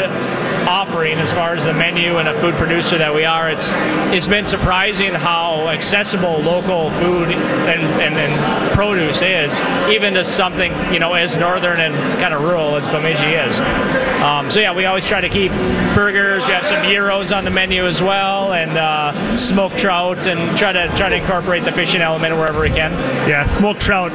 offering 0.68 1.18
as 1.18 1.32
far 1.32 1.54
as 1.54 1.64
the 1.64 1.72
menu 1.72 2.18
and 2.18 2.28
a 2.28 2.38
food 2.40 2.54
producer 2.56 2.98
that 2.98 3.14
we 3.14 3.24
are. 3.24 3.48
It's 3.48 3.68
it's 4.18 4.26
been 4.26 4.46
surprising 4.46 5.14
how 5.14 5.68
accessible 5.68 6.40
local 6.40 6.90
food 6.98 7.30
and, 7.30 7.84
and, 8.02 8.14
and 8.16 8.72
produce 8.72 9.22
is, 9.22 9.52
even 9.88 10.14
to 10.14 10.24
something 10.24 10.72
you 10.92 10.98
know 10.98 11.14
as 11.14 11.36
northern 11.36 11.78
and 11.78 11.94
kind 12.20 12.34
of 12.34 12.42
rural 12.42 12.74
as 12.74 12.84
Bemidji 12.88 13.34
is. 13.34 13.60
Um, 14.20 14.50
so 14.50 14.58
yeah, 14.58 14.74
we 14.74 14.86
always 14.86 15.06
try 15.06 15.20
to 15.20 15.28
keep 15.28 15.52
burgers. 15.94 16.44
We 16.48 16.52
have 16.52 16.66
some 16.66 16.82
gyros 16.82 17.30
on 17.30 17.44
the 17.44 17.50
menu 17.50 17.86
as 17.86 18.02
well, 18.02 18.52
and 18.54 18.76
uh, 18.76 19.36
smoked 19.36 19.78
trout, 19.78 20.26
and 20.26 20.58
try 20.58 20.72
to 20.72 20.88
try 20.96 21.08
to 21.08 21.14
incorporate 21.14 21.62
the 21.62 21.70
fishing 21.70 22.00
element 22.00 22.34
wherever 22.34 22.60
we 22.60 22.70
can. 22.70 22.90
Yeah, 23.28 23.44
smoked 23.44 23.80
trout. 23.80 24.10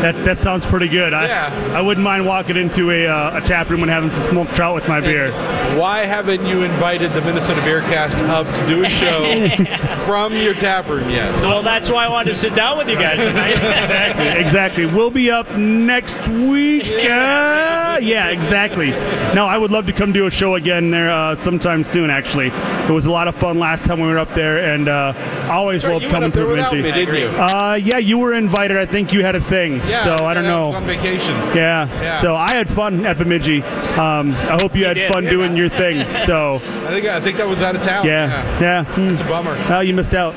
That 0.00 0.24
that 0.24 0.38
sounds 0.38 0.64
pretty 0.64 0.88
good. 0.88 1.12
I 1.12 1.26
Yeah. 1.26 1.72
I 1.76 1.82
wouldn't 1.82 2.02
mind 2.02 2.24
walking 2.24 2.56
into 2.56 2.90
a 2.90 3.06
uh, 3.06 3.38
a 3.38 3.40
tap 3.42 3.68
room 3.68 3.82
and 3.82 3.90
having 3.90 4.10
some 4.10 4.22
smoked 4.22 4.56
trout 4.56 4.74
with 4.74 4.88
my 4.88 5.00
beer. 5.00 5.30
Why 5.78 6.06
haven't 6.06 6.46
you 6.46 6.62
invited 6.62 7.12
the 7.12 7.20
Minnesota 7.20 7.60
Beercast 7.60 8.18
up 8.28 8.46
to 8.56 8.66
do 8.66 8.82
a 8.82 8.88
show 9.02 9.41
from 10.06 10.32
your 10.34 10.54
tap 10.54 10.88
room 10.88 11.10
yet? 11.10 11.32
Well, 11.42 11.62
that's 11.62 11.90
why 11.90 12.06
I 12.06 12.08
wanted 12.08 12.30
to 12.30 12.34
sit 12.36 12.54
down 12.54 12.78
with 12.78 12.88
you 12.88 12.96
guys 12.96 13.18
tonight. 13.18 13.50
exactly, 13.52 14.26
exactly. 14.28 14.86
We'll 14.86 15.10
be 15.10 15.30
up 15.30 15.50
next 15.56 16.26
week. 16.28 16.84
Uh, 16.84 17.98
yeah, 18.02 18.28
exactly. 18.28 18.90
No, 19.34 19.46
I 19.46 19.56
would 19.58 19.70
love 19.70 19.86
to 19.86 19.92
come 19.92 20.12
do 20.12 20.26
a 20.26 20.30
show 20.30 20.54
again 20.54 20.90
there 20.90 21.10
uh, 21.10 21.34
sometime 21.34 21.84
soon. 21.84 22.10
Actually, 22.10 22.48
it 22.48 22.90
was 22.90 23.06
a 23.06 23.10
lot 23.10 23.28
of 23.28 23.34
fun 23.34 23.58
last 23.58 23.84
time 23.84 24.00
we 24.00 24.06
were 24.06 24.18
up 24.18 24.34
there, 24.34 24.58
and 24.72 24.88
uh, 24.88 25.12
always 25.50 25.82
That's 25.82 25.92
right, 25.92 26.02
love 26.02 26.10
coming 26.10 26.30
went 26.30 26.34
up 26.36 26.40
to 26.42 26.46
without 26.46 26.70
Bemidji. 26.72 26.90
me, 26.98 27.04
didn't 27.06 27.20
you? 27.32 27.38
Uh, 27.38 27.74
yeah, 27.74 27.98
you 27.98 28.18
were 28.18 28.34
invited. 28.34 28.76
I 28.76 28.86
think 28.86 29.12
you 29.12 29.24
had 29.24 29.34
a 29.34 29.40
thing, 29.40 29.76
Yeah, 29.88 30.04
so 30.04 30.24
I 30.24 30.34
don't 30.34 30.44
yeah, 30.44 30.50
I 30.50 30.54
know. 30.54 30.66
was 30.68 30.74
on 30.76 30.84
vacation. 30.86 31.34
Yeah. 31.56 31.86
Yeah. 32.02 32.20
So 32.20 32.34
I 32.34 32.50
had 32.52 32.68
fun 32.68 33.04
at 33.06 33.18
Bemidji. 33.18 33.62
Um, 33.62 34.32
I 34.32 34.58
hope 34.60 34.74
you 34.76 34.84
had 34.84 34.94
did. 34.94 35.12
fun 35.12 35.24
Yeah. 35.24 35.30
doing 35.30 35.56
your 35.56 35.68
thing. 35.68 36.06
So 36.22 36.56
I 36.56 36.88
think 36.90 37.06
I 37.06 37.20
think 37.20 37.40
I 37.40 37.44
was 37.44 37.62
out 37.62 37.74
of 37.74 37.82
town. 37.82 38.06
yeah, 38.06 38.60
yeah. 38.60 39.10
It's 39.10 39.20
a 39.20 39.24
bummer. 39.32 39.56
Well, 39.68 39.82
you 39.82 39.94
missed 39.94 40.14
out. 40.14 40.34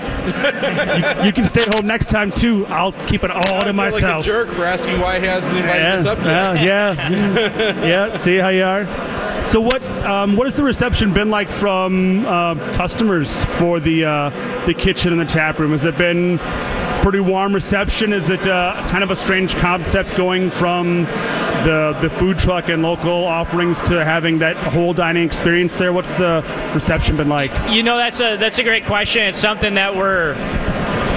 you, 1.20 1.26
you 1.26 1.34
can 1.34 1.44
stay 1.46 1.66
home 1.68 1.86
next 1.86 2.10
time 2.10 2.32
too. 2.32 2.66
I'll 2.68 2.94
keep 2.94 3.24
it 3.26 3.32
all 3.32 3.40
I 3.40 3.60
to 3.60 3.64
feel 3.66 3.74
myself. 3.74 4.04
like 4.04 4.20
a 4.22 4.24
jerk 4.24 4.50
for 4.52 4.64
asking 4.64 5.02
why 5.02 5.20
he 5.20 5.26
hasn't 5.26 5.58
invited 5.58 5.82
yeah, 5.82 5.96
us 5.96 6.06
up 6.06 6.18
yet. 6.20 6.26
well, 6.26 6.56
yeah, 6.58 7.86
yeah. 7.86 8.18
See 8.18 8.38
how 8.38 8.50
you 8.50 8.64
are. 8.64 8.84
So 9.46 9.62
what? 9.62 9.84
Um, 9.84 10.36
what 10.36 10.48
has 10.48 10.56
the 10.56 10.64
reception 10.64 11.14
been 11.14 11.30
like 11.30 11.50
from 11.50 12.26
uh, 12.26 12.56
customers 12.74 13.44
for 13.44 13.80
the 13.80 14.06
uh, 14.06 14.66
the 14.66 14.74
kitchen 14.74 15.12
and 15.12 15.22
the 15.22 15.26
tap 15.26 15.60
room? 15.60 15.72
Has 15.72 15.86
it 15.86 15.98
been 15.98 16.40
pretty 17.02 17.20
warm 17.20 17.54
reception? 17.54 18.12
Is 18.12 18.30
it 18.30 18.46
uh, 18.48 18.74
kind 18.90 19.04
of 19.04 19.12
a 19.12 19.16
strange 19.16 19.56
concept 19.56 20.16
going 20.18 20.50
from 20.50 21.04
the 21.64 21.98
the 22.02 22.10
food 22.10 22.40
truck 22.40 22.70
and 22.70 22.82
local 22.82 23.24
offerings 23.24 23.80
to 23.84 24.04
having 24.04 24.40
that 24.40 24.58
whole 24.58 24.94
dining 24.94 25.24
experience 25.24 25.76
there? 25.76 25.94
What's 25.94 26.10
the 26.12 26.44
reception 26.74 27.16
been 27.16 27.30
like? 27.30 27.52
You 27.72 27.84
know, 27.84 27.98
that's 27.98 28.20
a 28.20 28.38
that's 28.38 28.58
a 28.58 28.64
great 28.64 28.86
question. 28.86 29.24
It's 29.24 29.38
something 29.38 29.76
that 29.76 29.96
we're 29.96 30.34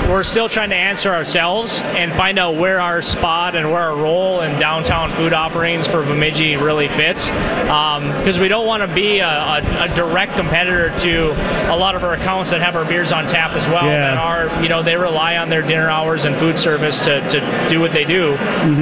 we're 0.08 0.22
still 0.22 0.48
trying 0.48 0.70
to 0.70 0.76
answer 0.76 1.14
ourselves 1.14 1.78
and 1.80 2.12
find 2.14 2.38
out 2.38 2.56
where 2.56 2.80
our 2.80 3.02
spot 3.02 3.54
and 3.54 3.70
where 3.70 3.82
our 3.82 3.96
role 3.96 4.40
in 4.40 4.58
downtown 4.58 5.14
food 5.14 5.34
offerings 5.34 5.86
for 5.86 6.02
Bemidji 6.02 6.56
really 6.56 6.88
fits. 6.88 7.28
Because 7.28 8.38
we 8.38 8.48
don't 8.48 8.66
want 8.66 8.88
to 8.88 8.94
be 8.94 9.18
a, 9.18 9.28
a, 9.28 9.84
a 9.84 9.94
direct 9.94 10.34
competitor 10.34 10.98
to 11.00 11.32
a 11.70 11.76
lot 11.76 11.94
of 11.94 12.04
our 12.04 12.14
accounts 12.14 12.50
that 12.50 12.62
have 12.62 12.74
our 12.74 12.86
beers 12.86 13.12
on 13.12 13.26
tap 13.26 13.52
as 13.52 13.68
well. 13.68 13.84
Yeah. 13.84 14.14
That 14.14 14.18
are 14.18 14.62
you 14.62 14.68
know 14.68 14.82
they 14.82 14.96
rely 14.96 15.36
on 15.36 15.50
their 15.50 15.62
dinner 15.62 15.90
hours 15.90 16.24
and 16.24 16.36
food 16.36 16.58
service 16.58 17.04
to, 17.04 17.20
to 17.28 17.68
do 17.68 17.80
what 17.80 17.92
they 17.92 18.04
do. 18.04 18.36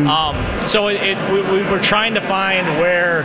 Um, 0.07 0.66
so 0.66 0.89
it, 0.89 0.97
it, 1.03 1.33
we, 1.33 1.41
we 1.41 1.62
we're 1.68 1.83
trying 1.83 2.14
to 2.14 2.20
find 2.20 2.79
where 2.79 3.24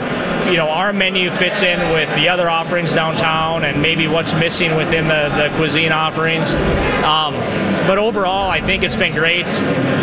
you 0.50 0.58
know 0.58 0.70
our 0.70 0.92
menu 0.92 1.30
fits 1.32 1.62
in 1.62 1.80
with 1.94 2.10
the 2.16 2.30
other 2.30 2.50
offerings 2.50 2.94
downtown 2.94 3.64
and 3.64 3.82
maybe 3.82 4.08
what's 4.08 4.34
missing 4.34 4.76
within 4.76 5.08
the, 5.08 5.30
the 5.36 5.56
cuisine 5.58 5.92
offerings. 5.92 6.54
Um, 7.04 7.36
but 7.88 7.98
overall, 7.98 8.50
I 8.50 8.62
think 8.62 8.84
it's 8.84 8.96
been 8.96 9.14
great 9.14 9.46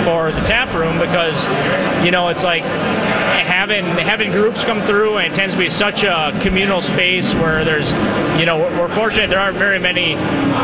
for 0.04 0.32
the 0.32 0.40
tap 0.42 0.74
room 0.74 0.98
because 0.98 1.44
you 2.04 2.10
know 2.10 2.28
it's 2.28 2.44
like 2.44 2.62
having 2.62 3.84
having 3.84 4.30
groups 4.30 4.64
come 4.64 4.82
through 4.82 5.16
and 5.16 5.32
it 5.32 5.36
tends 5.36 5.54
to 5.54 5.58
be 5.58 5.68
such 5.70 6.02
a 6.04 6.36
communal 6.40 6.80
space 6.80 7.34
where 7.34 7.64
there's 7.64 7.90
you 8.38 8.44
know 8.46 8.58
we're, 8.58 8.88
fortunate 8.94 9.30
there 9.30 9.38
aren't 9.38 9.56
very 9.56 9.78
many 9.78 10.10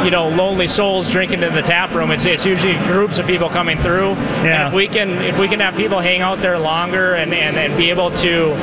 you 0.05 0.11
know 0.11 0.29
lonely 0.29 0.67
souls 0.67 1.09
drinking 1.09 1.43
in 1.43 1.55
the 1.55 1.63
tap 1.63 1.93
room 1.95 2.11
it's, 2.11 2.25
it's 2.25 2.45
usually 2.45 2.75
groups 2.87 3.19
of 3.19 3.27
people 3.27 3.49
coming 3.49 3.81
through 3.81 4.11
Yeah. 4.43 4.67
and 4.67 4.69
if 4.69 4.75
we 4.75 4.89
can 4.89 5.11
if 5.23 5.39
we 5.39 5.49
can 5.49 5.61
have 5.61 5.77
people 5.77 6.01
hang 6.01 6.21
out 6.21 6.41
there 6.41 6.59
longer 6.59 7.15
and, 7.15 7.33
and, 7.33 7.57
and 7.57 7.77
be 7.77 7.91
able 7.91 8.11
to 8.19 8.55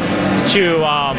to 0.49 0.83
um, 0.85 1.17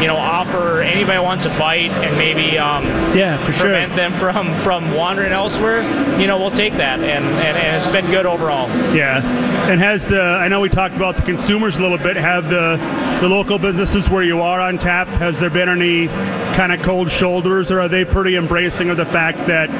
you 0.00 0.06
know 0.06 0.16
offer 0.16 0.80
anybody 0.82 1.18
wants 1.18 1.44
a 1.44 1.48
bite 1.50 1.90
and 1.92 2.16
maybe 2.16 2.58
um, 2.58 2.82
Yeah, 3.16 3.36
for 3.44 3.52
sure. 3.52 3.62
prevent 3.66 3.94
them 3.96 4.12
from 4.18 4.54
from 4.64 4.92
wandering 4.94 5.32
elsewhere 5.32 5.82
you 6.20 6.26
know 6.26 6.38
we'll 6.38 6.50
take 6.50 6.74
that 6.74 6.98
and, 7.00 7.24
and, 7.24 7.56
and 7.56 7.76
it's 7.76 7.88
been 7.88 8.06
good 8.10 8.26
overall 8.26 8.68
Yeah, 8.94 9.22
and 9.70 9.80
has 9.80 10.04
the 10.06 10.20
I 10.20 10.48
know 10.48 10.60
we 10.60 10.68
talked 10.68 10.94
about 10.96 11.16
the 11.16 11.22
consumers 11.22 11.76
a 11.76 11.80
little 11.82 11.98
bit. 11.98 12.16
Have 12.16 12.50
the 12.50 12.76
the 13.20 13.28
local 13.28 13.58
businesses 13.58 14.08
where 14.10 14.22
you 14.22 14.40
are 14.40 14.60
on 14.60 14.78
tap? 14.78 15.06
Has 15.08 15.38
there 15.40 15.50
been 15.50 15.68
any 15.68 16.08
kind 16.56 16.72
of 16.72 16.82
cold 16.82 17.10
shoulders, 17.10 17.70
or 17.70 17.80
are 17.80 17.88
they 17.88 18.04
pretty 18.04 18.36
embracing 18.36 18.90
of 18.90 18.96
the 18.96 19.06
fact 19.06 19.46
that 19.46 19.70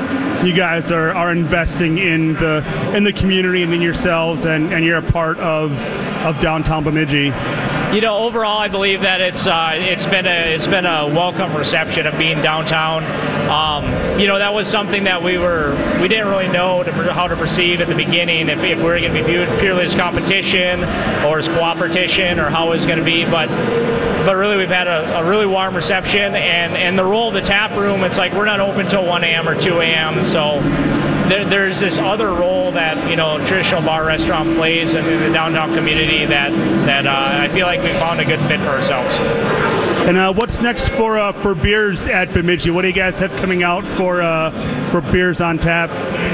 you 0.44 0.52
guys 0.52 0.90
are, 0.90 1.12
are 1.12 1.30
investing 1.32 1.98
in 1.98 2.34
the 2.34 2.64
in 2.96 3.04
the 3.04 3.12
community 3.12 3.62
and 3.62 3.72
in 3.74 3.82
yourselves, 3.82 4.44
and, 4.46 4.72
and 4.72 4.84
you're 4.84 4.98
a 4.98 5.12
part 5.12 5.38
of 5.38 5.72
of 6.24 6.40
downtown 6.40 6.84
Bemidji? 6.84 7.30
You 7.94 8.00
know, 8.00 8.16
overall, 8.16 8.58
I 8.58 8.66
believe 8.66 9.02
that 9.02 9.20
it's 9.20 9.46
uh, 9.46 9.70
it's 9.74 10.04
been 10.04 10.26
a 10.26 10.52
it's 10.52 10.66
been 10.66 10.84
a 10.84 11.06
welcome 11.06 11.56
reception 11.56 12.08
of 12.08 12.18
being 12.18 12.42
downtown. 12.42 13.04
Um, 13.48 14.18
you 14.18 14.26
know, 14.26 14.36
that 14.36 14.52
was 14.52 14.66
something 14.66 15.04
that 15.04 15.22
we 15.22 15.38
were 15.38 15.76
we 16.02 16.08
didn't 16.08 16.26
really 16.26 16.48
know 16.48 16.82
to, 16.82 16.92
how 17.12 17.28
to 17.28 17.36
perceive 17.36 17.80
at 17.80 17.86
the 17.86 17.94
beginning 17.94 18.48
if, 18.48 18.64
if 18.64 18.78
we 18.78 18.82
were 18.82 18.98
going 18.98 19.14
to 19.14 19.20
be 19.20 19.24
viewed 19.24 19.48
purely 19.60 19.84
as 19.84 19.94
competition 19.94 20.82
or 21.24 21.38
as 21.38 21.46
cooperation 21.46 22.40
or 22.40 22.50
how 22.50 22.66
it 22.66 22.70
was 22.70 22.84
going 22.84 22.98
to 22.98 23.04
be, 23.04 23.24
but 23.26 23.46
but 24.26 24.34
really 24.34 24.56
we've 24.56 24.68
had 24.68 24.88
a, 24.88 25.20
a 25.20 25.24
really 25.24 25.46
warm 25.46 25.76
reception 25.76 26.34
and 26.34 26.76
and 26.76 26.98
the 26.98 27.04
role 27.04 27.28
of 27.28 27.34
the 27.34 27.42
tap 27.42 27.70
room 27.78 28.02
it's 28.02 28.18
like 28.18 28.32
we're 28.32 28.44
not 28.44 28.58
open 28.58 28.88
till 28.88 29.06
1 29.06 29.22
a.m. 29.22 29.48
or 29.48 29.54
2 29.54 29.80
a.m. 29.80 30.24
so 30.24 30.60
there, 31.28 31.44
there's 31.44 31.80
this 31.80 31.98
other 31.98 32.32
role 32.32 32.72
that 32.72 33.08
you 33.08 33.16
know 33.16 33.44
traditional 33.46 33.82
bar 33.82 34.04
restaurant 34.04 34.54
plays 34.56 34.94
in, 34.94 35.04
the 35.04 35.32
downtown 35.32 35.74
community 35.74 36.24
that 36.26 36.50
that 36.86 37.06
uh, 37.06 37.42
I 37.42 37.48
feel 37.48 37.66
like 37.66 37.80
we 37.84 37.92
found 37.98 38.18
a 38.18 38.24
good 38.24 38.40
fit 38.48 38.60
for 38.60 38.70
ourselves. 38.70 39.20
And 40.04 40.18
uh, 40.18 40.32
what's 40.34 40.60
next 40.60 40.90
for 40.90 41.18
uh, 41.18 41.32
for 41.32 41.54
beers 41.54 42.06
at 42.06 42.34
Bemidji? 42.34 42.70
What 42.70 42.82
do 42.82 42.88
you 42.88 42.94
guys 42.94 43.18
have 43.18 43.32
coming 43.36 43.62
out 43.62 43.86
for 43.86 44.20
uh, 44.20 44.50
for 44.90 45.00
beers 45.00 45.40
on 45.40 45.58
tap? 45.58 45.88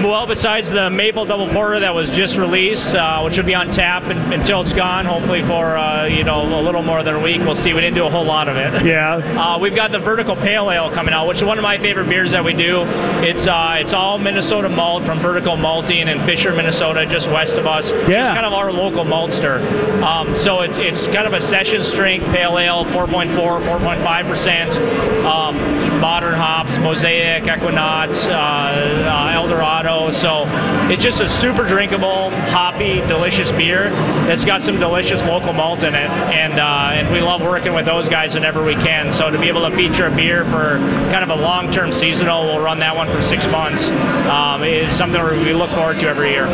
Well, 0.04 0.26
besides 0.26 0.70
the 0.70 0.90
maple 0.90 1.24
double 1.24 1.48
porter 1.48 1.78
that 1.78 1.94
was 1.94 2.10
just 2.10 2.36
released, 2.36 2.96
uh, 2.96 3.20
which 3.22 3.36
will 3.36 3.44
be 3.44 3.54
on 3.54 3.70
tap 3.70 4.02
un- 4.04 4.32
until 4.32 4.60
it's 4.62 4.72
gone, 4.72 5.04
hopefully 5.04 5.42
for 5.42 5.76
uh, 5.76 6.06
you 6.06 6.24
know 6.24 6.42
a 6.58 6.62
little 6.62 6.82
more 6.82 7.04
than 7.04 7.14
a 7.14 7.20
week. 7.20 7.42
We'll 7.42 7.54
see. 7.54 7.72
We 7.72 7.80
didn't 7.80 7.94
do 7.94 8.06
a 8.06 8.10
whole 8.10 8.24
lot 8.24 8.48
of 8.48 8.56
it. 8.56 8.84
Yeah. 8.84 9.20
Uh, 9.40 9.58
we've 9.58 9.74
got 9.74 9.90
the 9.90 9.98
vertical 9.98 10.36
pale 10.36 10.70
ale 10.70 10.90
coming 10.90 11.14
out, 11.14 11.26
which 11.26 11.38
is 11.38 11.44
one 11.44 11.56
of 11.56 11.62
my 11.62 11.78
favorite 11.78 12.08
beers 12.08 12.32
that 12.32 12.44
we 12.44 12.52
do. 12.52 12.82
It's 13.24 13.46
uh, 13.46 13.76
it's 13.78 13.92
all 13.94 14.18
Minnesota 14.18 14.68
malt 14.68 15.04
from 15.04 15.18
Vertical 15.20 15.56
Malting 15.56 16.08
in 16.08 16.20
Fisher, 16.26 16.52
Minnesota, 16.52 17.06
just 17.06 17.30
west 17.30 17.56
of 17.56 17.66
us. 17.66 17.90
It's 17.90 18.08
Yeah. 18.08 18.34
kind 18.34 18.44
of 18.44 18.52
our 18.52 18.70
local 18.70 19.04
maltster. 19.04 19.60
Um, 20.02 20.36
so 20.36 20.60
it's 20.60 20.76
it's 20.76 21.06
kind 21.06 21.26
of 21.26 21.32
a 21.32 21.40
session 21.40 21.82
strength 21.82 22.26
pale 22.26 22.58
ale, 22.58 22.84
4.4, 22.86 23.59
4.5 23.60 24.26
percent. 24.28 24.78
Um, 25.24 25.56
modern 26.00 26.34
hops, 26.34 26.78
Mosaic, 26.78 27.44
Equinox, 27.44 28.26
uh, 28.26 28.32
uh, 28.32 29.32
Eldorado. 29.34 30.10
So 30.10 30.44
it's 30.90 31.02
just 31.02 31.20
a 31.20 31.28
super 31.28 31.66
drinkable, 31.66 32.30
hoppy, 32.30 33.00
delicious 33.06 33.52
beer 33.52 33.90
that's 34.26 34.44
got 34.44 34.62
some 34.62 34.78
delicious 34.78 35.24
local 35.24 35.52
malt 35.52 35.82
in 35.82 35.94
it, 35.94 36.10
and 36.10 36.54
uh, 36.54 36.90
and 36.92 37.12
we 37.12 37.20
love 37.20 37.42
working 37.42 37.74
with 37.74 37.84
those 37.84 38.08
guys 38.08 38.34
whenever 38.34 38.64
we 38.64 38.74
can. 38.74 39.12
So 39.12 39.30
to 39.30 39.38
be 39.38 39.48
able 39.48 39.68
to 39.68 39.76
feature 39.76 40.06
a 40.06 40.14
beer 40.14 40.44
for 40.46 40.78
kind 41.10 41.22
of 41.22 41.30
a 41.30 41.36
long-term 41.36 41.92
seasonal, 41.92 42.44
we'll 42.44 42.60
run 42.60 42.78
that 42.80 42.96
one 42.96 43.10
for 43.10 43.20
six 43.20 43.46
months. 43.46 43.88
Um, 44.30 44.64
is 44.64 44.94
something 44.94 45.20
we 45.44 45.52
look 45.52 45.70
forward 45.70 45.98
to 46.00 46.08
every 46.08 46.30
year. 46.30 46.46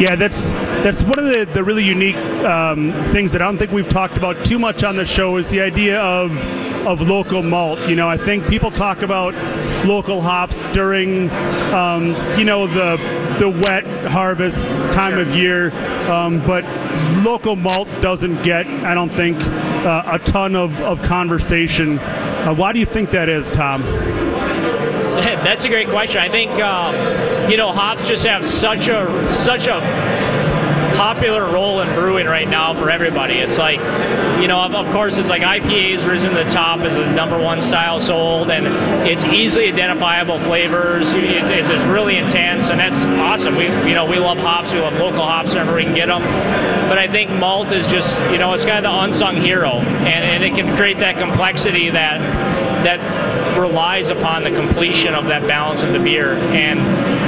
Yeah, 0.00 0.16
that's 0.16 0.46
that's 0.82 1.02
one 1.02 1.18
of 1.18 1.24
the, 1.26 1.48
the 1.52 1.62
really 1.62 1.84
unique 1.84 2.16
um, 2.16 2.92
things 3.12 3.32
that 3.32 3.40
I 3.40 3.46
don't 3.46 3.58
think 3.58 3.70
we've 3.70 3.88
talked 3.88 4.16
about 4.16 4.44
too 4.44 4.58
much 4.58 4.82
on 4.82 4.96
the 4.96 5.06
show 5.06 5.36
is 5.36 5.48
the 5.48 5.60
idea 5.60 6.00
of 6.00 6.32
of 6.86 7.00
local 7.00 7.42
malt. 7.42 7.78
You 7.88 7.96
know, 7.96 8.08
I 8.08 8.16
think 8.16 8.46
people 8.46 8.70
talk 8.70 9.02
about 9.02 9.34
local 9.84 10.20
hops 10.20 10.62
during 10.72 11.30
um, 11.72 12.14
you 12.38 12.44
know 12.44 12.66
the 12.66 12.96
the 13.38 13.48
wet 13.48 13.84
harvest 14.06 14.68
time 14.92 15.18
of 15.18 15.34
year, 15.34 15.70
um, 16.10 16.44
but 16.46 16.64
local 17.24 17.56
malt 17.56 17.88
doesn't 18.00 18.42
get 18.42 18.66
I 18.66 18.94
don't 18.94 19.10
think 19.10 19.38
uh, 19.40 20.02
a 20.06 20.18
ton 20.18 20.56
of, 20.56 20.80
of 20.80 21.02
conversation. 21.02 21.98
Uh, 21.98 22.54
why 22.54 22.72
do 22.72 22.78
you 22.78 22.86
think 22.86 23.10
that 23.10 23.28
is, 23.28 23.50
Tom? 23.50 23.82
That's 25.24 25.64
a 25.64 25.68
great 25.68 25.88
question. 25.88 26.20
I 26.20 26.28
think 26.28 26.50
um, 26.52 27.50
you 27.50 27.56
know 27.56 27.72
hops 27.72 28.06
just 28.06 28.26
have 28.26 28.46
such 28.46 28.88
a 28.88 29.32
such 29.32 29.66
a 29.66 29.80
popular 31.04 31.44
role 31.52 31.82
in 31.82 31.94
brewing 31.94 32.24
right 32.26 32.48
now 32.48 32.72
for 32.72 32.88
everybody. 32.88 33.34
It's 33.34 33.58
like, 33.58 33.78
you 34.40 34.48
know, 34.48 34.58
of, 34.62 34.74
of 34.74 34.90
course, 34.90 35.18
it's 35.18 35.28
like 35.28 35.42
IPA's 35.42 36.06
risen 36.06 36.30
to 36.34 36.42
the 36.44 36.48
top 36.50 36.80
as 36.80 36.94
the 36.96 37.10
number 37.12 37.36
one 37.38 37.60
style 37.60 38.00
sold, 38.00 38.48
and 38.50 38.66
it's 39.06 39.22
easily 39.26 39.68
identifiable 39.70 40.38
flavors. 40.38 41.12
It- 41.12 41.24
It's, 41.24 41.68
it's 41.68 41.84
really 41.84 42.16
intense, 42.16 42.70
and 42.70 42.80
that's 42.80 43.04
awesome. 43.04 43.54
We, 43.54 43.64
you 43.86 43.94
know, 43.94 44.06
we 44.06 44.18
love 44.18 44.38
hops. 44.38 44.72
We 44.72 44.80
love 44.80 44.94
local 44.94 45.22
hops 45.26 45.50
whenever 45.54 45.74
we 45.76 45.84
can 45.84 45.92
get 45.94 46.06
them. 46.06 46.22
But 46.88 46.96
I 46.96 47.06
think 47.06 47.30
malt 47.30 47.70
is 47.72 47.86
just, 47.88 48.22
you 48.30 48.38
know, 48.38 48.54
it's 48.54 48.64
kind 48.64 48.78
of 48.86 48.90
the 48.90 48.98
unsung 49.04 49.36
hero, 49.36 49.72
and, 49.80 50.24
and 50.24 50.42
it 50.42 50.54
can 50.54 50.74
create 50.74 50.98
that 51.00 51.18
complexity 51.18 51.90
that 51.90 52.18
that 52.84 52.98
relies 53.56 54.10
upon 54.10 54.44
the 54.44 54.50
completion 54.50 55.14
of 55.14 55.26
that 55.26 55.46
balance 55.46 55.82
of 55.82 55.92
the 55.92 55.98
beer 55.98 56.34
and 56.34 56.80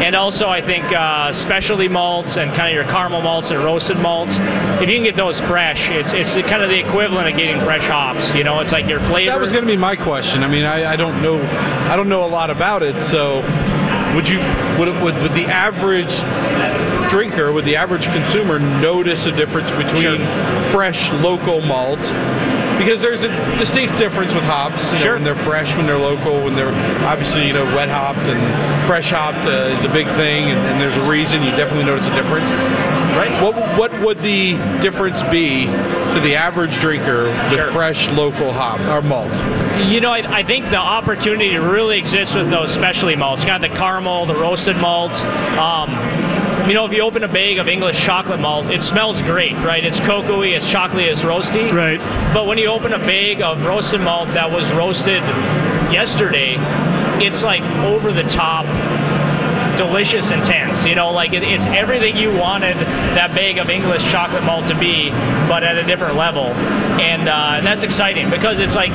and 0.03 0.15
also 0.15 0.49
I 0.49 0.61
think 0.61 0.85
uh, 0.93 1.33
specialty 1.33 1.89
malts 1.89 2.37
and 2.37 2.55
kind 2.55 2.69
of 2.69 2.75
your 2.75 2.85
caramel 2.85 3.23
malts 3.23 3.51
and 3.51 3.63
roasted 3.63 3.99
malts 3.99 4.39
if 4.83 4.89
you 4.89 4.97
can 4.97 5.05
get 5.05 5.17
those 5.17 5.41
fresh 5.41 5.89
it's 5.91 6.13
it's 6.13 6.35
kind 6.49 6.63
of 6.63 6.69
the 6.69 6.79
equivalent 6.79 7.29
of 7.29 7.37
getting 7.37 7.61
fresh 7.61 7.85
hops 7.85 8.35
you 8.35 8.45
know 8.45 8.61
it's 8.61 8.73
like 8.73 8.87
your 8.87 9.01
flavor 9.01 9.31
That 9.31 9.41
was 9.41 9.53
going 9.53 9.65
to 9.65 9.71
be 9.71 9.77
my 9.77 9.97
question. 9.97 10.43
I 10.43 10.49
mean, 10.49 10.65
I, 10.65 10.93
I 10.93 10.97
don't 10.97 11.23
know, 11.23 11.41
I 11.91 11.97
don't 11.97 12.09
know 12.09 12.25
a 12.25 12.29
lot 12.29 12.51
about 12.51 12.83
it. 12.83 13.03
So, 13.03 13.41
would 14.15 14.29
you, 14.29 14.39
would, 14.79 14.89
would, 15.03 15.15
would 15.23 15.33
the 15.33 15.47
average 15.47 16.15
drinker, 17.11 17.53
would 17.53 17.65
the 17.65 17.77
average 17.77 18.07
consumer 18.07 18.59
notice 18.59 19.27
a 19.27 19.33
difference 19.33 19.71
between 19.71 20.19
fresh 20.71 21.13
local 21.13 21.61
malt? 21.61 22.01
Because 22.79 23.01
there's 23.01 23.25
a 23.25 23.29
distinct 23.57 23.97
difference 23.99 24.35
with 24.35 24.45
hops. 24.45 24.93
You 24.93 25.05
know, 25.05 25.13
when 25.15 25.25
they're 25.25 25.35
fresh, 25.35 25.75
when 25.77 25.87
they're 25.87 25.99
local, 25.99 26.43
when 26.45 26.55
they're 26.55 26.75
obviously 27.07 27.47
you 27.47 27.53
know 27.53 27.65
wet 27.65 27.89
hopped 27.89 28.19
and 28.21 28.87
fresh 28.87 29.11
hopped 29.11 29.47
uh, 29.47 29.75
is 29.77 29.85
a 29.85 29.89
big 29.89 30.07
thing, 30.09 30.45
and, 30.45 30.59
and 30.61 30.81
there's 30.81 30.97
a 30.97 31.09
reason 31.09 31.43
you 31.43 31.51
definitely 31.53 31.85
notice 31.85 32.07
a 32.09 32.15
difference. 32.15 32.51
Right. 33.17 33.43
What 33.43 33.57
what 33.79 34.01
would 34.01 34.21
the 34.21 34.53
difference 34.83 35.23
be 35.25 35.65
to 35.65 36.21
the 36.21 36.37
average 36.37 36.79
drinker 36.79 37.25
with 37.51 37.73
fresh 37.73 38.11
local 38.11 38.53
hop 38.53 38.81
or 38.81 39.01
malt? 39.01 39.33
You 39.89 40.01
know, 40.01 40.13
I, 40.13 40.39
I 40.39 40.43
think 40.43 40.67
the 40.67 40.77
opportunity 40.77 41.57
really 41.57 41.99
exists 41.99 42.35
with 42.35 42.51
those 42.51 42.73
specialty 42.73 43.17
malts, 43.17 43.45
kind 43.45 43.65
of 43.65 43.71
the 43.71 43.77
caramel, 43.77 44.27
the 44.27 44.35
roasted 44.35 44.77
malts. 44.77 45.23
Um, 45.23 45.91
you 46.67 46.75
know, 46.75 46.85
if 46.85 46.93
you 46.93 47.03
open 47.03 47.23
a 47.23 47.29
bag 47.29 47.59
of 47.59 47.69
English 47.69 48.03
chocolate 48.03 48.41
malt, 48.41 48.71
it 48.71 48.83
smells 48.83 49.23
great, 49.23 49.55
right? 49.59 49.85
It's 49.85 50.01
cocoa-y, 50.01 50.49
it's 50.49 50.67
chocolatey, 50.67 51.07
it's 51.07 51.23
roasty. 51.23 51.73
Right. 51.73 52.01
But 52.35 52.47
when 52.47 52.59
you 52.59 52.67
open 52.67 52.93
a 52.93 52.99
bag 52.99 53.41
of 53.41 53.63
roasted 53.65 54.01
malt 54.01 54.29
that 54.35 54.51
was 54.51 54.73
roasted 54.73 55.23
yesterday, 55.93 56.57
it's 57.25 57.45
like 57.45 57.63
over 57.85 58.13
the 58.13 58.25
top 58.25 58.67
delicious 59.77 60.31
intense 60.31 60.87
you 60.87 60.95
know 60.95 61.11
like 61.11 61.35
it, 61.35 61.43
it's 61.43 61.67
everything 61.67 62.17
you 62.17 62.35
wanted 62.35 62.75
that 63.15 63.35
bag 63.35 63.59
of 63.59 63.69
english 63.69 64.03
chocolate 64.11 64.43
malt 64.43 64.67
to 64.67 64.79
be 64.79 65.11
but 65.47 65.63
at 65.63 65.77
a 65.77 65.85
different 65.85 66.17
level 66.17 66.47
and, 66.97 67.29
uh, 67.29 67.57
and 67.57 67.67
that's 67.67 67.83
exciting 67.83 68.31
because 68.31 68.59
it's 68.59 68.75
like 68.75 68.91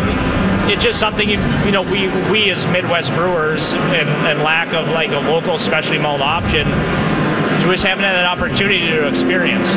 it's 0.71 0.83
just 0.83 0.99
something 0.99 1.29
you, 1.29 1.39
you 1.65 1.71
know 1.71 1.83
we 1.83 2.07
we 2.31 2.49
as 2.49 2.65
midwest 2.67 3.13
brewers 3.13 3.73
and, 3.73 4.09
and 4.27 4.41
lack 4.41 4.73
of 4.73 4.87
like 4.89 5.11
a 5.11 5.19
local 5.19 5.59
specialty 5.59 5.99
malt 5.99 6.21
option 6.21 6.67
just 7.69 7.83
haven't 7.83 8.03
had 8.03 8.13
that 8.13 8.25
opportunity 8.25 8.79
to 8.87 9.07
experience 9.07 9.67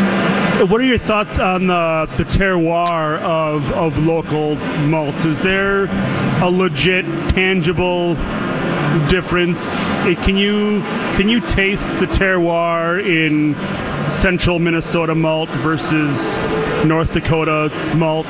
What 0.71 0.81
are 0.81 0.85
your 0.85 0.99
thoughts 0.99 1.39
on 1.39 1.67
the, 1.67 2.09
the 2.17 2.25
terroir 2.25 3.19
of, 3.21 3.71
of 3.73 3.99
local 3.99 4.57
malts? 4.87 5.25
Is 5.25 5.41
there 5.43 5.85
a 6.43 6.49
legit, 6.51 7.05
tangible 7.31 8.15
difference? 9.09 9.75
It- 10.07 10.23
can 10.23 10.37
you 10.37 10.81
can 11.17 11.29
you 11.29 11.41
taste 11.41 11.89
the 12.01 12.07
terroir 12.07 13.05
in 13.05 13.55
central 14.11 14.59
Minnesota 14.59 15.15
malt 15.15 15.51
versus 15.61 16.39
North 16.87 17.13
Dakota 17.13 17.71
malt? 17.97 18.27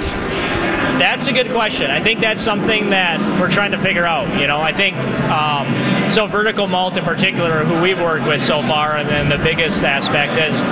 That's 0.99 1.27
a 1.27 1.33
good 1.33 1.51
question. 1.51 1.91
I 1.91 2.01
think 2.01 2.21
that's 2.21 2.43
something 2.43 2.91
that 2.91 3.21
we're 3.41 3.51
trying 3.51 3.73
to 3.73 3.79
figure 3.81 4.05
out. 4.05 4.41
You 4.41 4.47
know, 4.47 4.61
I 4.61 4.73
think 4.73 4.97
um, 4.97 6.11
so. 6.11 6.27
Vertical 6.27 6.67
malt, 6.67 6.97
in 6.97 7.05
particular, 7.05 7.65
who 7.65 7.81
we've 7.83 7.99
worked 7.99 8.27
with 8.27 8.43
so 8.43 8.63
far, 8.63 8.97
and 8.97 9.09
then 9.09 9.29
the 9.29 9.43
biggest 9.43 9.83
aspect 9.85 10.33
is 10.33 10.63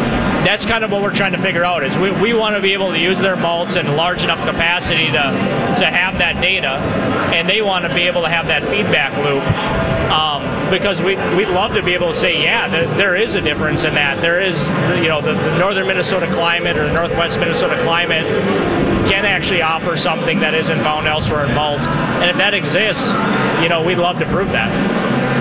that's 0.44 0.64
kind 0.64 0.84
of 0.84 0.90
what 0.90 1.02
we're 1.02 1.14
trying 1.14 1.32
to 1.32 1.42
figure 1.42 1.64
out. 1.64 1.84
Is 1.84 1.96
we, 1.98 2.10
we 2.10 2.34
want 2.34 2.56
to 2.56 2.62
be 2.62 2.72
able 2.72 2.90
to 2.90 2.98
use 2.98 3.18
their 3.18 3.36
malts 3.36 3.76
in 3.76 3.96
large 3.96 4.24
enough 4.24 4.38
capacity 4.48 5.06
to 5.06 5.12
to 5.12 5.86
have 5.86 6.18
that 6.18 6.40
data, 6.40 6.68
and 7.34 7.48
they 7.48 7.62
want 7.62 7.84
to 7.84 7.94
be 7.94 8.02
able 8.02 8.22
to 8.22 8.28
have 8.28 8.46
that 8.46 8.68
feedback 8.68 9.16
loop. 9.16 9.42
Um, 10.12 10.70
because 10.70 11.00
we 11.02 11.16
we'd 11.36 11.48
love 11.48 11.74
to 11.74 11.82
be 11.82 11.94
able 11.94 12.08
to 12.08 12.14
say, 12.14 12.42
yeah, 12.42 12.68
there, 12.68 12.86
there 12.96 13.16
is 13.16 13.34
a 13.34 13.40
difference 13.40 13.84
in 13.84 13.94
that. 13.94 14.20
There 14.20 14.40
is, 14.40 14.68
you 15.02 15.08
know, 15.08 15.20
the, 15.20 15.34
the 15.34 15.58
northern 15.58 15.86
Minnesota 15.86 16.30
climate 16.32 16.76
or 16.76 16.86
the 16.86 16.94
northwest 16.94 17.38
Minnesota 17.38 17.78
climate 17.82 18.26
can 19.08 19.24
actually 19.24 19.62
offer 19.62 19.96
something 19.96 20.40
that 20.40 20.54
isn't 20.54 20.78
found 20.80 21.06
elsewhere 21.06 21.46
in 21.46 21.54
malt. 21.54 21.80
And 21.82 22.30
if 22.30 22.36
that 22.36 22.54
exists, 22.54 23.06
you 23.62 23.68
know, 23.68 23.82
we'd 23.82 23.98
love 23.98 24.18
to 24.18 24.26
prove 24.26 24.50
that. 24.52 24.70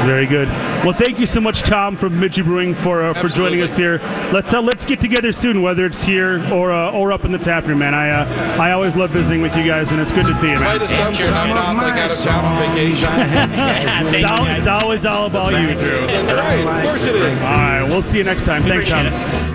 Very 0.06 0.26
good. 0.26 0.48
Well, 0.84 0.94
thank 0.94 1.20
you 1.20 1.28
so 1.28 1.40
much, 1.40 1.62
Tom 1.62 1.96
from 1.96 2.20
Midgey 2.20 2.44
Brewing, 2.44 2.74
for 2.74 3.04
uh, 3.04 3.14
for 3.14 3.28
joining 3.30 3.62
us 3.62 3.78
here. 3.78 4.00
Let's 4.34 4.52
uh, 4.52 4.62
let's 4.62 4.84
get 4.84 5.00
together 5.00 5.32
soon, 5.32 5.62
whether 5.62 5.86
it's 5.86 6.04
here 6.04 6.44
or 6.52 6.72
uh, 6.72 6.92
or 6.92 7.12
up 7.12 7.24
in 7.24 7.32
the 7.32 7.38
tap 7.38 7.68
room, 7.68 7.80
man. 7.80 7.94
I 7.94 8.10
uh, 8.10 8.60
I 8.60 8.72
always 8.72 8.96
love 8.96 9.12
visiting 9.12 9.44
with 9.44 9.56
you 9.56 9.64
guys, 9.64 9.92
and 9.92 10.02
it's 10.02 10.12
good 10.12 10.26
to 10.26 10.34
see 10.34 10.50
you, 10.50 10.56
man. 10.56 10.82
Invite 10.82 10.90
us 10.90 11.32
I'm 11.38 11.50
not 11.50 11.76
like 11.76 12.00
out 12.00 12.12
of 12.12 12.18
town 12.24 12.46
on 12.46 12.76
vacation. 12.76 13.10
it's, 14.16 14.32
al- 14.32 14.58
it's 14.58 14.68
always 14.68 15.06
all 15.06 15.28
about 15.28 15.54
you, 15.54 15.80
Drew. 15.80 16.00
Right, 16.36 16.80
of 16.84 16.90
course 16.90 17.06
it 17.06 17.16
is. 17.16 17.24
All 17.42 17.48
right, 17.48 17.84
we'll 17.84 18.02
see 18.02 18.18
you 18.18 18.24
next 18.24 18.44
time. 18.44 18.64
Thanks, 18.64 18.90
Tom. 18.90 19.06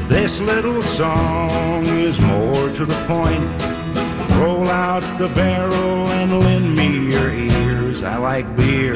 This 0.09 0.39
little 0.39 0.81
song 0.83 1.85
is 1.87 2.21
more 2.21 2.69
to 2.71 2.85
the 2.85 2.95
point. 3.07 3.86
Roll 4.35 4.69
out 4.69 5.03
the 5.19 5.29
barrel 5.29 6.09
and 6.09 6.41
lend 6.41 6.75
me 6.75 7.11
your 7.13 7.31
ears. 7.31 8.03
I 8.03 8.17
like 8.17 8.57
beer. 8.57 8.95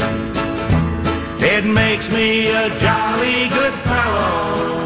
It 1.42 1.64
makes 1.64 2.10
me 2.10 2.48
a 2.48 2.68
jolly 2.78 3.48
good 3.48 3.74
fellow. 3.84 4.79